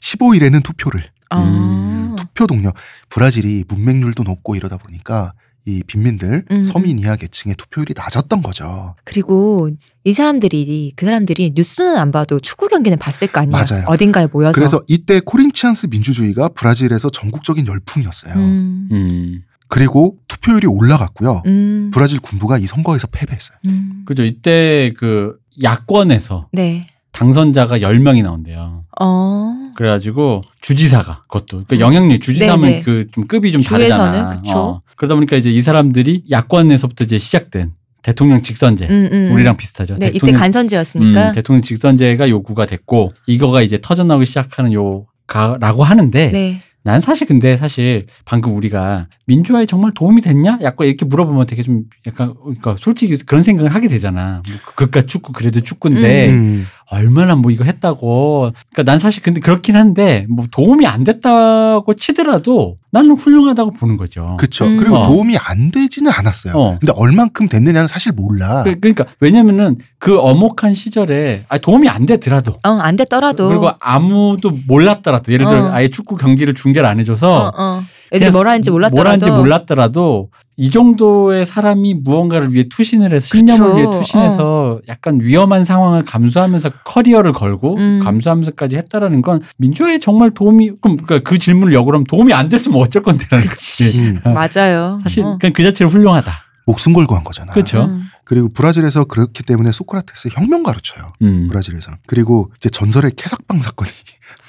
15일에는 0.00 0.64
투표를. 0.64 1.04
아. 1.34 1.42
음. 1.42 2.16
투표 2.16 2.46
동료. 2.46 2.72
브라질이 3.10 3.64
문맹률도 3.68 4.22
높고 4.22 4.54
이러다 4.54 4.76
보니까 4.76 5.32
이 5.66 5.82
빈민들, 5.86 6.44
음, 6.50 6.62
서민 6.62 6.98
이하 6.98 7.16
계층의 7.16 7.56
투표율이 7.56 7.94
낮았던 7.96 8.42
거죠. 8.42 8.96
그리고 9.04 9.70
이 10.04 10.12
사람들이 10.12 10.92
그 10.94 11.06
사람들이 11.06 11.52
뉴스는 11.54 11.96
안 11.96 12.12
봐도 12.12 12.38
축구 12.38 12.68
경기는 12.68 12.98
봤을 12.98 13.28
거 13.28 13.40
아니에요. 13.40 13.64
맞아요. 13.64 13.84
어딘가에 13.86 14.28
모여서. 14.30 14.52
그래서 14.52 14.82
이때 14.88 15.20
코린치안스 15.24 15.86
민주주의가 15.86 16.50
브라질에서 16.50 17.08
전국적인 17.08 17.66
열풍이었어요. 17.66 18.34
음. 18.34 18.88
음. 18.92 19.42
그리고 19.68 20.18
투표율이 20.28 20.66
올라갔고요. 20.66 21.42
음. 21.46 21.90
브라질 21.92 22.20
군부가 22.20 22.58
이 22.58 22.66
선거에서 22.66 23.06
패배했어요. 23.06 23.56
음. 23.66 24.02
그죠. 24.04 24.22
이때 24.24 24.92
그 24.98 25.36
야권에서 25.62 26.48
네. 26.52 26.88
당선자가 27.12 27.78
10명이 27.78 28.22
나온대요. 28.22 28.83
어. 29.00 29.54
그래가지고 29.76 30.42
주지사가 30.60 31.22
그것도 31.28 31.64
그러니까 31.66 31.80
영향력 31.80 32.20
주지사면. 32.20 32.82
그 32.82 33.04
좀 33.12 33.26
급이 33.26 33.52
좀 33.52 33.60
주에서는 33.60 33.90
다르잖아. 34.12 34.30
그쵸. 34.40 34.58
어. 34.58 34.82
그러다 34.96 35.14
보니까 35.14 35.36
이제 35.36 35.50
이 35.50 35.60
사람들이 35.60 36.24
야권에서부터 36.30 37.04
이제 37.04 37.18
시작된 37.18 37.72
대통령 38.02 38.42
직선제 38.42 38.86
음, 38.88 39.08
음. 39.12 39.32
우리랑 39.32 39.56
비슷하죠. 39.56 39.96
네, 39.96 40.06
이때 40.08 40.18
대통령, 40.18 40.40
간선제였으니까. 40.40 41.28
음, 41.30 41.34
대통령 41.34 41.62
직선제가 41.62 42.28
요구가 42.28 42.66
됐고 42.66 43.10
이거가 43.26 43.62
이제 43.62 43.78
터져 43.82 44.04
나오기 44.04 44.26
시작하는 44.26 44.72
요가라고 44.72 45.82
하는데 45.84 46.30
네. 46.30 46.60
난 46.86 47.00
사실 47.00 47.26
근데 47.26 47.56
사실 47.56 48.04
방금 48.26 48.54
우리가 48.54 49.08
민주화에 49.24 49.64
정말 49.64 49.92
도움이 49.94 50.20
됐냐? 50.20 50.58
약간 50.60 50.86
이렇게 50.86 51.06
물어보면 51.06 51.46
되게 51.46 51.62
좀 51.62 51.84
약간 52.06 52.34
그러니까 52.42 52.76
솔직히 52.78 53.16
그런 53.24 53.42
생각을 53.42 53.74
하게 53.74 53.88
되잖아. 53.88 54.42
뭐 54.46 54.58
그깟 54.76 55.08
축구 55.08 55.32
그래도 55.32 55.60
축구인데 55.62 56.28
음. 56.28 56.66
얼마나 56.90 57.34
뭐 57.34 57.50
이거 57.50 57.64
했다고. 57.64 58.50
그러니까 58.72 58.82
난 58.90 58.98
사실 58.98 59.22
근데 59.22 59.40
그렇긴 59.40 59.76
한데 59.76 60.26
뭐 60.28 60.46
도움이 60.50 60.86
안 60.86 61.04
됐다고 61.04 61.94
치더라도 61.94 62.76
나는 62.90 63.12
훌륭하다고 63.16 63.72
보는 63.72 63.96
거죠. 63.96 64.36
그쵸. 64.38 64.66
음. 64.66 64.76
그리고 64.76 64.96
어. 64.96 65.06
도움이 65.08 65.36
안 65.38 65.70
되지는 65.70 66.12
않았어요. 66.12 66.54
어. 66.54 66.78
근데 66.80 66.92
얼만큼 66.94 67.48
됐느냐는 67.48 67.88
사실 67.88 68.12
몰라. 68.12 68.62
그- 68.64 68.78
그러니까 68.80 69.06
왜냐면은 69.20 69.78
그 69.98 70.18
어목한 70.20 70.74
시절에 70.74 71.44
아 71.48 71.58
도움이 71.58 71.88
안 71.88 72.06
되더라도 72.06 72.52
어, 72.62 72.68
안 72.68 72.96
됐더라도. 72.96 73.48
그리고 73.48 73.70
아무도 73.80 74.52
몰랐더라도 74.66 75.32
예를 75.32 75.46
들어 75.46 75.64
어. 75.66 75.72
아예 75.72 75.88
축구 75.88 76.16
경기를 76.16 76.54
중계를 76.54 76.86
안 76.88 77.00
해줘서 77.00 77.46
어, 77.48 77.52
어. 77.56 77.82
애들 78.12 78.18
그냥 78.26 78.32
뭘 78.32 78.48
하는지 78.48 78.70
몰랐더라도. 78.70 78.96
뭘 78.96 79.06
하는지 79.08 79.30
몰랐더라도 79.30 80.28
이 80.56 80.70
정도의 80.70 81.46
사람이 81.46 81.94
무언가를 81.94 82.52
위해 82.52 82.64
투신을 82.68 83.12
해서 83.12 83.26
신념을 83.26 83.72
그쵸. 83.72 83.76
위해 83.76 83.90
투신해서 83.90 84.80
약간 84.88 85.18
위험한 85.20 85.64
상황을 85.64 86.04
감수하면서 86.04 86.70
커리어를 86.84 87.32
걸고 87.32 87.76
음. 87.76 88.00
감수하면서까지 88.02 88.76
했다라는 88.76 89.22
건 89.22 89.42
민주화에 89.58 89.98
정말 89.98 90.30
도움이 90.30 90.72
그럼 90.80 90.96
그러니까 90.98 91.28
그 91.28 91.38
질문을 91.38 91.72
역으로 91.74 91.96
하면 91.96 92.04
도움이 92.04 92.32
안 92.32 92.48
됐으면 92.48 92.80
어쩔 92.80 93.02
건데라는 93.02 93.48
거지. 93.48 93.98
음. 93.98 94.20
맞아요. 94.24 94.98
사실 95.02 95.24
어. 95.24 95.38
그 95.40 95.62
자체로 95.62 95.90
훌륭하다. 95.90 96.32
목숨 96.66 96.92
걸고 96.92 97.14
한 97.14 97.24
거잖아. 97.24 97.52
그렇죠. 97.52 97.84
음. 97.84 98.08
그리고 98.24 98.48
브라질에서 98.48 99.04
그렇기 99.04 99.42
때문에 99.42 99.72
소크라테스 99.72 100.28
혁명가로 100.32 100.78
쳐요. 100.80 101.12
음. 101.22 101.48
브라질에서. 101.48 101.92
그리고 102.06 102.50
이제 102.56 102.68
전설의 102.70 103.12
캐삭방 103.16 103.60
사건이 103.60 103.90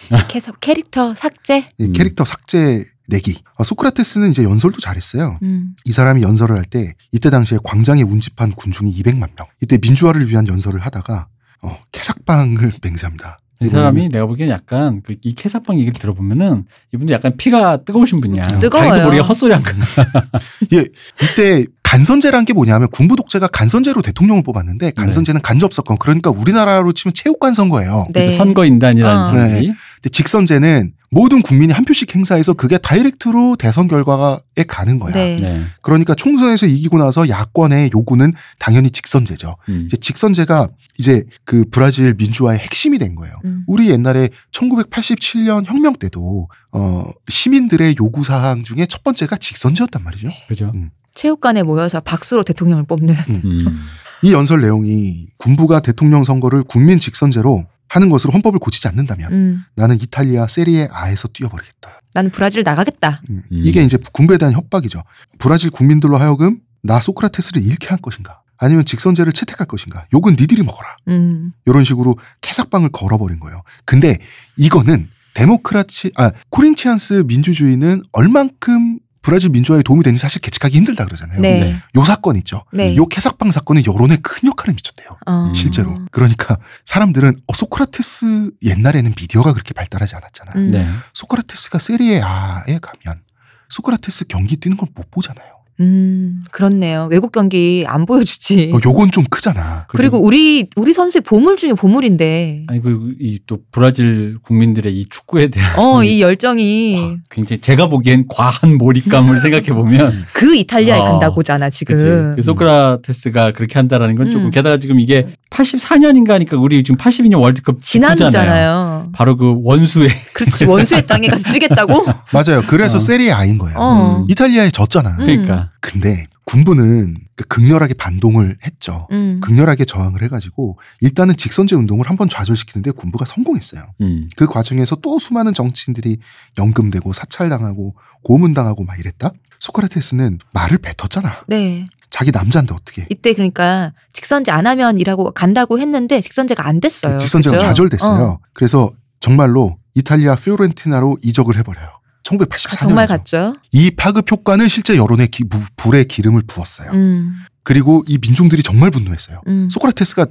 계속 0.29 0.59
캐릭터 0.59 1.13
삭제. 1.15 1.69
이 1.77 1.85
음. 1.85 1.93
캐릭터 1.93 2.23
삭제 2.23 2.83
내기. 3.07 3.37
아, 3.57 3.63
소크라테스는 3.63 4.31
이제 4.31 4.43
연설도 4.43 4.79
잘했어요. 4.81 5.37
음. 5.43 5.75
이 5.85 5.91
사람이 5.91 6.21
연설을 6.23 6.55
할 6.57 6.65
때 6.65 6.93
이때 7.11 7.29
당시에 7.29 7.59
광장에 7.63 8.01
운집한 8.03 8.51
군중이 8.53 8.93
200만 8.95 9.19
명. 9.19 9.45
이때 9.61 9.77
민주화를 9.81 10.29
위한 10.29 10.47
연설을 10.47 10.79
하다가 10.79 11.27
어, 11.61 11.77
캐삭방을 11.91 12.73
맹세합니다. 12.83 13.39
이 13.61 13.67
사람이 13.69 14.09
내가 14.09 14.25
보기엔 14.25 14.49
약간 14.49 15.01
그 15.01 15.15
이 15.23 15.33
캐사빵 15.33 15.79
얘기를 15.79 15.97
들어보면은 15.97 16.65
이분도 16.93 17.13
약간 17.13 17.37
피가 17.37 17.83
뜨거우신 17.85 18.19
분이야. 18.19 18.47
뜨거워요. 18.59 18.89
자기도 18.89 19.05
모르게 19.05 19.21
헛소리 19.21 19.53
한 19.53 19.63
거야. 19.63 19.73
예, 20.73 20.85
이때 21.23 21.65
간선제란 21.83 22.43
게 22.45 22.51
뭐냐면 22.53 22.89
군부 22.91 23.15
독재가 23.15 23.47
간선제로 23.47 24.01
대통령을 24.01 24.43
뽑았는데 24.43 24.91
간선제는 24.91 25.41
간접 25.41 25.71
선거 25.73 25.95
그러니까 25.97 26.31
우리나라로 26.31 26.91
치면 26.91 27.13
체육관 27.13 27.53
선거예요. 27.53 28.07
네. 28.13 28.31
선거인단이라는 28.31 29.17
어. 29.21 29.23
사람들이 29.31 29.67
근데 29.67 30.09
직선제는 30.11 30.91
모든 31.15 31.41
국민이 31.41 31.71
한 31.71 31.85
표씩 31.85 32.13
행사해서 32.13 32.51
그게 32.51 32.77
다이렉트로 32.77 33.55
대선 33.55 33.87
결과에 33.87 34.65
가는 34.67 34.99
거야. 34.99 35.13
네. 35.13 35.39
네. 35.39 35.61
그러니까 35.81 36.13
총선에서 36.13 36.65
이기고 36.65 36.97
나서 36.97 37.29
야권의 37.29 37.91
요구는 37.93 38.33
당연히 38.59 38.91
직선제죠. 38.91 39.55
음. 39.69 39.83
이제 39.85 39.95
직선제가 39.95 40.67
이제 40.97 41.23
그 41.45 41.63
브라질 41.71 42.15
민주화의 42.15 42.59
핵심이 42.59 42.99
된 42.99 43.15
거예요. 43.15 43.33
음. 43.45 43.63
우리 43.65 43.89
옛날에 43.89 44.27
1987년 44.51 45.65
혁명 45.65 45.93
때도 45.93 46.49
어 46.73 47.09
시민들의 47.29 47.95
요구 47.97 48.25
사항 48.25 48.63
중에 48.63 48.85
첫 48.85 49.01
번째가 49.01 49.37
직선제였단 49.37 50.03
말이죠. 50.03 50.31
그죠. 50.49 50.73
체육관에 51.13 51.63
모여서 51.63 52.01
박수로 52.01 52.43
대통령을 52.43 52.83
뽑는. 52.83 53.15
음. 53.29 53.79
이 54.21 54.33
연설 54.33 54.59
내용이 54.59 55.27
군부가 55.37 55.79
대통령 55.79 56.25
선거를 56.25 56.63
국민 56.63 56.99
직선제로 56.99 57.63
하는 57.87 58.09
것으로 58.09 58.33
헌법을 58.33 58.59
고치지 58.59 58.87
않는다면 58.87 59.31
음. 59.31 59.63
나는 59.75 59.95
이탈리아 60.01 60.47
세리에 60.47 60.89
아에서 60.91 61.27
뛰어버리겠다. 61.27 62.01
나는 62.13 62.29
브라질 62.31 62.63
나가겠다. 62.63 63.21
음. 63.29 63.43
음. 63.51 63.61
이게 63.63 63.83
이제 63.83 63.97
군부에 64.13 64.37
대한 64.37 64.53
협박이죠. 64.53 65.03
브라질 65.37 65.69
국민들로 65.69 66.17
하여금 66.17 66.59
나 66.81 66.99
소크라테스를 66.99 67.63
잃게 67.63 67.89
할 67.89 67.97
것인가? 67.97 68.41
아니면 68.57 68.85
직선제를 68.85 69.33
채택할 69.33 69.67
것인가? 69.67 70.05
욕은 70.13 70.37
니들이 70.39 70.63
먹어라. 70.63 70.95
음. 71.09 71.51
이런 71.65 71.83
식으로 71.83 72.17
캐삭방을 72.41 72.89
걸어버린 72.89 73.39
거예요. 73.39 73.63
근데 73.85 74.17
이거는 74.55 75.09
데모크라치 75.33 76.11
아 76.15 76.31
코린치안스 76.49 77.25
민주주의는 77.27 78.03
얼만큼 78.13 78.99
브라질 79.25 79.49
민주화에 79.49 79.81
도움이 79.81 80.03
되는지 80.03 80.21
사실 80.21 80.39
계측하기 80.39 80.77
힘들다 80.77 81.05
그러잖아요. 81.05 81.41
네. 81.41 81.59
네. 81.59 81.81
요 81.97 82.03
사건 82.03 82.35
있죠. 82.37 82.63
네. 82.71 82.95
요 82.95 83.07
캐삭방 83.07 83.51
사건은 83.51 83.83
여론에 83.85 84.17
큰 84.21 84.47
역할을 84.49 84.75
미쳤대요. 84.75 85.17
어. 85.25 85.51
실제로. 85.55 85.99
그러니까 86.11 86.57
사람들은 86.85 87.41
어, 87.47 87.53
소크라테스 87.55 88.51
옛날에는 88.61 89.13
미디어가 89.19 89.53
그렇게 89.53 89.73
발달하지 89.73 90.15
않았잖아. 90.15 90.51
음. 90.57 90.67
네. 90.67 90.87
소크라테스가 91.13 91.79
세리에 91.79 92.21
A에 92.67 92.77
가면 92.79 93.21
소크라테스 93.69 94.25
경기 94.27 94.57
뛰는 94.57 94.77
걸 94.77 94.89
못 94.95 95.09
보잖아요. 95.09 95.54
음, 95.81 96.43
그렇네요. 96.51 97.07
외국 97.11 97.31
경기 97.33 97.83
안 97.87 98.05
보여주지. 98.05 98.71
어, 98.73 98.79
요건 98.85 99.11
좀 99.11 99.25
크잖아. 99.29 99.85
그리고 99.89 100.19
우리 100.19 100.67
우리 100.75 100.93
선수의 100.93 101.21
보물 101.21 101.57
중에 101.57 101.73
보물인데. 101.73 102.63
아니 102.67 102.81
그이또 102.81 103.59
브라질 103.71 104.37
국민들의 104.41 104.95
이 104.95 105.05
축구에 105.09 105.47
대한 105.47 105.77
어, 105.77 106.03
이 106.03 106.21
열정이 106.21 107.17
굉장히 107.29 107.59
제가 107.59 107.87
보기엔 107.87 108.25
과한 108.29 108.77
몰입감을 108.77 109.39
생각해 109.41 109.67
보면 109.67 110.25
그 110.33 110.55
이탈리아에 110.55 110.99
어, 110.99 111.03
간다고잖아 111.11 111.69
지금. 111.69 111.95
그치. 111.95 112.05
그 112.35 112.41
소크라테스가 112.41 113.51
그렇게 113.51 113.77
한다라는 113.77 114.15
건 114.15 114.31
조금 114.31 114.47
음. 114.47 114.51
게다가 114.51 114.77
지금 114.77 114.99
이게 114.99 115.27
84년인가 115.49 116.29
하니까 116.29 116.57
우리 116.57 116.83
지금 116.83 116.97
82년 116.97 117.41
월드컵. 117.41 117.81
지난주잖아요. 117.81 119.09
바로 119.13 119.35
그 119.37 119.55
원수의 119.63 120.09
그렇지 120.33 120.65
원수의 120.65 121.05
땅에 121.07 121.27
가서 121.27 121.49
뛰겠다고? 121.49 122.05
맞아요. 122.31 122.63
그래서 122.67 122.97
어. 122.97 122.99
세리에 122.99 123.31
A인 123.33 123.57
거예요. 123.57 123.77
어. 123.77 124.17
음. 124.19 124.25
이탈리아에 124.29 124.69
졌잖아. 124.71 125.11
음. 125.11 125.25
그러니까 125.25 125.64
근데 125.81 126.27
군부는 126.45 127.15
그 127.35 127.43
극렬하게 127.45 127.95
반동을 127.95 128.57
했죠. 128.65 129.07
음. 129.11 129.39
극렬하게 129.41 129.85
저항을 129.85 130.21
해가지고 130.23 130.77
일단은 131.01 131.35
직선제 131.35 131.75
운동을 131.75 132.09
한번 132.09 132.29
좌절시키는데 132.29 132.91
군부가 132.91 133.25
성공했어요. 133.25 133.83
음. 134.01 134.29
그 134.35 134.45
과정에서 134.45 134.95
또 134.97 135.19
수많은 135.19 135.53
정치인들이 135.53 136.17
연금되고 136.57 137.13
사찰당하고 137.13 137.95
고문당하고 138.23 138.83
막 138.83 138.99
이랬다. 138.99 139.31
소크라테스는 139.59 140.39
말을 140.53 140.77
뱉었잖아. 140.77 141.45
네. 141.47 141.85
자기 142.09 142.31
남자인데 142.31 142.73
어떻게? 142.73 143.05
이때 143.09 143.33
그러니까 143.33 143.91
직선제 144.13 144.51
안 144.51 144.67
하면 144.67 144.99
일하고 144.99 145.31
간다고 145.31 145.79
했는데 145.79 146.21
직선제가 146.21 146.65
안 146.65 146.79
됐어요. 146.79 147.17
직선제가 147.17 147.57
그죠? 147.57 147.67
좌절됐어요. 147.67 148.23
어. 148.23 148.39
그래서 148.53 148.91
정말로 149.19 149.77
이탈리아 149.95 150.35
피오렌티나로 150.35 151.17
이적을 151.21 151.57
해버려요. 151.57 151.89
1984년. 152.25 152.73
아, 152.73 152.75
정말 152.87 153.07
갔죠. 153.07 153.55
이 153.71 153.91
파급 153.91 154.29
효과는 154.31 154.67
실제 154.67 154.97
여론의 154.97 155.27
기, 155.29 155.43
무- 155.43 155.59
불에 155.77 156.03
기름을 156.03 156.43
부었어요. 156.47 156.91
음. 156.91 157.35
그리고 157.63 158.03
이 158.07 158.17
민중들이 158.21 158.61
정말 158.63 158.91
분노했어요. 158.91 159.41
음. 159.47 159.69
소크라테스가 159.71 160.25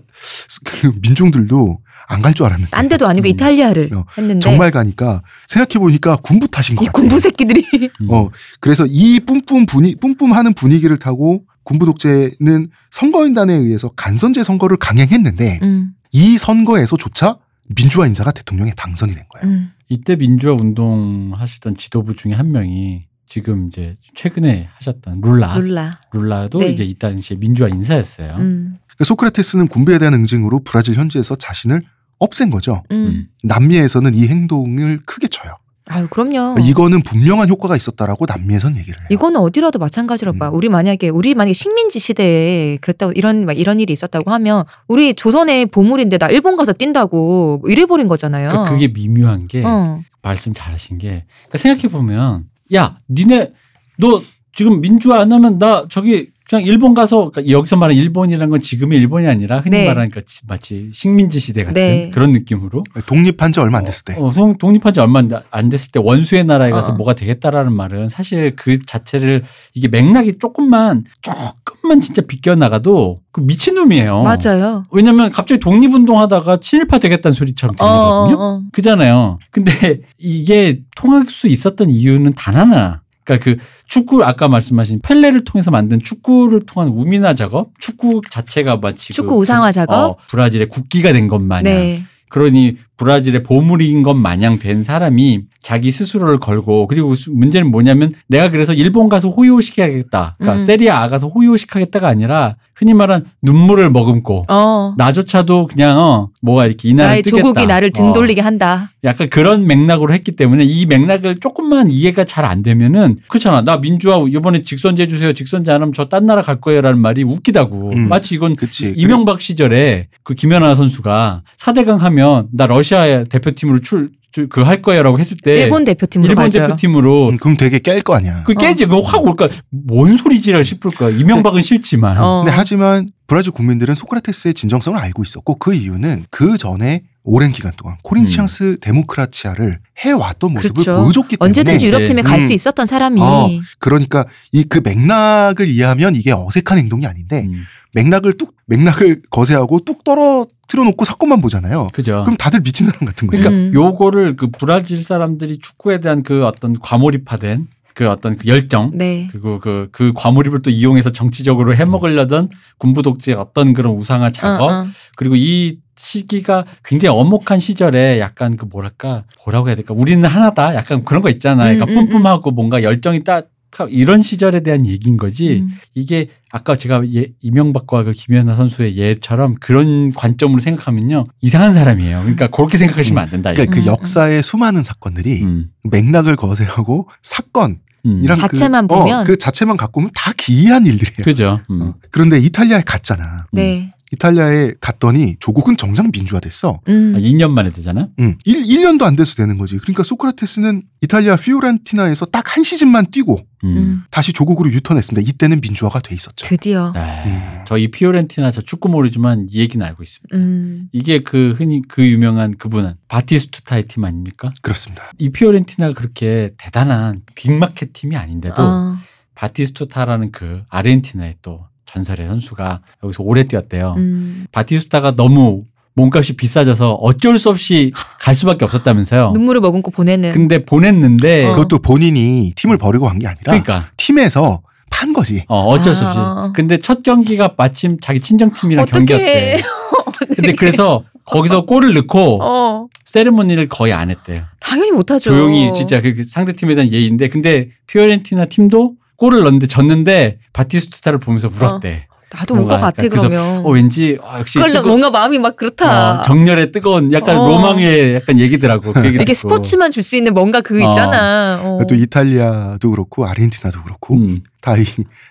그 0.65 0.93
민중들도 1.03 1.79
안 2.07 2.21
갈 2.21 2.35
줄 2.35 2.45
알았는데. 2.47 2.71
딴 2.71 2.89
데도 2.89 3.07
아니고 3.09 3.27
음. 3.27 3.31
이탈리아를 3.31 3.91
어, 3.95 4.05
했는데 4.19 4.41
정말 4.41 4.71
가니까 4.71 5.23
생각해 5.49 5.81
보니까 5.83 6.17
군부 6.17 6.47
탓인 6.49 6.77
것이 6.77 6.87
같아요. 6.87 6.93
군부 6.93 7.19
새끼들이 7.19 7.65
음. 8.03 8.11
어 8.11 8.29
그래서 8.61 8.85
이 8.87 9.21
뿜뿜 9.21 9.65
분위 9.67 9.95
뿜뿜하는 9.95 10.53
분위기를 10.53 10.99
타고 10.99 11.45
군부 11.63 11.87
독재는 11.87 12.69
선거인단에 12.91 13.55
의해서 13.55 13.89
간선제 13.97 14.43
선거를 14.45 14.77
강행했는데 14.77 15.61
음. 15.63 15.93
이 16.13 16.37
선거에서조차 16.37 17.39
민주화 17.75 18.07
인사가 18.07 18.31
대통령에 18.33 18.73
당선이 18.77 19.15
된 19.15 19.25
거예요. 19.31 19.57
음. 19.85 19.95
이때 19.95 20.17
민주화 20.17 20.55
운동 20.55 21.33
하시던 21.35 21.77
지도부 21.77 22.15
중에 22.15 22.33
한 22.33 22.53
명이 22.53 23.07
지금 23.27 23.69
이제 23.69 23.95
최근에 24.15 24.69
하셨던 24.75 25.21
룰라 25.23 25.59
룰라. 25.59 26.01
룰라도 26.13 26.61
네. 26.61 26.69
이제 26.71 26.85
이 26.85 26.95
당시에 26.95 27.37
민주화 27.39 27.69
인사였어요. 27.69 28.37
음. 28.37 28.79
그러니까 28.85 29.05
소크라테스는 29.05 29.69
군부에 29.69 29.99
대한 29.99 30.15
응징으로 30.15 30.61
브라질 30.65 30.95
현지에서 30.95 31.35
자신을 31.35 31.83
없앤 32.19 32.51
거죠. 32.51 32.83
음. 32.91 32.97
음. 33.07 33.27
남미에서는 33.43 34.15
이 34.15 34.29
행동을 34.29 35.01
크게 35.07 35.29
쳐요. 35.29 35.57
아유 35.87 36.09
그럼요. 36.09 36.57
이거는 36.61 37.03
분명한 37.03 37.49
효과가 37.51 37.77
있었다라고 37.77 38.25
남미에선 38.27 38.79
얘기를 38.79 38.99
해요. 38.99 39.07
이거는 39.11 39.41
어디라도 39.41 39.79
마찬가지로 39.79 40.33
봐. 40.33 40.49
음. 40.49 40.55
우리 40.55 40.69
만약에 40.71 41.11
우리 41.11 41.35
만약에 41.35 41.53
식민지 41.53 41.99
시대에 41.99 42.79
그랬다고 42.79 43.13
이런 43.13 43.45
막 43.45 43.53
이런 43.59 43.81
일이 43.81 43.93
있었다고 43.93 44.31
하면 44.31 44.65
우리 44.89 45.15
조선의 45.15 45.67
보물인데 45.67 46.17
나 46.17 46.29
일본 46.29 46.57
가서 46.57 46.73
뛴다고 46.73 47.59
뭐 47.59 47.71
이래 47.71 47.85
버린 47.85 48.09
거잖아요. 48.09 48.49
그러니까 48.49 48.73
그게 48.73 48.89
미묘한 48.89 49.47
게 49.47 49.63
어. 49.65 50.01
말씀 50.23 50.55
잘하신 50.55 50.99
게 50.99 51.27
그러니까 51.49 51.59
생각해 51.59 51.89
보면 51.89 52.47
야 52.75 52.97
니네 53.11 53.53
너 53.99 54.23
지금 54.55 54.81
민주화 54.81 55.21
안 55.21 55.33
하면 55.33 55.59
나 55.59 55.85
저기 55.91 56.31
그냥 56.55 56.67
일본 56.69 56.95
가서 56.95 57.31
그러니까 57.31 57.51
여기서 57.53 57.77
말하는 57.77 58.01
일본이라는 58.01 58.49
건 58.49 58.61
지금의 58.61 58.99
일본이 58.99 59.27
아니라 59.27 59.59
흔히 59.61 59.79
네. 59.79 59.87
말하는 59.89 60.11
그 60.11 60.21
마치 60.47 60.89
식민지 60.93 61.41
시대 61.41 61.65
같은 61.65 61.75
네. 61.75 62.11
그런 62.15 62.31
느낌으로 62.33 62.85
독립한 63.07 63.53
지 63.53 63.59
얼마 63.61 63.79
안 63.79 63.85
됐을 63.85 64.05
때. 64.05 64.15
어, 64.19 64.31
성- 64.31 64.57
독립한 64.57 64.93
지 64.93 65.01
얼마 65.01 65.19
안- 65.19 65.31
안 65.51 65.69
됐을 65.69 65.91
때 65.91 66.01
원수의 66.03 66.45
나라에 66.45 66.71
가서 66.71 66.93
어. 66.93 66.95
뭐가 66.95 67.15
되겠다라는 67.15 67.73
말은 67.73 68.09
사실 68.09 68.55
그 68.55 68.81
자체를 68.83 69.43
이게 69.75 69.89
맥락이 69.89 70.39
조금만 70.39 71.05
조금만 71.23 72.01
진짜 72.01 72.23
비껴 72.23 72.55
나가도 72.55 73.17
그 73.33 73.41
미친놈이에요. 73.41 74.23
맞아요. 74.23 74.85
왜냐면 74.93 75.31
갑자기 75.31 75.59
독립운동 75.61 76.21
하다가 76.21 76.59
친일파 76.61 76.99
되겠다는 76.99 77.33
소리처럼 77.35 77.75
어, 77.81 77.85
어, 77.85 78.27
들리거든요. 78.29 78.45
어. 78.45 78.63
그잖아요. 78.73 79.39
근데 79.51 80.01
이게 80.19 80.81
통할 80.95 81.25
수 81.27 81.49
있었던 81.49 81.91
이유는 81.91 82.35
단 82.37 82.55
하나. 82.55 83.03
그러니까 83.25 83.45
그 83.45 83.57
축구 83.87 84.23
아까 84.25 84.49
말씀하신 84.49 85.01
펠레를 85.03 85.45
통해서 85.45 85.71
만든 85.71 85.99
축구를 85.99 86.67
통한 86.67 86.91
우민화 86.91 87.35
작업, 87.35 87.71
축구 87.79 88.21
자체가 88.31 88.77
마치 88.77 89.13
축구 89.15 89.35
그 89.35 89.41
우상화 89.41 89.69
부- 89.69 89.73
작업? 89.73 89.95
어, 89.95 90.17
브라질의 90.29 90.69
국기가 90.69 91.13
된 91.13 91.29
것 91.29 91.41
마냥. 91.41 91.65
네. 91.65 92.05
그러니 92.29 92.77
브라질의 92.97 93.43
보물인 93.43 94.03
것 94.03 94.15
마냥 94.15 94.59
된 94.59 94.83
사람이 94.85 95.43
자기 95.63 95.91
스스로를 95.91 96.39
걸고 96.39 96.87
그리고 96.87 97.15
수- 97.15 97.33
문제는 97.33 97.71
뭐냐면 97.71 98.13
내가 98.29 98.51
그래서 98.51 98.73
일본 98.75 99.09
가서 99.09 99.31
호요시켜야겠다. 99.31 100.37
그러니까 100.39 100.55
음. 100.55 100.59
세리아 100.59 101.09
가서 101.09 101.29
호요시켜야겠다가 101.29 102.07
아니라 102.09 102.55
흔히 102.75 102.93
말한 102.93 103.25
눈물을 103.43 103.89
머금고 103.91 104.45
어. 104.49 104.95
나조차도 104.99 105.69
그냥 105.69 105.99
어 105.99 106.29
뭐가 106.43 106.67
이렇게 106.67 106.89
이날을 106.91 107.09
나의 107.11 107.23
뜨겠다. 107.23 107.43
조국이 107.43 107.67
나를 107.67 107.91
등 107.93 108.09
어. 108.09 108.13
돌리게 108.13 108.41
한다. 108.43 108.91
약간 109.05 109.29
그런 109.31 109.67
맥락으로 109.67 110.13
했기 110.13 110.33
때문에 110.33 110.65
이 110.65 110.85
맥락을 110.87 111.37
조금만 111.41 111.91
이해가 111.91 112.25
잘 112.25 112.45
안 112.45 112.63
되면은 112.63 113.17
그렇잖아. 113.29 113.63
나 113.63 113.79
민주화 113.79 114.23
이번에 114.29 114.63
직선제 114.65 115.05
해주세요. 115.05 115.33
직선제 115.33 115.73
안 115.73 115.81
하면 115.81 115.95
저 115.95 116.05
딴 116.11 116.27
나라 116.27 116.43
갈 116.43 116.61
거예요라는 116.61 117.01
말이 117.01 117.23
웃기다고. 117.23 117.93
음. 117.95 118.09
마치 118.11 118.35
이건 118.35 118.55
그치. 118.55 118.93
이명박 118.97 119.41
시절에 119.41 120.09
그 120.25 120.35
김연아 120.35 120.75
선수가 120.75 121.41
4대강 121.59 121.99
하면 122.01 122.49
나 122.53 122.67
러시아 122.67 122.84
대표팀으로 123.29 123.81
출 123.81 124.11
그 124.51 124.65
할 124.67 124.83
거예요라고 124.83 125.21
했을 125.21 125.37
때 125.37 125.63
일본 125.63 125.85
대표팀으로 125.85 126.29
일본 126.29 126.45
가죠. 126.47 126.59
대표팀으로 126.63 127.29
음, 127.29 127.37
그럼 127.37 127.57
되게 127.57 127.79
깰 127.79 128.03
거 128.03 128.17
아니야. 128.17 128.43
그 128.45 128.55
깨지 128.55 128.85
그거 128.87 129.01
확 129.01 129.23
올까 129.23 129.49
뭔 129.71 130.17
소리지라 130.17 130.61
싶을 130.65 130.91
거야. 130.91 131.11
이명박은 131.11 131.63
싫지만. 131.63 132.19
어. 132.21 132.43
근데 132.45 132.53
하지만 132.57 133.11
브라질 133.29 133.53
국민들은 133.53 133.95
소크라테스의 133.95 134.55
진정성을 134.55 134.99
알고 134.99 135.23
있었고 135.23 135.55
그 135.61 135.73
이유는 135.73 136.25
그 136.31 136.59
전에 136.59 137.03
오랜 137.23 137.53
기간 137.53 137.71
동안 137.77 137.97
코린티앙스 138.03 138.79
데모크라치아를 138.81 139.79
해왔던 140.01 140.53
모습을 140.53 140.83
그렇죠. 140.83 141.01
보여줬기 141.01 141.37
때문에 141.37 141.49
언제든지. 141.49 141.87
유럽팀에 141.87 142.23
갈수 142.23 142.49
음. 142.49 142.53
있었던 142.53 142.87
사람이 142.89 143.21
어. 143.23 143.49
그러니까 143.79 144.25
이 144.51 144.65
그 144.65 144.81
맥락을 144.83 145.69
이해하면 145.69 146.17
이게 146.17 146.33
어색한 146.33 146.77
행동이 146.79 147.07
아닌데 147.07 147.45
음, 147.47 147.63
맥락을 147.95 148.35
뚝 148.35 148.55
맥락을 148.67 149.23
거세하고 149.31 149.81
뚝 149.81 150.05
떨어뜨려 150.05 150.85
놓고 150.85 151.05
사건만 151.05 151.41
보잖아요. 151.41 151.89
그죠. 151.93 152.23
그럼 152.25 152.37
다들 152.37 152.61
미친 152.61 152.87
사람 152.87 153.01
같은 153.07 153.29
거죠. 153.29 153.43
그러니까 153.43 153.51
음. 153.51 153.73
요거를 153.73 154.37
그 154.37 154.49
브라질 154.51 155.03
사람들이 155.03 155.59
축구에 155.59 156.01
대한 156.01 156.23
그 156.23 156.45
어떤 156.45 156.79
과몰입화된 156.79 157.69
그 157.95 158.09
어떤 158.09 158.37
그 158.37 158.49
열정 158.49 158.91
네. 158.93 159.29
그리고 159.31 159.61
그, 159.61 159.89
그 159.93 160.13
과몰입을 160.15 160.63
또 160.63 160.71
이용해서 160.71 161.13
정치적으로 161.13 161.75
해먹으려던 161.77 162.51
군부 162.79 163.03
독재의 163.03 163.37
어떤 163.37 163.73
그런 163.73 163.95
우상화 163.95 164.31
작업 164.31 164.63
어, 164.63 164.73
어. 164.81 164.87
그리고 165.17 165.37
이 165.37 165.79
시기가 165.97 166.65
굉장히 166.85 167.17
엄혹한 167.17 167.61
시절에 167.61 168.19
약간 168.19 168.57
그 168.57 168.65
뭐랄까 168.65 169.23
뭐라고 169.45 169.69
해야 169.69 169.77
될까 169.77 169.95
우리는 169.95 170.29
하나다 170.29 170.75
약간 170.75 171.05
그런 171.05 171.23
거 171.23 171.31
있잖아요. 171.31 171.79
그러니까 171.79 171.87
음, 171.87 172.05
음, 172.05 172.09
뿜뿜하고 172.09 172.51
뭔가 172.51 172.83
열정이 172.83 173.23
딱 173.23 173.47
이런 173.91 174.23
시절에 174.23 174.61
대한 174.61 174.87
얘기인 174.87 175.17
거지. 175.17 175.61
음. 175.61 175.69
이게 175.95 176.29
아까 176.53 176.77
제가 176.77 177.03
예, 177.15 177.27
이명박과 177.43 178.05
그 178.05 178.13
김연아 178.13 178.55
선수의 178.55 178.97
예처럼 178.97 179.57
그런 179.61 180.11
관점으로 180.11 180.61
생각하면요 180.61 181.25
이상한 181.41 181.73
사람이에요. 181.73 182.21
그러니까 182.21 182.47
그렇게 182.49 182.79
생각하시면 182.79 183.23
안 183.23 183.31
된다. 183.31 183.53
그러니까 183.53 183.75
그 183.75 183.81
음, 183.81 183.87
역사의 183.87 184.43
수많은 184.43 184.83
사건들이 184.83 185.43
음, 185.43 185.67
맥락을 185.85 186.37
거세하고 186.37 187.09
사건이랑 187.23 187.79
음. 188.07 188.27
자체만 188.35 188.87
그, 188.87 188.95
보면? 188.95 189.21
어, 189.21 189.25
그 189.25 189.37
자체만 189.37 189.77
갖고 189.77 190.01
오면 190.01 190.11
다 190.15 190.33
기이한 190.37 190.87
일들이에요. 190.87 191.25
그죠. 191.25 191.61
음. 191.71 191.83
어. 191.83 191.95
그런데 192.11 192.39
이탈리아에 192.39 192.83
갔잖아. 192.87 193.47
네. 193.53 193.89
이탈리아에 194.15 194.73
갔더니 194.81 195.37
조국은 195.39 195.77
정작 195.77 196.11
민주화됐어. 196.11 196.81
음. 196.89 197.13
아, 197.15 197.19
2년 197.19 197.51
만에 197.51 197.73
되잖아. 197.73 198.09
응. 198.21 198.37
1, 198.45 198.63
1년도 198.65 199.03
안 199.03 199.17
돼서 199.17 199.35
되는 199.35 199.59
거지. 199.59 199.77
그러니까 199.79 200.03
소크라테스는 200.03 200.83
이탈리아 201.03 201.37
피오렌티나에서 201.37 202.27
딱 202.27 202.45
한 202.55 202.63
시즌만 202.63 203.07
뛰고 203.11 203.37
음. 203.65 203.77
음. 203.77 204.03
다시 204.13 204.33
조국으로 204.33 204.71
유턴했습니다. 204.71 205.29
이때는 205.29 205.61
민주화가 205.61 205.99
돼 205.99 206.15
있었죠. 206.15 206.47
드디어. 206.47 206.93
네. 206.93 207.63
저이 207.67 207.91
피오렌티나 207.91 208.53
저 208.53 208.61
축구 208.61 208.89
모르지만 208.89 209.49
이 209.51 209.59
얘기는 209.59 209.85
알고 209.85 210.05
있습니다. 210.05 210.37
음. 210.37 210.89
이게 210.93 211.25
그 211.25 211.53
흔히 211.59 211.83
그 211.89 212.07
유명한 212.09 212.57
그분은 212.57 212.95
바티스투타의 213.09 213.89
팀 213.89 214.05
아닙니까? 214.05 214.53
그렇습니다. 214.63 215.11
이 215.19 215.31
피오렌티나가 215.31 215.95
그렇게 215.95 216.51
대단한 216.59 217.23
빅마켓 217.35 217.93
팀이 217.93 218.15
아닌데도 218.17 218.63
어. 218.63 218.97
바티스투타라는 219.35 220.31
그 220.31 220.63
아르헨티나의 220.69 221.35
또 221.43 221.67
전설의 221.87 222.27
선수가 222.29 222.81
여기서 223.03 223.23
오래 223.23 223.45
뛰었대요. 223.45 223.95
음. 223.97 224.47
바티스투타가 224.53 225.17
너무 225.17 225.65
몸값이 225.95 226.35
비싸져서 226.37 226.95
어쩔 226.95 227.39
수 227.39 227.51
없이 227.51 227.93
갈 228.21 228.35
수밖에 228.35 228.65
없었다면서요. 228.65 229.31
눈물을 229.33 229.61
머금고 229.61 229.91
보내는. 229.93 230.33
근데 230.33 230.65
보냈는데 230.65 231.47
어. 231.47 231.53
그것도 231.53 231.79
본인이 231.81 232.53
팀을 232.57 232.79
버리고 232.79 233.07
간 233.07 233.19
게 233.19 233.27
아니라 233.29 233.43
그러니까 233.45 233.89
팀에서 233.97 234.63
판 234.91 235.13
거지. 235.13 235.45
어, 235.49 235.61
어쩔 235.67 235.95
수 235.95 236.05
없이. 236.05 236.19
아. 236.21 236.53
근데 236.55 236.79
첫 236.79 237.03
경기가 237.03 237.55
마침 237.57 237.99
자기 238.01 238.21
친정팀이랑. 238.21 238.87
경기였대. 238.87 239.59
근데 240.35 240.53
그래서 240.55 241.05
거기서 241.27 241.65
골을 241.65 241.95
넣고 241.95 242.41
어. 242.43 242.87
세레모니를 243.05 243.69
거의 243.69 243.93
안 243.93 244.11
했대요. 244.11 244.43
당연히 244.61 244.91
못하죠. 244.91 245.31
조용히 245.31 245.73
진짜 245.73 246.01
그 246.01 246.23
상대 246.25 246.53
팀에 246.55 246.75
대한 246.75 246.91
예의인데 246.91 247.29
근데 247.29 247.69
피오렌티나 247.87 248.47
팀도 248.47 248.95
골을 249.17 249.43
넣는데 249.45 249.67
졌는데 249.67 250.39
바티스투타를 250.53 251.19
보면서 251.19 251.49
울었대. 251.49 252.07
나도 252.37 252.55
올 252.57 252.63
것 252.67 252.79
같아 252.81 253.07
그러면. 253.09 253.59
어 253.65 253.71
왠지 253.71 254.19
어, 254.21 254.41
역시 254.41 254.59
그걸 254.59 254.73
뜨거, 254.73 254.89
뭔가 254.89 255.09
마음이 255.09 255.39
막 255.39 255.55
그렇다. 255.57 256.19
어, 256.19 256.21
정열의 256.23 256.73
뜨거운 256.73 257.13
약간 257.13 257.37
어. 257.39 257.47
로망의 257.49 258.17
약간 258.17 258.41
얘기더라고. 258.41 258.93
그 258.93 259.07
얘기 259.07 259.19
이게. 259.23 259.35
스포츠만 259.35 259.93
줄 259.93 260.03
수 260.03 260.17
있는 260.17 260.35
뭔가 260.35 260.61
그 260.61 260.83
어. 260.85 260.89
있잖아. 260.91 261.61
어. 261.63 261.79
또 261.89 261.95
이탈리아도 261.95 262.91
그렇고 262.91 263.25
아르헨티나도 263.27 263.85
그렇고 263.85 264.17
음. 264.17 264.41
다이 264.61 264.85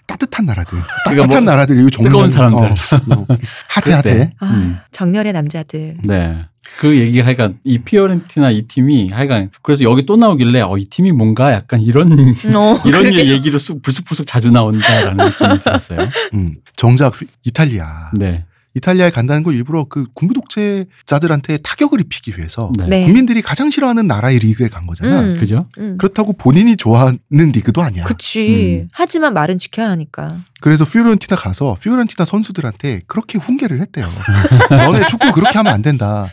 따뜻한 0.08 0.46
나라들, 0.46 0.80
그러니까 1.04 1.24
따뜻한 1.24 1.44
뭐 1.44 1.52
나라들, 1.54 1.76
이 1.80 1.92
정렬- 1.92 2.04
뜨거운 2.10 2.30
사람들. 2.30 2.68
어, 2.68 3.16
뭐 3.16 3.26
그때. 3.28 3.92
핫해. 3.94 4.32
아, 4.40 4.46
음. 4.46 4.78
정열의 4.92 5.34
남자들. 5.34 5.96
네. 6.06 6.46
그 6.80 6.98
얘기가 6.98 7.26
하여간 7.26 7.60
이 7.64 7.78
피오렌티나 7.80 8.52
이 8.52 8.64
팀이 8.64 9.10
하여간 9.10 9.50
그래서 9.62 9.84
여기 9.84 10.06
또 10.06 10.16
나오길래 10.18 10.62
어 10.62 10.78
이 10.78 10.86
팀이 10.86 11.12
뭔가 11.12 11.54
약간 11.54 11.82
이런 11.82 12.12
어, 12.56 12.80
이런 12.86 13.04
그러게. 13.04 13.30
얘기로 13.30 13.58
쑥 13.58 13.82
불쑥불쑥 13.82 14.26
자주 14.28 14.50
나온다라는 14.52 15.26
느낌이 15.26 15.60
들었어요. 15.60 16.00
음, 16.34 16.56
정작 16.76 17.14
이탈리아, 17.46 18.10
네. 18.14 18.46
이탈리아에 18.76 19.12
간다는 19.12 19.44
걸 19.44 19.54
일부러 19.54 19.84
그 19.88 20.06
군부 20.16 20.34
독재자들한테 20.34 21.58
타격을 21.58 22.02
입히기 22.02 22.34
위해서 22.40 22.72
네. 22.76 22.88
네. 22.88 23.02
국민들이 23.04 23.44
가장 23.44 23.70
싫어하는 23.70 24.08
나라의 24.08 24.40
리그에 24.40 24.68
간 24.68 24.88
거잖아. 24.88 25.22
음. 25.22 25.38
그죠? 25.38 25.64
음. 25.78 25.96
그렇다고 26.00 26.34
본인이 26.34 26.76
좋아하는 26.76 27.20
리그도 27.30 27.84
아니야. 27.84 28.04
그치. 28.06 28.82
음. 28.84 28.90
하지만 28.92 29.36
말은 29.36 29.60
지켜야 29.60 29.90
하니까. 29.92 30.40
그래서 30.60 30.86
피오렌티나 30.86 31.40
가서 31.40 31.78
피오렌티나 31.82 32.26
선수들한테 32.26 33.02
그렇게 33.06 33.38
훈계를 33.38 33.80
했대요. 33.82 34.10
너네 34.72 35.06
축구 35.06 35.32
그렇게 35.34 35.56
하면 35.60 35.72
안 35.72 35.82
된다. 35.84 36.28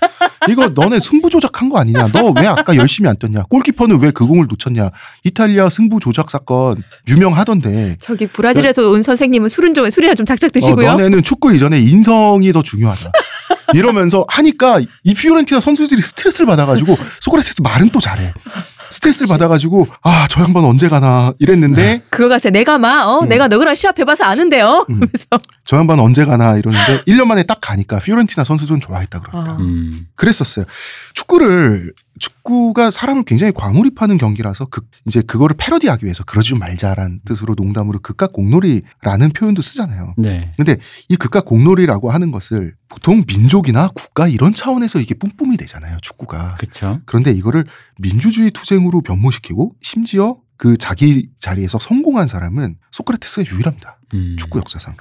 이거 0.49 0.69
너네 0.69 1.01
승부 1.01 1.29
조작한 1.29 1.69
거 1.69 1.79
아니냐? 1.79 2.09
너 2.09 2.31
왜 2.41 2.47
아까 2.47 2.75
열심히 2.77 3.09
안 3.09 3.17
뛰었냐? 3.17 3.43
골키퍼는 3.51 4.01
왜 4.03 4.11
그 4.11 4.27
공을 4.27 4.47
놓쳤냐? 4.49 4.91
이탈리아 5.25 5.69
승부 5.69 6.01
조작 6.01 6.31
사건 6.31 6.83
유명하던데. 7.09 7.97
저기 8.01 8.27
브라질에서 8.27 8.89
온 8.91 9.03
선생님은 9.03 9.49
술은 9.49 9.75
좀 9.75 9.89
술이나 9.91 10.15
좀 10.15 10.25
작작 10.27 10.47
어, 10.47 10.51
드시고요. 10.51 10.93
너네는 10.93 11.23
축구 11.23 11.55
이전에 11.55 11.79
인성이 11.81 12.53
더 12.53 12.63
중요하다. 12.63 13.11
이러면서 13.75 14.25
하니까 14.29 14.81
이 15.05 15.15
피오렌티나 15.15 15.61
선수들이 15.61 16.03
스트레스를 16.03 16.47
받아가지고 16.47 16.97
소크라테스 17.21 17.63
말은 17.63 17.91
또 17.91 18.01
잘해. 18.01 18.33
스트레스를 18.91 19.29
받아가지고 19.29 19.87
아 20.03 20.27
저 20.31 20.43
양반 20.43 20.65
언제 20.65 20.89
가나 20.89 21.33
이랬는데 21.41 22.03
그거 22.11 22.29
같아. 22.29 22.51
내가 22.51 22.79
막 22.79 23.09
어, 23.09 23.21
음. 23.21 23.29
내가 23.29 23.49
너랑 23.49 23.75
시합해봐서 23.75 24.25
아는데요. 24.25 24.87
음. 24.91 25.01
그래서 25.01 25.27
저 25.65 25.77
양반 25.77 25.99
언제 25.99 26.25
가나 26.25 26.57
이러는데 26.57 27.03
1년 27.05 27.25
만에 27.27 27.43
딱 27.43 27.59
가니까 27.61 27.99
피오렌티나 27.99 28.45
선수들은 28.45 28.81
좋아했다 28.81 29.21
그럽니다. 29.21 29.53
어. 29.55 29.57
음. 29.59 30.07
그랬었어요. 30.15 30.65
축구를 31.15 31.93
축구가 32.21 32.91
사람을 32.91 33.25
굉장히 33.25 33.53
과몰입하는 33.53 34.19
경기라서 34.19 34.67
그 34.67 34.83
이제 35.07 35.23
그거를 35.23 35.57
패러디하기 35.59 36.05
위해서 36.05 36.23
그러지 36.25 36.55
말자라는 36.55 37.21
뜻으로 37.25 37.55
농담으로 37.57 38.01
극각 38.01 38.33
공놀이라는 38.33 39.31
표현도 39.35 39.63
쓰잖아요. 39.63 40.15
네. 40.19 40.53
근데 40.57 40.77
이 41.09 41.17
극각 41.17 41.45
공놀이라고 41.45 42.11
하는 42.11 42.31
것을 42.31 42.75
보통 42.91 43.25
민족이나 43.27 43.89
국가 43.89 44.29
이런 44.29 44.53
차원에서 44.53 45.01
이게 45.01 45.15
뿜뿜이 45.15 45.57
되잖아요. 45.57 45.97
축구가. 46.03 46.57
그렇죠. 46.57 47.01
그런데 47.07 47.33
이거를 47.33 47.65
민주주의 47.99 48.51
투쟁으로 48.51 49.01
변모시키고 49.01 49.77
심지어 49.81 50.37
그 50.59 50.77
자기 50.77 51.29
자리에서 51.41 51.79
성공한 51.79 52.29
사람은 52.29 52.77
소크라테스가 52.91 53.45
유일합니다. 53.51 53.99
음. 54.13 54.37
축구 54.39 54.59
역사상. 54.59 54.97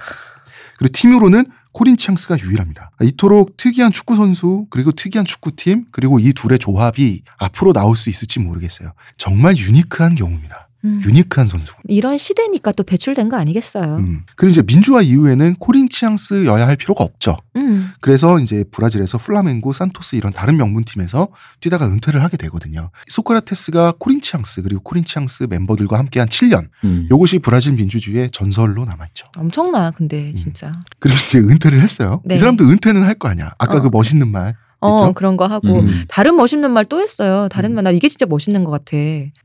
그리고 0.78 0.92
팀으로는 0.92 1.44
코린치앙스가 1.72 2.38
유일합니다. 2.40 2.92
이토록 3.02 3.56
특이한 3.58 3.92
축구 3.92 4.16
선수 4.16 4.66
그리고 4.70 4.92
특이한 4.92 5.26
축구팀 5.26 5.86
그리고 5.92 6.18
이 6.18 6.32
둘의 6.32 6.58
조합이 6.58 7.22
앞으로 7.38 7.72
나올 7.74 7.96
수 7.96 8.08
있을지 8.08 8.38
모르겠어요. 8.38 8.92
정말 9.18 9.58
유니크한 9.58 10.14
경우입니다. 10.14 10.69
음. 10.84 11.00
유니크한 11.04 11.46
선수. 11.46 11.74
이런 11.88 12.16
시대니까 12.16 12.72
또 12.72 12.82
배출된 12.82 13.28
거 13.28 13.36
아니겠어요. 13.36 13.96
음. 13.96 14.22
그리고 14.36 14.52
이제 14.52 14.62
민주화 14.62 15.02
이후에는 15.02 15.56
코린 15.56 15.88
치앙스여야 15.90 16.66
할 16.66 16.76
필요가 16.76 17.04
없죠. 17.04 17.36
음. 17.56 17.90
그래서 18.00 18.38
이제 18.40 18.64
브라질에서 18.70 19.18
플라멩고, 19.18 19.72
산토스 19.72 20.16
이런 20.16 20.32
다른 20.32 20.56
명문 20.56 20.84
팀에서 20.84 21.28
뛰다가 21.60 21.86
은퇴를 21.86 22.22
하게 22.24 22.36
되거든요. 22.38 22.90
소크라테스가 23.08 23.94
코린 23.98 24.20
치앙스 24.20 24.62
그리고 24.62 24.80
코린 24.82 25.04
치앙스 25.04 25.44
멤버들과 25.50 25.98
함께한 25.98 26.28
7년. 26.28 26.68
음. 26.84 27.06
요것이 27.10 27.40
브라질 27.40 27.72
민주주의의 27.74 28.30
전설로 28.30 28.84
남아있죠. 28.86 29.26
엄청나 29.36 29.90
근데 29.90 30.32
진짜. 30.32 30.72
그리고 30.98 31.18
이제 31.26 31.38
은퇴를 31.38 31.80
했어요. 31.82 32.22
네. 32.24 32.36
이 32.36 32.38
사람도 32.38 32.64
은퇴는 32.64 33.02
할 33.02 33.14
거 33.20 33.28
아니야. 33.28 33.52
아까 33.58 33.78
어. 33.78 33.82
그 33.82 33.88
멋있는 33.92 34.28
말. 34.28 34.54
어 34.82 34.94
그쵸? 34.94 35.12
그런 35.12 35.36
거 35.36 35.46
하고 35.46 35.80
음. 35.80 36.04
다른 36.08 36.36
멋있는 36.36 36.70
말 36.70 36.86
또 36.86 37.00
했어요. 37.02 37.48
다른 37.50 37.72
음. 37.72 37.74
말나 37.74 37.90
이게 37.90 38.08
진짜 38.08 38.24
멋있는 38.24 38.64
것 38.64 38.70
같아. 38.70 38.96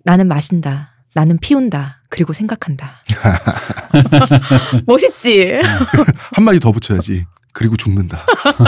나는 0.05 0.29
마신다. 0.29 0.93
나는 1.15 1.37
피운다. 1.37 1.97
그리고 2.09 2.33
생각한다. 2.33 3.01
멋있지. 4.85 5.61
한마디 6.33 6.59
더 6.59 6.73
붙여야지. 6.73 7.25
그리고 7.53 7.77
죽는다. 7.77 8.25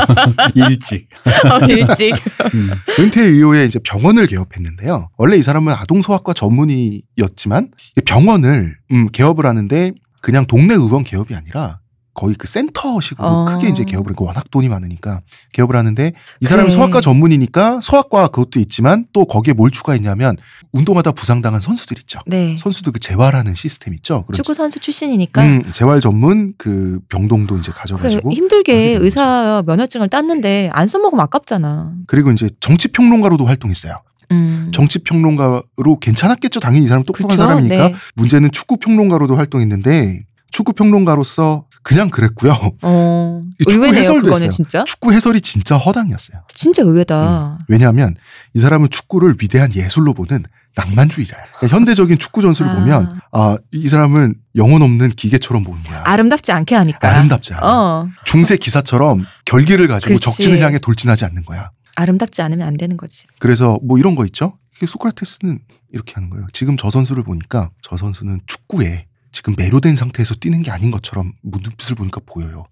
일찍. 0.56 1.10
어, 1.26 1.66
일찍. 1.68 2.16
음. 2.54 2.72
은퇴 3.00 3.30
이후에 3.36 3.66
이제 3.66 3.80
병원을 3.80 4.28
개업했는데요. 4.28 5.10
원래 5.18 5.36
이 5.36 5.44
사람은 5.44 5.74
아동소아과 5.74 6.32
전문의였지만 6.34 7.72
이 7.98 8.02
병원을 8.02 8.78
음, 8.92 9.10
개업을 9.12 9.46
하는데 9.46 9.92
그냥 10.22 10.48
동네 10.48 10.74
의원 10.74 11.04
개업이 11.04 11.36
아니라 11.36 11.82
거의 12.18 12.34
그 12.34 12.48
센터식으로 12.48 13.28
어. 13.28 13.46
크게 13.46 13.70
이제 13.70 13.84
개업을 13.84 14.10
했고 14.12 14.26
워낙 14.26 14.50
돈이 14.50 14.70
많으니까 14.70 15.22
개업을 15.54 15.76
하는데 15.76 16.14
이 16.42 16.46
사람은 16.48 16.72
그래. 16.72 16.76
소아과 16.76 17.00
전문이니까 17.00 17.80
소아과 17.82 18.30
그것도 18.30 18.60
있지만 18.60 19.06
또 19.14 19.26
거기에 19.26 19.54
뭘 19.54 19.70
추가했냐면 19.70 20.36
운동하다 20.72 21.12
부상당한 21.12 21.62
선수들 21.62 22.00
있죠. 22.00 22.20
네. 22.26 22.56
선수들 22.58 22.94
그 22.94 23.00
재활하는 23.00 23.54
시스템 23.54 23.94
있죠. 23.94 24.26
축구 24.34 24.56
선수 24.56 24.80
출신이니까 24.80 25.44
음, 25.44 25.62
재활 25.72 26.02
전문 26.02 26.56
그 26.58 27.00
병동도 27.08 27.60
이제 27.60 27.72
그래, 27.72 27.82
가져가지고 27.82 28.32
힘들게 28.32 28.74
하게 28.74 28.94
된 28.94 29.04
의사 29.04 29.62
면허증을 29.68 30.10
땄는데 30.10 30.72
안 30.74 30.88
써먹으면 30.88 31.24
아깝잖아. 31.26 31.94
그리고 32.08 32.32
이제 32.32 32.50
정치 32.60 32.88
평론가로도 32.88 33.46
활동했어요. 33.46 34.02
음. 34.32 34.72
정치 34.74 35.00
평론가로 35.00 36.00
괜찮았겠죠. 36.02 36.62
당연히 36.62 36.86
이 36.86 36.88
사람 36.88 37.04
똑똑한 37.04 37.30
그쵸? 37.30 37.44
사람이니까. 37.44 37.90
네. 37.90 37.96
문제는 38.16 38.52
축구 38.52 38.78
평론가로도 38.78 39.36
활동했는데 39.36 40.24
축구 40.52 40.74
평론가로서 40.74 41.67
그냥 41.88 42.10
그랬고요. 42.10 42.54
어, 42.82 43.42
이 43.62 43.64
축구 43.64 43.76
의외네요. 43.76 44.02
해설도 44.02 44.30
했어요. 44.36 44.50
진짜. 44.50 44.84
축구 44.84 45.14
해설이 45.14 45.40
진짜 45.40 45.78
허당이었어요. 45.78 46.42
진짜 46.54 46.84
의외다. 46.84 47.58
왜냐하면 47.70 48.14
이 48.54 48.60
사람은 48.60 48.90
축구를 48.90 49.36
위대한 49.42 49.74
예술로 49.74 50.14
보는 50.14 50.44
낭만주의자야. 50.76 51.42
그러니까 51.60 51.78
현대적인 51.78 52.18
축구 52.18 52.42
전술을 52.42 52.72
아. 52.72 52.76
보면 52.76 53.22
아, 53.32 53.58
이 53.72 53.88
사람은 53.88 54.36
영혼 54.56 54.82
없는 54.82 55.12
기계처럼 55.12 55.64
보는 55.64 55.82
거야. 55.84 56.02
아름답지 56.04 56.52
않게 56.52 56.76
하니까. 56.76 57.10
아름답지 57.10 57.54
않아. 57.54 57.66
어. 57.66 58.10
중세 58.26 58.58
기사처럼 58.58 59.26
결기를 59.46 59.88
가지고 59.88 60.16
그치. 60.16 60.26
적진을 60.26 60.60
향해 60.60 60.80
돌진하지 60.80 61.24
않는 61.24 61.46
거야. 61.46 61.72
아름답지 61.96 62.42
않으면 62.42 62.68
안 62.68 62.76
되는 62.76 62.98
거지. 62.98 63.28
그래서 63.40 63.80
뭐 63.82 63.98
이런 63.98 64.16
거 64.16 64.26
있죠. 64.26 64.58
소크라테스는 64.86 65.60
이렇게 65.94 66.16
하는 66.16 66.30
거예요. 66.30 66.48
지금 66.52 66.76
저 66.76 66.90
선수를 66.90 67.24
보니까 67.24 67.70
저 67.82 67.96
선수는 67.96 68.42
축구에 68.46 69.06
지금 69.38 69.54
매료된 69.56 69.96
상태에서 69.96 70.34
뛰는 70.34 70.64
게 70.64 70.72
아닌 70.72 70.90
것처럼 70.90 71.34
눈빛을 71.44 71.94
보니까 71.96 72.22
보여요. 72.26 72.66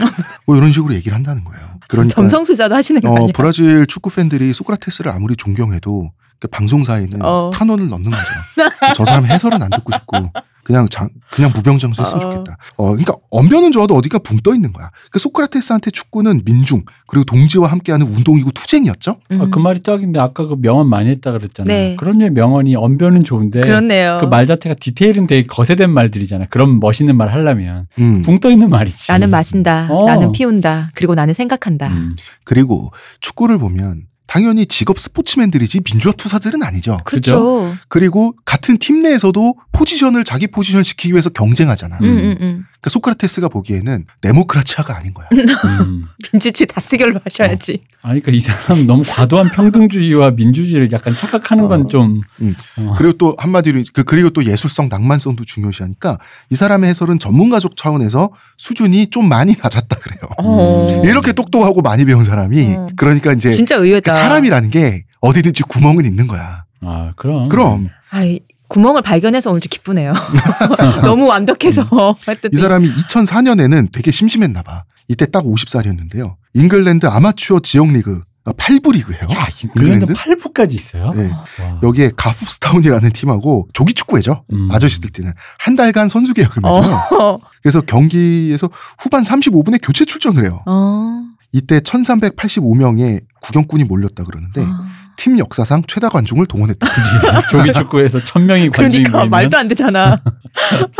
뭐 0.48 0.58
이런 0.58 0.74
식으로 0.74 0.96
얘기를 0.96 1.14
한다는 1.14 1.44
거예요. 1.44 1.78
그러니까 1.88 2.16
정성수자도 2.20 2.74
하시는 2.74 3.02
거 3.02 3.12
어? 3.12 3.28
브라질 3.36 3.86
축구 3.86 4.10
팬들이 4.10 4.52
소크라테스를 4.52 5.12
아무리 5.12 5.36
존경해도 5.36 6.10
그 6.10 6.25
방송사에는 6.52 7.22
어. 7.24 7.50
탄원을 7.54 7.90
넣는 7.90 8.12
거죠. 8.12 8.24
저 8.96 9.06
사람 9.06 9.26
해설은 9.26 9.62
안 9.62 9.70
듣고 9.70 9.92
싶고 9.94 10.18
그냥 10.64 10.88
장, 10.90 11.08
그냥 11.32 11.52
무병장수 11.54 12.02
했으면 12.02 12.18
어. 12.24 12.30
좋겠다. 12.32 12.58
어, 12.78 12.86
그러니까 12.90 13.14
언변은 13.30 13.72
좋아도 13.72 13.94
어디가 13.96 14.18
붕 14.20 14.38
떠 14.44 14.56
있는 14.56 14.74
거야. 14.74 14.90
그 15.12 15.20
소크라테스한테 15.20 15.92
축구는 15.92 16.42
민중 16.44 16.84
그리고 17.08 17.24
동지와 17.26 17.70
함께하는 17.72 18.08
운동이고 18.08 18.50
투쟁이었죠. 18.52 19.18
음. 19.32 19.42
아, 19.42 19.48
그 19.52 19.60
말이 19.60 19.82
딱인데 19.82 20.20
아까 20.20 20.46
그 20.48 20.56
명언 20.60 20.90
많이 20.90 21.10
했다 21.12 21.32
그랬잖아요. 21.32 21.66
네. 21.68 21.96
그런 21.98 22.18
류의 22.18 22.32
명언이 22.32 22.76
언변은 22.76 23.24
좋은데 23.24 23.62
그렇네요. 23.62 24.18
그 24.20 24.26
말 24.26 24.48
자체가 24.48 24.74
디테일은 24.80 25.28
되게 25.28 25.46
거세된 25.48 25.90
말들이잖아. 25.92 26.46
그런 26.50 26.80
멋있는 26.80 27.16
말 27.16 27.32
하려면 27.32 27.88
음. 28.00 28.24
붕떠 28.24 28.50
있는 28.50 28.70
말이지. 28.70 29.12
나는 29.12 29.30
마신다. 29.30 29.88
어. 29.92 30.06
나는 30.06 30.32
피운다. 30.32 30.90
그리고 30.96 31.14
나는 31.14 31.34
생각한다. 31.36 31.88
음. 31.90 32.16
그리고 32.44 32.92
축구를 33.22 33.60
보면 33.60 34.02
당연히 34.28 34.66
직업 34.66 35.00
스포츠맨들이지 35.00 35.82
민주화 35.82 36.12
투사들은 36.14 36.64
아니죠. 36.64 37.00
그렇죠. 37.06 37.76
그리고 37.88 38.36
같은 38.46 38.78
팀 38.78 39.02
내에서도 39.02 39.56
포지션을 39.72 40.24
자기 40.24 40.48
포지션 40.48 40.84
시키기 40.84 41.14
위해서 41.14 41.30
경쟁하잖아. 41.30 41.98
음, 42.02 42.06
음, 42.06 42.38
음. 42.42 42.66
그러니까 42.86 42.90
소크라테스가 42.90 43.50
보기에는 43.50 44.06
데모크라치아가 44.22 44.98
아닌 44.98 45.14
거야. 45.14 45.28
음. 45.34 46.06
민주주의 46.32 46.68
다스결로 46.68 47.20
하셔야지. 47.24 47.82
아니 48.04 48.22
그러니까 48.22 48.32
이 48.32 48.40
사람 48.40 48.86
너무 48.86 49.04
과도한 49.06 49.52
평등주의와 49.52 50.32
민주주의를 50.32 50.92
약간 50.92 51.16
착각하는 51.16 51.68
건 51.68 51.90
좀. 51.90 52.22
음. 52.42 52.54
어. 52.78 52.94
그리고 52.98 53.14
또 53.18 53.36
한마디로 53.40 53.84
그 53.94 54.04
그리고 54.04 54.30
또 54.30 54.46
예술성 54.46 54.90
낭만성도 54.90 55.44
중요시하니까 55.46 56.20
이 56.52 56.56
사람의 56.56 56.90
해설은 56.92 57.20
전문가적 57.20 57.76
차원에서 57.76 58.30
수준이 58.58 59.10
좀 59.10 59.28
많이 59.28 59.56
낮았다 59.56 59.96
그래요. 59.98 60.22
어. 60.38 61.02
이렇게 61.04 61.34
똑똑하고 61.34 61.82
많이 61.82 62.06
배운 62.06 62.24
사람이 62.24 62.76
어. 62.78 62.88
그러니까 62.96 63.34
이제 63.34 63.52
진짜 63.52 63.78
그 63.78 63.86
의외다. 63.86 64.14
사람이라는 64.14 64.70
게 64.70 65.06
어디든지 65.22 65.64
구멍은 65.64 66.06
있는 66.06 66.28
거야. 66.28 66.66
아 66.84 67.14
그럼. 67.16 67.48
그럼 67.50 67.88
아이, 68.12 68.40
구멍을 68.76 69.02
발견해서 69.04 69.52
오늘 69.52 69.62
좀 69.62 69.70
기쁘네요. 69.70 70.12
너무 71.02 71.28
완벽해서. 71.28 71.88
하여튼 72.26 72.50
이 72.52 72.58
사람이 72.58 72.94
2004년에는 72.94 73.90
되게 73.94 74.12
심심했나 74.12 74.64
봐. 74.64 74.84
이때 75.08 75.26
딱 75.26 75.46
50살이었는데요. 75.46 76.36
잉글랜드 76.56 77.06
아마추어 77.06 77.62
지역 77.62 77.88
리그 77.94 78.22
8부 78.44 78.92
리그예요. 78.92 79.22
야 79.32 79.48
잉글랜드 79.64 80.12
잉글랜드? 80.12 80.14
8부까지 80.14 80.74
있어요. 80.74 81.14
네. 81.14 81.30
와. 81.32 81.80
여기에 81.84 82.12
가포스타운이라는 82.18 83.12
팀하고 83.12 83.70
조기 83.72 83.94
축구회죠. 83.94 84.44
음. 84.52 84.68
아저씨들 84.70 85.10
뛰는 85.12 85.32
한 85.58 85.78
달간 85.78 86.10
선수 86.10 86.34
계약을 86.34 86.62
맺어요. 86.62 86.96
어. 87.22 87.40
그래서 87.64 87.80
경기에서 87.80 88.70
후반 89.00 89.24
35분에 89.24 89.80
교체 89.82 90.04
출전을 90.04 90.44
해요. 90.44 90.62
어. 90.66 91.24
이때 91.54 91.80
1385명의 91.80 93.24
구경꾼이 93.42 93.86
몰렸다 93.86 94.26
그러는데 94.26 94.64
어. 94.64 94.86
팀 95.18 95.38
역사상 95.40 95.84
최다 95.88 96.10
관중을 96.10 96.46
동원했다. 96.46 96.88
조기 97.50 97.74
축구에서 97.74 98.24
천 98.26 98.46
명이 98.46 98.70
관중이 98.70 99.04
그러니까 99.04 99.20
모이면 99.20 99.30
말도 99.30 99.58
안 99.58 99.68
되잖아. 99.68 100.22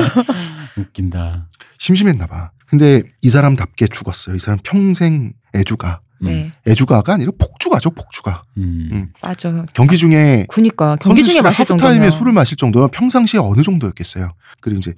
웃긴다. 0.78 1.48
심심했나 1.78 2.28
봐. 2.28 2.52
근데 2.68 3.04
이 3.22 3.30
사람답게 3.30 3.88
죽었어요. 3.88 4.36
이 4.36 4.40
사람 4.40 4.60
평생 4.64 5.34
애주가. 5.56 6.02
음. 6.22 6.26
네. 6.28 6.52
애주가가 6.68 7.14
아니라 7.14 7.32
폭주가죠, 7.38 7.92
폭주가. 7.92 8.42
음. 8.58 8.90
음. 8.92 9.08
맞아. 9.22 9.66
경기 9.74 9.98
중에 9.98 10.46
그니까 10.50 10.96
경기 11.02 11.24
중에 11.24 11.42
마실 11.42 11.62
하프타임에 11.62 11.94
정도면 11.94 12.12
술을 12.12 12.32
마실 12.34 12.58
정도면 12.58 12.90
평상시에 12.92 13.40
어느 13.40 13.62
정도였겠어요. 13.62 14.32
그리고 14.62 14.80
이제 14.80 14.94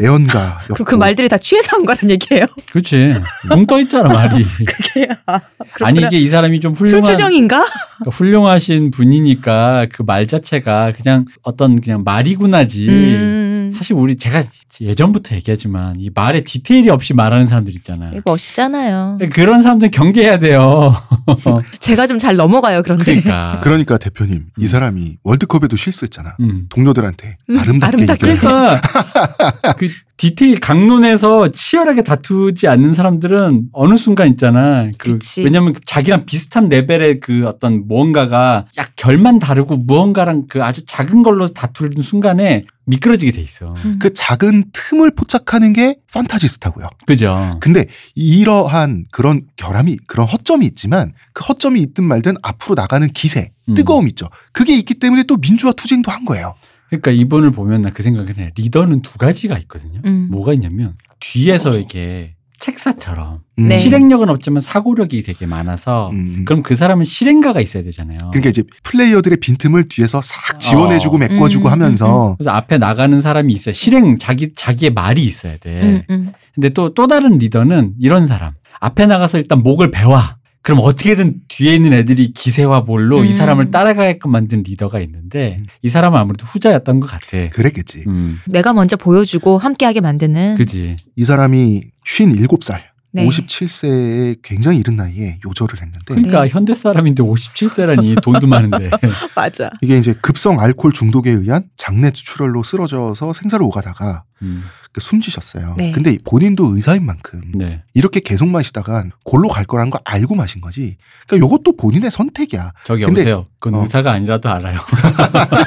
애언가 0.00 0.60
그럼 0.66 0.84
그 0.84 0.94
말들이 0.96 1.28
다 1.28 1.38
취해서 1.38 1.76
한 1.76 1.84
거란 1.84 2.10
얘기예요. 2.10 2.44
그렇지. 2.70 3.14
붕떠 3.50 3.80
있잖아 3.82 4.08
말이. 4.08 4.44
그게 4.66 5.08
아, 5.26 5.40
아니. 5.80 6.00
이게 6.00 6.18
이 6.18 6.28
사람이 6.28 6.60
좀 6.60 6.72
훌륭한 6.74 7.04
술주정인가? 7.04 7.64
그러니까 7.64 8.10
훌륭하신 8.10 8.90
분이니까 8.90 9.86
그 9.92 10.02
말 10.02 10.26
자체가 10.26 10.92
그냥 11.00 11.24
어떤 11.42 11.80
그냥 11.80 12.02
말이구나지. 12.04 12.88
음. 12.88 13.51
사실 13.74 13.94
우리 13.94 14.16
제가 14.16 14.42
예전부터 14.80 15.34
얘기하지만 15.36 15.96
이 15.98 16.10
말에 16.14 16.44
디테일이 16.44 16.88
없이 16.88 17.12
말하는 17.12 17.46
사람들 17.46 17.74
있잖아. 17.76 18.10
멋있잖아요. 18.24 19.18
그런 19.32 19.62
사람들 19.62 19.90
경계해야 19.90 20.38
돼요. 20.38 20.96
제가 21.80 22.06
좀 22.06 22.22
잘 22.22 22.36
넘어가요. 22.36 22.82
그런데 22.84 23.04
그러니까. 23.04 23.60
그러니까 23.64 23.98
대표님 23.98 24.46
이 24.58 24.62
음. 24.62 24.68
사람이 24.68 25.16
월드컵에도 25.24 25.76
실수했잖아. 25.76 26.36
음. 26.38 26.66
동료들한테 26.68 27.36
음, 27.50 27.58
아름답게 27.58 27.96
아름답게. 27.96 28.20
그러니까 28.20 28.80
그 29.76 29.88
디테일 30.22 30.60
강론에서 30.60 31.50
치열하게 31.50 32.04
다투지 32.04 32.68
않는 32.68 32.92
사람들은 32.92 33.70
어느 33.72 33.96
순간 33.96 34.28
있잖아. 34.28 34.88
그. 34.96 35.18
왜냐면 35.38 35.74
자기랑 35.84 36.26
비슷한 36.26 36.68
레벨의 36.68 37.18
그 37.18 37.44
어떤 37.48 37.88
무언가가 37.88 38.66
약 38.76 38.92
결만 38.94 39.40
다르고 39.40 39.78
무언가랑 39.78 40.44
그 40.48 40.62
아주 40.62 40.86
작은 40.86 41.24
걸로 41.24 41.48
다투는 41.48 42.04
순간에 42.04 42.62
미끄러지게 42.84 43.32
돼 43.32 43.40
있어. 43.40 43.74
음. 43.84 43.98
그 44.00 44.12
작은 44.12 44.66
틈을 44.72 45.10
포착하는 45.16 45.72
게 45.72 45.96
판타지스타고요. 46.12 46.86
그죠? 47.04 47.58
근데 47.58 47.88
이러한 48.14 49.06
그런 49.10 49.42
결함이 49.56 49.96
그런 50.06 50.28
허점이 50.28 50.64
있지만 50.66 51.14
그 51.32 51.42
허점이 51.46 51.80
있든 51.80 52.04
말든 52.04 52.36
앞으로 52.42 52.76
나가는 52.76 53.08
기세, 53.08 53.50
음. 53.68 53.74
뜨거움 53.74 54.06
있죠. 54.06 54.28
그게 54.52 54.76
있기 54.76 54.94
때문에 54.94 55.24
또 55.24 55.36
민주화 55.36 55.72
투쟁도 55.72 56.12
한 56.12 56.24
거예요. 56.24 56.54
그러니까 56.92 57.10
이분을 57.10 57.50
보면 57.52 57.82
나 57.82 57.90
그 57.92 58.02
생각을 58.02 58.38
해. 58.38 58.52
리더는 58.56 59.02
두 59.02 59.18
가지가 59.18 59.58
있거든요. 59.60 60.00
음. 60.04 60.28
뭐가 60.30 60.52
있냐면 60.54 60.94
뒤에서 61.20 61.76
이렇게 61.76 62.34
책사처럼 62.58 63.40
음. 63.58 63.68
네. 63.68 63.76
실행력은 63.78 64.28
없지만 64.30 64.60
사고력이 64.60 65.22
되게 65.22 65.46
많아서 65.46 66.10
음. 66.10 66.44
그럼 66.46 66.62
그 66.62 66.74
사람은 66.74 67.04
실행가가 67.04 67.60
있어야 67.60 67.82
되잖아요. 67.82 68.18
그러니까 68.30 68.50
이제 68.50 68.62
플레이어들의 68.84 69.38
빈틈을 69.38 69.88
뒤에서 69.88 70.20
싹 70.22 70.60
지원해주고 70.60 71.16
어. 71.16 71.18
메꿔주고 71.18 71.68
음, 71.68 71.72
하면서 71.72 72.34
그래서 72.38 72.50
앞에 72.50 72.78
나가는 72.78 73.20
사람이 73.20 73.52
있어요. 73.52 73.72
실행 73.72 74.18
자기 74.18 74.52
자기의 74.54 74.92
말이 74.92 75.22
있어야 75.24 75.56
돼. 75.58 75.80
음, 75.82 76.02
음. 76.10 76.32
근데 76.54 76.68
또또 76.70 77.06
다른 77.08 77.38
리더는 77.38 77.94
이런 77.98 78.26
사람. 78.26 78.52
앞에 78.80 79.06
나가서 79.06 79.38
일단 79.38 79.62
목을 79.62 79.90
베워. 79.90 80.20
그럼 80.62 80.78
어떻게든 80.80 81.40
뒤에 81.48 81.74
있는 81.74 81.92
애들이 81.92 82.32
기세와 82.32 82.84
이 83.24 83.28
음. 83.28 83.32
사람을 83.32 83.70
따라가게끔 83.70 84.30
만든 84.30 84.62
리더가 84.62 85.00
있는데 85.00 85.56
음. 85.58 85.66
이 85.82 85.90
사람은 85.90 86.18
아무래도 86.18 86.44
후자였던 86.44 87.00
것 87.00 87.08
같아. 87.08 87.50
그랬겠지. 87.50 88.04
음, 88.06 88.38
내가 88.46 88.72
먼저 88.72 88.96
보여주고 88.96 89.58
함께하게 89.58 90.00
만드는. 90.00 90.56
그지. 90.56 90.96
이 91.16 91.24
사람이 91.24 91.82
57살, 92.06 92.80
네. 93.14 93.26
57세에 93.26 94.38
굉장히 94.42 94.78
이른 94.78 94.96
나이에 94.96 95.38
요절을 95.44 95.82
했는데 95.82 95.98
그러니까 96.06 96.48
현대 96.48 96.74
사람인데 96.74 97.22
57세라니 97.22 98.22
돈도 98.22 98.46
많은데. 98.46 98.90
맞아. 99.36 99.70
이게 99.82 99.98
이제 99.98 100.14
급성 100.14 100.60
알코올 100.60 100.92
중독에 100.92 101.30
의한 101.30 101.64
장내 101.76 102.12
출혈로 102.12 102.62
쓰러져서 102.62 103.32
생사를 103.32 103.62
오가다가 103.64 104.24
음, 104.42 104.64
그 104.81 104.81
숨지셨어요. 105.00 105.74
네. 105.78 105.92
근데 105.92 106.16
본인도 106.24 106.74
의사인 106.74 107.04
만큼 107.06 107.40
네. 107.54 107.82
이렇게 107.94 108.20
계속 108.20 108.46
마시다간 108.48 109.10
골로 109.24 109.48
갈 109.48 109.64
거라는 109.64 109.90
거 109.90 109.98
알고 110.04 110.34
마신 110.34 110.60
거지. 110.60 110.96
그러니까 111.26 111.46
이것도 111.46 111.76
본인의 111.76 112.10
선택이야. 112.10 112.72
저기 112.84 113.04
근데- 113.04 113.20
여보세요. 113.22 113.46
그건 113.58 113.80
어. 113.80 113.82
의사가 113.82 114.12
아니라도 114.12 114.48
알아요. 114.50 114.78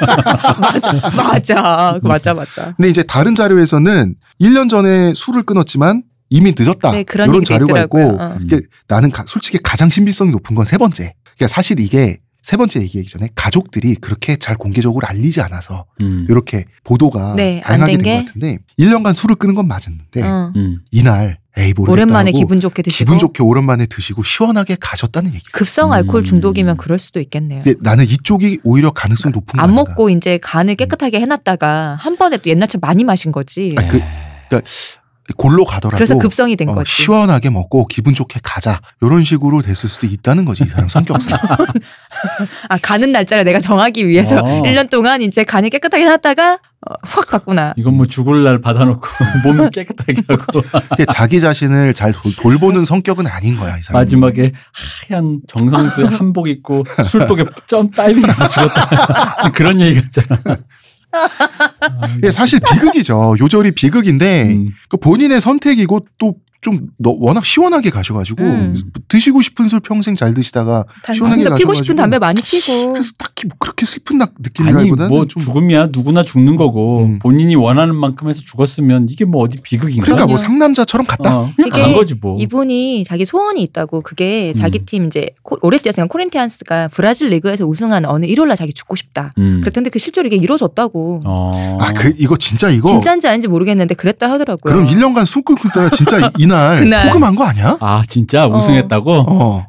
맞아. 0.06 0.92
맞아. 1.16 1.98
맞아. 2.02 2.34
맞아. 2.34 2.74
근데 2.76 2.88
이제 2.90 3.02
다른 3.02 3.34
자료에서는 3.34 4.14
1년 4.40 4.68
전에 4.70 5.12
술을 5.14 5.42
끊었지만 5.44 6.02
이미 6.30 6.52
늦었다. 6.56 6.90
네, 6.92 7.02
그런 7.04 7.28
이런 7.30 7.44
자료가 7.44 7.72
있더라고요. 7.72 8.06
있고 8.12 8.22
어. 8.22 8.38
이게 8.42 8.60
나는 8.88 9.10
가- 9.10 9.24
솔직히 9.26 9.58
가장 9.62 9.90
신빙성이 9.90 10.30
높은 10.32 10.54
건 10.56 10.64
세 10.66 10.76
번째. 10.78 11.14
그러니까 11.36 11.48
사실 11.54 11.78
이게 11.80 12.18
세 12.46 12.56
번째 12.56 12.80
얘기하기 12.80 13.08
전에 13.08 13.28
가족들이 13.34 13.96
그렇게 13.96 14.36
잘 14.36 14.54
공개적으로 14.56 15.04
알리지 15.08 15.40
않아서 15.40 15.84
음, 16.00 16.26
이렇게 16.30 16.64
보도가 16.84 17.34
네, 17.34 17.60
다양하게 17.64 17.92
된 17.96 18.02
게? 18.04 18.16
것 18.18 18.24
같은데 18.26 18.58
1년간 18.78 19.14
술을 19.14 19.34
끊은 19.34 19.56
건 19.56 19.66
맞았는데 19.66 20.22
어. 20.22 20.52
음. 20.54 20.78
이날 20.92 21.38
에이 21.58 21.74
오랜만에 21.76 22.30
기분 22.30 22.60
좋게 22.60 22.82
드시고. 22.82 22.98
기분 22.98 23.18
좋게 23.18 23.42
오랜만에 23.42 23.86
드시고 23.86 24.22
시원하게 24.22 24.76
가셨다는 24.78 25.34
얘기. 25.34 25.42
급성 25.50 25.92
알코올 25.92 26.22
음. 26.22 26.24
중독이면 26.24 26.76
그럴 26.76 27.00
수도 27.00 27.18
있겠네요. 27.18 27.62
근데 27.64 27.76
나는 27.82 28.04
이쪽이 28.04 28.60
오히려 28.62 28.92
가능성 28.92 29.32
높은 29.32 29.56
거안 29.56 29.70
아닌가. 29.70 29.82
먹고 29.90 30.08
이제 30.10 30.38
간을 30.40 30.76
깨끗하게 30.76 31.18
해놨다가 31.18 31.96
한 31.98 32.16
번에 32.16 32.36
또 32.36 32.48
옛날처럼 32.48 32.78
많이 32.80 33.02
마신 33.02 33.32
거지. 33.32 33.74
아니, 33.76 33.88
그- 33.88 34.00
골로 35.36 35.64
가더라도 35.64 35.96
그래서 35.96 36.16
급성이 36.18 36.56
된 36.56 36.68
어, 36.68 36.74
거지. 36.74 36.90
시원하게 36.90 37.50
먹고 37.50 37.86
기분 37.88 38.14
좋게 38.14 38.40
가자 38.42 38.80
이런 39.02 39.24
식으로 39.24 39.60
됐을 39.62 39.88
수도 39.88 40.06
있다는 40.06 40.44
거지 40.44 40.62
이 40.64 40.66
사람 40.68 40.88
성격상. 40.88 41.38
아 42.68 42.78
가는 42.78 43.10
날짜를 43.10 43.44
내가 43.44 43.60
정하기 43.60 44.06
위해서 44.06 44.38
어. 44.38 44.62
1년 44.62 44.88
동안 44.90 45.22
이제 45.22 45.42
간이 45.44 45.70
깨끗하게 45.70 46.04
해놨다가 46.04 46.54
어, 46.88 46.94
확 47.02 47.26
갔구나. 47.28 47.74
이건 47.76 47.94
뭐 47.96 48.06
죽을 48.06 48.44
날 48.44 48.60
받아놓고 48.60 49.08
몸 49.42 49.68
깨끗하게 49.70 50.22
하고 50.28 50.62
자기 51.10 51.40
자신을 51.40 51.94
잘 51.94 52.12
돌- 52.12 52.34
돌보는 52.36 52.84
성격은 52.84 53.26
아닌 53.26 53.56
거야 53.56 53.76
이 53.78 53.82
사람. 53.82 54.02
마지막에 54.02 54.52
하얀 55.08 55.40
정성수에 55.48 56.04
한복 56.06 56.48
입고 56.48 56.84
술독에 57.04 57.44
점 57.66 57.90
다이빙해서 57.90 58.48
죽었다. 58.48 59.50
그런 59.54 59.80
얘기 59.80 60.00
같잖아. 60.02 60.40
아, 61.80 62.08
이게 62.18 62.30
사실 62.30 62.60
비극이죠. 62.60 63.36
요절이 63.40 63.72
비극인데 63.72 64.54
음. 64.54 64.70
그 64.88 64.96
본인의 64.96 65.40
선택이고 65.40 66.00
또 66.18 66.36
좀 66.66 66.80
워낙 67.04 67.44
시원하게 67.46 67.90
가셔가지고 67.90 68.42
음. 68.42 68.74
드시고 69.06 69.40
싶은 69.40 69.68
술 69.68 69.78
평생 69.78 70.16
잘 70.16 70.34
드시다가 70.34 70.84
단- 71.04 71.14
시원하게 71.14 71.42
피고 71.42 71.50
가셔가지고 71.50 71.74
싶은 71.74 71.94
담배 71.94 72.18
많이 72.18 72.42
피고. 72.42 72.92
그래서 72.92 73.12
딱히 73.16 73.46
뭐 73.46 73.56
그렇게 73.60 73.86
슬픈 73.86 74.18
나- 74.18 74.24
아니 74.24 74.34
느낌이라기보다는 74.40 75.08
뭐좀 75.10 75.42
죽음이야 75.42 75.90
누구나 75.92 76.24
죽는 76.24 76.56
거고 76.56 77.04
음. 77.04 77.18
본인이 77.20 77.54
원하는 77.54 77.94
만큼 77.94 78.28
해서 78.28 78.40
죽었으면 78.40 79.06
이게 79.10 79.24
뭐 79.24 79.42
어디 79.44 79.62
비극인가? 79.62 80.04
그러니까 80.04 80.26
뭐. 80.26 80.36
상남자처럼 80.38 81.06
갔다. 81.06 81.36
어, 81.38 81.52
그냥 81.54 81.68
이게 81.68 81.80
간 81.82 81.92
거지 81.94 82.14
뭐. 82.20 82.36
이분이 82.40 83.04
자기 83.04 83.24
소원이 83.24 83.62
있다고 83.62 84.00
그게 84.00 84.52
자기 84.56 84.80
음. 84.80 84.86
팀 84.86 85.06
이제 85.06 85.30
뛰었으니까 85.82 86.06
코린티안스가 86.10 86.88
브라질 86.88 87.28
리그에서 87.28 87.64
우승한 87.64 88.06
어느 88.06 88.26
일요일날 88.26 88.56
자기 88.56 88.72
죽고 88.72 88.96
싶다. 88.96 89.32
음. 89.38 89.60
그랬던데 89.60 89.90
그 89.90 90.00
실제로 90.00 90.26
이게 90.26 90.34
이루어졌다고. 90.36 91.20
어. 91.24 91.78
아그 91.80 92.14
이거 92.18 92.36
진짜 92.36 92.70
이거 92.70 92.88
진짜인지 92.90 93.28
아닌지 93.28 93.46
모르겠는데 93.46 93.94
그랬다 93.94 94.28
하더라고요. 94.32 94.74
그럼 94.74 94.86
1년간 94.88 95.26
숨 95.26 95.44
끊고 95.44 95.68
있다가 95.68 95.90
진짜 95.90 96.18
이- 96.18 96.42
이날 96.56 96.80
그날. 96.80 97.06
포금한 97.08 97.34
거 97.36 97.44
아니야? 97.44 97.76
아 97.80 98.02
진짜 98.08 98.46
우승했다고? 98.46 99.12
어. 99.28 99.66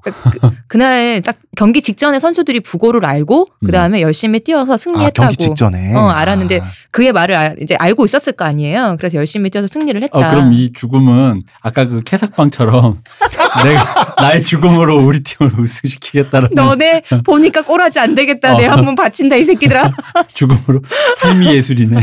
그날 0.68 1.22
딱 1.22 1.38
경기 1.56 1.82
직전에 1.82 2.20
선수들이 2.20 2.60
부고를 2.60 3.06
알고 3.06 3.48
그 3.66 3.72
다음에 3.72 4.02
열심히 4.02 4.40
뛰어서 4.40 4.74
아, 4.74 4.78
승리했다고. 4.78 5.14
경기 5.28 5.38
직전에. 5.38 5.96
어, 5.96 6.10
알았는데 6.10 6.60
아. 6.60 6.66
그의 6.92 7.12
말을 7.12 7.36
알- 7.36 7.56
이제 7.62 7.76
알고 7.76 8.06
있었을 8.06 8.34
거 8.34 8.46
아니에요. 8.46 8.96
그래서 9.00 9.18
열심히 9.18 9.50
뛰어서 9.50 9.68
승리를 9.68 10.02
했다. 10.04 10.18
어, 10.18 10.30
그럼 10.30 10.54
이 10.54 10.72
죽음은 10.74 11.44
아까 11.62 11.86
그 11.86 12.02
캐삭방처럼 12.04 13.02
내가 13.64 14.16
나의 14.22 14.44
죽음으로 14.44 14.98
우리 15.06 15.24
팀을 15.24 15.60
우승시키겠다는 15.60 16.50
너네 16.54 17.04
보니까 17.26 17.62
꼬라지 17.64 18.00
안 18.00 18.14
되겠다. 18.16 18.56
내 18.58 18.68
어. 18.68 18.72
한번 18.72 18.96
바친다 18.96 19.36
이 19.36 19.44
새끼들아. 19.46 19.92
죽음으로 20.34 20.82
삶이 21.18 21.48
예술이네. 21.56 22.00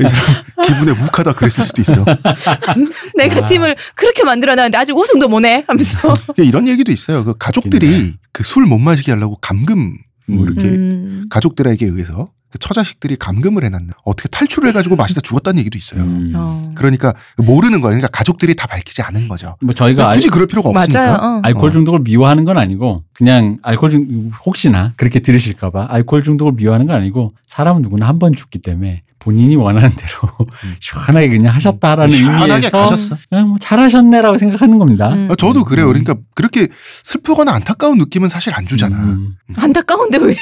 이 0.00 0.08
사람 0.08 0.42
기분에 0.64 0.92
욱하다 0.92 1.32
그랬을 1.32 1.64
수도 1.64 1.82
있어. 1.82 2.04
내가 3.16 3.42
아. 3.42 3.46
팀을 3.46 3.74
그렇게 3.94 4.11
만들어놨는데 4.22 4.76
아직 4.76 4.94
우승도 4.96 5.28
못해 5.28 5.64
하면서. 5.66 5.98
그러니까 6.12 6.42
이런 6.44 6.68
얘기도 6.68 6.92
있어요. 6.92 7.24
그 7.24 7.34
가족들이 7.38 8.14
그 8.32 8.42
술 8.44 8.66
못 8.66 8.78
마시게 8.78 9.12
하려고 9.12 9.36
감금 9.40 9.96
뭐 10.26 10.44
음. 10.44 10.46
이렇게 10.46 10.68
음. 10.68 11.26
가족들에게 11.30 11.86
의해서 11.86 12.28
그 12.50 12.58
처자식들이 12.58 13.16
감금을 13.16 13.64
해놨는 13.64 13.90
어떻게 14.04 14.28
탈출을 14.28 14.68
해가지고 14.68 14.94
마시다 14.96 15.22
죽었다는 15.22 15.58
얘기도 15.60 15.78
있어요. 15.78 16.02
음. 16.02 16.28
어. 16.34 16.60
그러니까 16.74 17.14
모르는 17.38 17.80
거예요. 17.80 17.96
그러니까 17.96 18.08
가족들이 18.08 18.54
다 18.54 18.66
밝히지 18.66 19.00
않은 19.00 19.26
거죠. 19.26 19.56
뭐 19.62 19.72
저희가 19.74 20.08
알, 20.08 20.14
굳이 20.16 20.28
그럴 20.28 20.46
필요가 20.46 20.68
없으니까. 20.68 21.14
어. 21.16 21.40
알코올 21.44 21.70
어. 21.70 21.72
중독을 21.72 22.00
미워하는 22.00 22.44
건 22.44 22.58
아니고 22.58 23.04
그냥 23.14 23.56
알코올 23.62 23.90
중 23.90 24.30
혹시나 24.44 24.92
그렇게 24.96 25.20
들으실까봐 25.20 25.86
알코올 25.90 26.22
중독을 26.24 26.52
미워하는 26.52 26.86
건 26.86 26.96
아니고 26.96 27.32
사람은 27.46 27.80
누구나 27.82 28.06
한 28.06 28.18
번 28.18 28.34
죽기 28.34 28.58
때문에 28.58 29.02
본인이 29.22 29.54
원하는 29.54 29.90
대로 29.90 30.32
시원하게 30.80 31.28
그냥 31.28 31.54
하셨다라는 31.54 32.12
음. 32.12 32.16
시원하게 32.18 32.52
의미에서 32.54 32.70
가셨어. 32.70 33.16
그냥 33.30 33.48
뭐 33.48 33.56
잘하셨네라고 33.60 34.36
생각하는 34.36 34.78
겁니다. 34.78 35.10
음. 35.12 35.28
아, 35.30 35.36
저도 35.36 35.62
그래요. 35.64 35.86
음. 35.86 35.92
그러니까 35.92 36.16
그렇게 36.34 36.66
슬프거나 37.04 37.52
안타까운 37.52 37.98
느낌은 37.98 38.28
사실 38.28 38.52
안 38.54 38.66
주잖아. 38.66 38.96
음. 38.96 39.36
안타까운데 39.56 40.18
왜? 40.18 40.34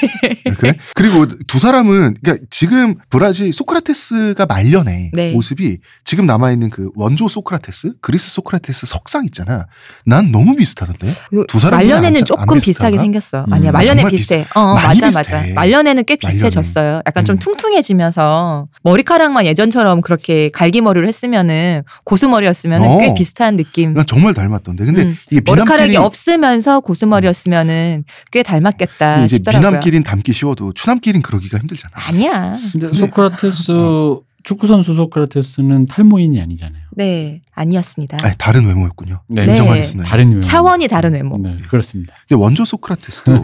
아, 0.49 0.53
그래? 0.57 0.77
그리고 0.95 1.27
두 1.45 1.59
사람은 1.59 2.15
그러니까 2.21 2.43
지금 2.49 2.95
브라질 3.09 3.53
소크라테스가 3.53 4.45
말년에 4.47 5.11
네. 5.13 5.31
모습이 5.33 5.77
지금 6.03 6.25
남아 6.25 6.51
있는 6.51 6.69
그 6.71 6.89
원조 6.95 7.27
소크라테스, 7.27 7.93
그리스 8.01 8.31
소크라테스 8.31 8.87
석상 8.87 9.25
있잖아. 9.25 9.67
난 10.05 10.31
너무 10.31 10.55
비슷하던데. 10.55 11.07
요- 11.33 11.45
두 11.47 11.59
사람이 11.59 11.83
말년에는 11.83 12.19
안- 12.21 12.25
조금 12.25 12.41
안 12.49 12.59
비슷하게? 12.59 12.97
생겼어. 12.97 13.45
음. 13.47 13.53
아니야 13.53 13.69
아, 13.69 13.73
말년에 13.73 14.01
정말 14.01 14.11
비슷해. 14.11 14.45
어 14.55 14.73
맞아 14.73 14.91
비슷해. 14.93 15.11
맞아. 15.11 15.53
말년에는 15.53 16.03
꽤. 16.05 16.15
비슷해졌어요. 16.15 17.01
약간 17.05 17.25
좀 17.25 17.35
음. 17.35 17.39
퉁퉁해지면서 17.39 18.67
머리카락만 18.83 19.45
예전처럼 19.45 20.01
그렇게 20.01 20.49
갈기머리를 20.49 21.07
했으면은 21.07 21.83
고수머리였으면 22.03 22.81
어. 22.81 22.97
꽤 22.99 23.13
비슷한 23.13 23.57
느낌. 23.57 23.93
난 23.93 24.05
정말 24.05 24.33
닮았던데. 24.33 24.85
근데 24.85 25.03
음. 25.03 25.17
이게 25.29 25.41
머리카락이 25.45 25.97
없으면서 25.97 26.79
고수머리였으면은 26.79 28.03
꽤 28.31 28.43
닮았겠다 28.43 29.25
이제 29.25 29.37
싶더라고요. 29.37 29.69
미남끼린 29.69 30.03
닮기 30.03 30.33
쉬워도 30.33 30.73
추남끼린 30.73 31.21
그러기가 31.21 31.57
힘들잖아. 31.59 31.93
아니야. 31.95 32.55
근데 32.71 32.91
소크라테스 32.97 33.71
축구 34.43 34.67
선수 34.67 34.93
소크라테스는 34.93 35.85
탈모인이 35.85 36.41
아니잖아요. 36.41 36.81
네 36.95 37.41
아니었습니다. 37.53 38.17
아니, 38.21 38.35
다른 38.37 38.65
외모였군요. 38.65 39.21
네. 39.29 39.45
인정하겠습니다. 39.45 40.09
다른 40.09 40.29
외모. 40.29 40.41
차원이 40.41 40.87
다른 40.87 41.13
외모. 41.13 41.37
네, 41.37 41.55
그렇습니다. 41.69 42.13
근데 42.27 42.41
원조 42.41 42.65
소크라테스도 42.65 43.43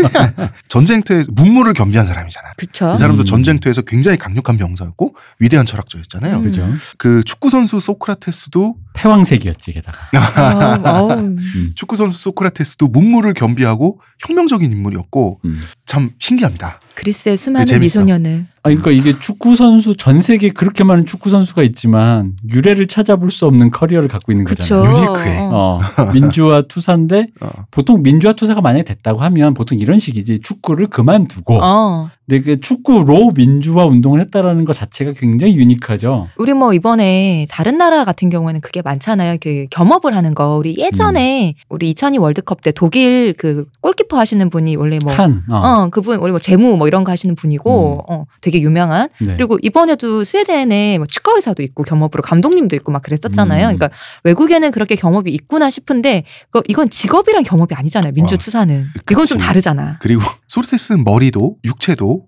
전쟁터에 0.68 1.24
문무를 1.30 1.72
겸비한 1.72 2.06
사람이잖아. 2.06 2.52
그쵸? 2.56 2.92
이 2.94 2.96
사람도 2.96 3.22
음. 3.22 3.24
전쟁터에서 3.24 3.82
굉장히 3.82 4.18
강력한 4.18 4.56
명사였고 4.56 5.14
위대한 5.38 5.66
철학자였잖아요. 5.66 6.36
음. 6.36 6.42
그죠? 6.42 6.68
그 6.98 7.22
축구 7.24 7.50
선수 7.50 7.80
소크라테스도 7.80 8.76
패왕색이었지 8.94 9.72
게다가. 9.72 9.98
어. 11.02 11.14
음. 11.14 11.38
축구 11.74 11.96
선수 11.96 12.18
소크라테스도 12.18 12.88
문무를 12.88 13.34
겸비하고 13.34 14.00
혁명적인 14.20 14.70
인물이었고 14.70 15.40
음. 15.44 15.60
참 15.86 16.10
신기합니다. 16.18 16.80
그리스의 16.94 17.36
수많은. 17.36 17.80
미소년을 17.80 18.46
아, 18.62 18.68
그러니까 18.68 18.90
이게 18.90 19.18
축구 19.18 19.56
선수 19.56 19.96
전 19.96 20.20
세계에 20.20 20.50
그렇게 20.50 20.84
많은 20.84 21.06
축구 21.06 21.30
선수가 21.30 21.62
있지만 21.62 22.34
유래를 22.50 22.86
찾아볼 22.88 23.30
수 23.30 23.46
없는 23.46 23.70
커리어를 23.70 24.08
갖고 24.08 24.32
있는 24.32 24.44
그쵸? 24.44 24.80
거잖아요. 24.80 24.96
유니크해. 24.96 25.38
어. 25.40 25.80
어, 25.80 26.12
민주화 26.12 26.62
투사인데 26.62 27.28
어. 27.40 27.48
보통 27.70 28.02
민주화 28.02 28.34
투사가 28.34 28.60
만약에 28.60 28.84
됐다고 28.84 29.20
하면 29.20 29.54
보통 29.54 29.78
이런 29.78 29.98
식이지 29.98 30.40
축구를 30.40 30.88
그만두고 30.88 31.58
어. 31.62 32.10
근데 32.30 32.42
그 32.42 32.60
축구로 32.60 33.32
민주화 33.34 33.86
운동을 33.86 34.20
했다라는 34.20 34.64
것 34.64 34.76
자체가 34.76 35.14
굉장히 35.16 35.56
유니크하죠. 35.56 36.28
우리 36.36 36.54
뭐 36.54 36.72
이번에 36.72 37.48
다른 37.50 37.76
나라 37.76 38.04
같은 38.04 38.30
경우에는 38.30 38.60
그게 38.60 38.82
많잖아요. 38.82 39.38
그 39.40 39.66
겸업을 39.70 40.14
하는 40.14 40.36
거. 40.36 40.54
우리 40.56 40.76
예전에 40.78 41.56
음. 41.56 41.62
우리 41.68 41.90
2002 41.90 42.18
월드컵 42.18 42.60
때 42.60 42.70
독일 42.70 43.34
그 43.36 43.66
골키퍼 43.80 44.16
하시는 44.16 44.48
분이 44.48 44.76
원래 44.76 45.00
뭐 45.02 45.12
칸. 45.12 45.42
어. 45.50 45.56
어, 45.56 45.88
그분 45.90 46.20
원래 46.20 46.30
뭐 46.30 46.38
재무 46.38 46.76
뭐 46.76 46.86
이런 46.86 47.02
거 47.02 47.10
하시는 47.10 47.34
분이고 47.34 48.04
어, 48.08 48.26
되게 48.40 48.60
유명한 48.60 49.08
네. 49.20 49.34
그리고 49.34 49.58
이번에도 49.62 50.22
스웨덴에 50.22 50.98
뭐 50.98 51.06
의사도 51.34 51.64
있고 51.64 51.82
겸업으로 51.82 52.22
감독님도 52.22 52.76
있고 52.76 52.92
막 52.92 53.02
그랬었잖아요. 53.02 53.70
음. 53.70 53.76
그러니까 53.76 53.90
외국에는 54.22 54.70
그렇게 54.70 54.94
겸업이 54.94 55.32
있구나 55.32 55.68
싶은데 55.68 56.22
그 56.50 56.62
이건 56.68 56.90
직업이란 56.90 57.42
겸업이 57.42 57.74
아니잖아요. 57.74 58.12
민주 58.12 58.34
와, 58.34 58.38
투사는 58.38 58.86
이건 59.10 59.24
좀. 59.24 59.38
다르잖아. 59.38 59.98
그리고 60.00 60.22
소크라테스는 60.46 61.02
머리도 61.02 61.56
육체도 61.64 62.19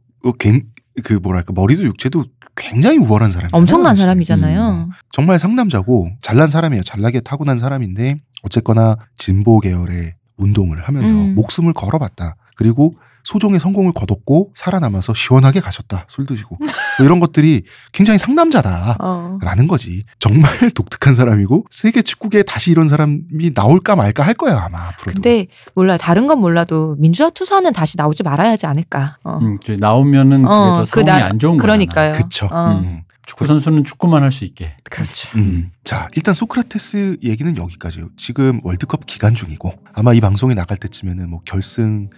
그 1.02 1.14
뭐랄까 1.14 1.52
머리도 1.52 1.84
육체도 1.84 2.24
굉장히 2.54 2.98
우월한 2.98 3.32
사람이에요. 3.32 3.50
엄청난 3.52 3.96
사람이잖아요. 3.96 4.90
정말 5.10 5.38
상남자고 5.38 6.10
잘난 6.20 6.48
사람이에요. 6.48 6.82
잘나게 6.82 7.20
타고난 7.20 7.58
사람인데 7.58 8.16
어쨌거나 8.42 8.96
진보 9.16 9.58
계열의 9.60 10.14
운동을 10.36 10.82
하면서 10.82 11.14
음. 11.14 11.34
목숨을 11.34 11.72
걸어봤다. 11.72 12.36
그리고 12.56 12.94
소종의 13.24 13.60
성공을 13.60 13.92
거뒀고 13.92 14.52
살아남아서 14.54 15.14
시원하게 15.14 15.60
가셨다. 15.60 16.06
술 16.08 16.26
드시고 16.26 16.56
뭐 16.58 16.68
이런 17.06 17.20
것들이 17.20 17.62
굉장히 17.92 18.18
상남자다. 18.18 18.96
어. 19.00 19.38
라는 19.42 19.68
거지. 19.68 20.04
정말 20.18 20.50
독특한 20.74 21.14
사람이고 21.14 21.66
세계 21.70 22.02
축구계에 22.02 22.42
다시 22.42 22.70
이런 22.70 22.88
사람이 22.88 23.52
나올까 23.54 23.96
말까 23.96 24.22
할 24.24 24.34
거야 24.34 24.60
아마 24.64 24.88
앞으로도. 24.88 25.14
근데 25.14 25.46
몰라 25.74 25.96
다른 25.96 26.26
건 26.26 26.38
몰라도 26.40 26.96
민주화 26.98 27.30
투사는 27.30 27.72
다시 27.72 27.96
나오지 27.96 28.22
말아야 28.22 28.50
하지 28.50 28.66
않을까. 28.66 29.18
어. 29.24 29.38
음, 29.40 29.58
나오면은 29.78 30.42
그게 30.42 30.54
어, 30.54 30.84
더그 30.84 31.02
상황이 31.04 31.20
나- 31.22 31.26
안 31.28 31.38
좋은 31.38 31.52
거야. 31.56 31.62
그러니까요. 31.62 32.12
그쵸. 32.14 32.48
어. 32.50 32.80
음. 32.82 33.02
축구 33.26 33.46
선수는 33.46 33.84
축구만 33.84 34.22
할 34.22 34.32
수 34.32 34.44
있게. 34.44 34.76
그렇죠. 34.90 35.38
음. 35.38 35.70
자, 35.84 36.08
일단 36.16 36.34
소크라테스 36.34 37.18
얘기는 37.22 37.56
여기까지예요. 37.56 38.08
지금 38.16 38.60
월드컵 38.64 39.06
기간 39.06 39.34
중이고 39.34 39.72
아마 39.92 40.12
이 40.12 40.20
방송이 40.20 40.54
나갈 40.54 40.76
때쯤에는 40.78 41.30
뭐 41.30 41.40
결승이 41.44 42.08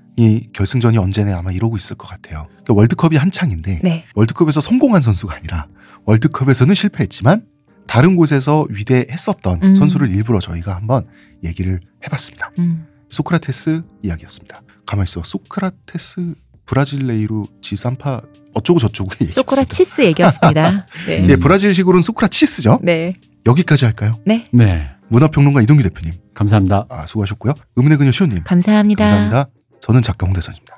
결승전이 0.52 0.96
언제네 0.98 1.32
아마 1.32 1.50
이러고 1.52 1.76
있을 1.76 1.96
것 1.96 2.08
같아요. 2.08 2.46
그러니까 2.48 2.74
월드컵이 2.74 3.16
한창인데 3.16 3.80
네. 3.82 4.04
월드컵에서 4.14 4.60
성공한 4.60 5.02
선수가 5.02 5.34
아니라 5.34 5.68
월드컵에서는 6.06 6.74
실패했지만 6.74 7.46
다른 7.86 8.16
곳에서 8.16 8.66
위대했었던 8.70 9.60
음. 9.62 9.74
선수를 9.74 10.08
일부러 10.14 10.40
저희가 10.40 10.74
한번 10.74 11.06
얘기를 11.42 11.80
해봤습니다. 12.06 12.50
음. 12.58 12.86
소크라테스 13.10 13.82
이야기였습니다. 14.02 14.62
가만 14.86 15.04
있어. 15.04 15.22
소크라테스 15.22 16.34
브라질레이로 16.66 17.44
지산파 17.62 18.20
어쩌고 18.54 18.78
저쩌고 18.80 19.10
얘기했습니다. 19.14 19.40
소크라치스 19.40 20.02
얘기였습니다. 20.02 20.86
네. 21.06 21.20
음. 21.20 21.30
예, 21.30 21.36
브라질식으로는 21.36 22.02
소크라치스죠. 22.02 22.80
네. 22.82 23.14
여기까지 23.46 23.84
할까요? 23.84 24.12
네. 24.24 24.48
네. 24.52 24.88
문화평론가 25.08 25.60
이동규 25.62 25.82
대표님 25.82 26.12
감사합니다. 26.34 26.86
아, 26.88 27.06
수고하셨고요. 27.06 27.52
의문의 27.76 27.98
그녀 27.98 28.10
시호님 28.10 28.42
감사합니다. 28.44 29.04
감사합니다. 29.04 29.46
저는 29.80 30.02
작가 30.02 30.26
홍대선입니다. 30.26 30.74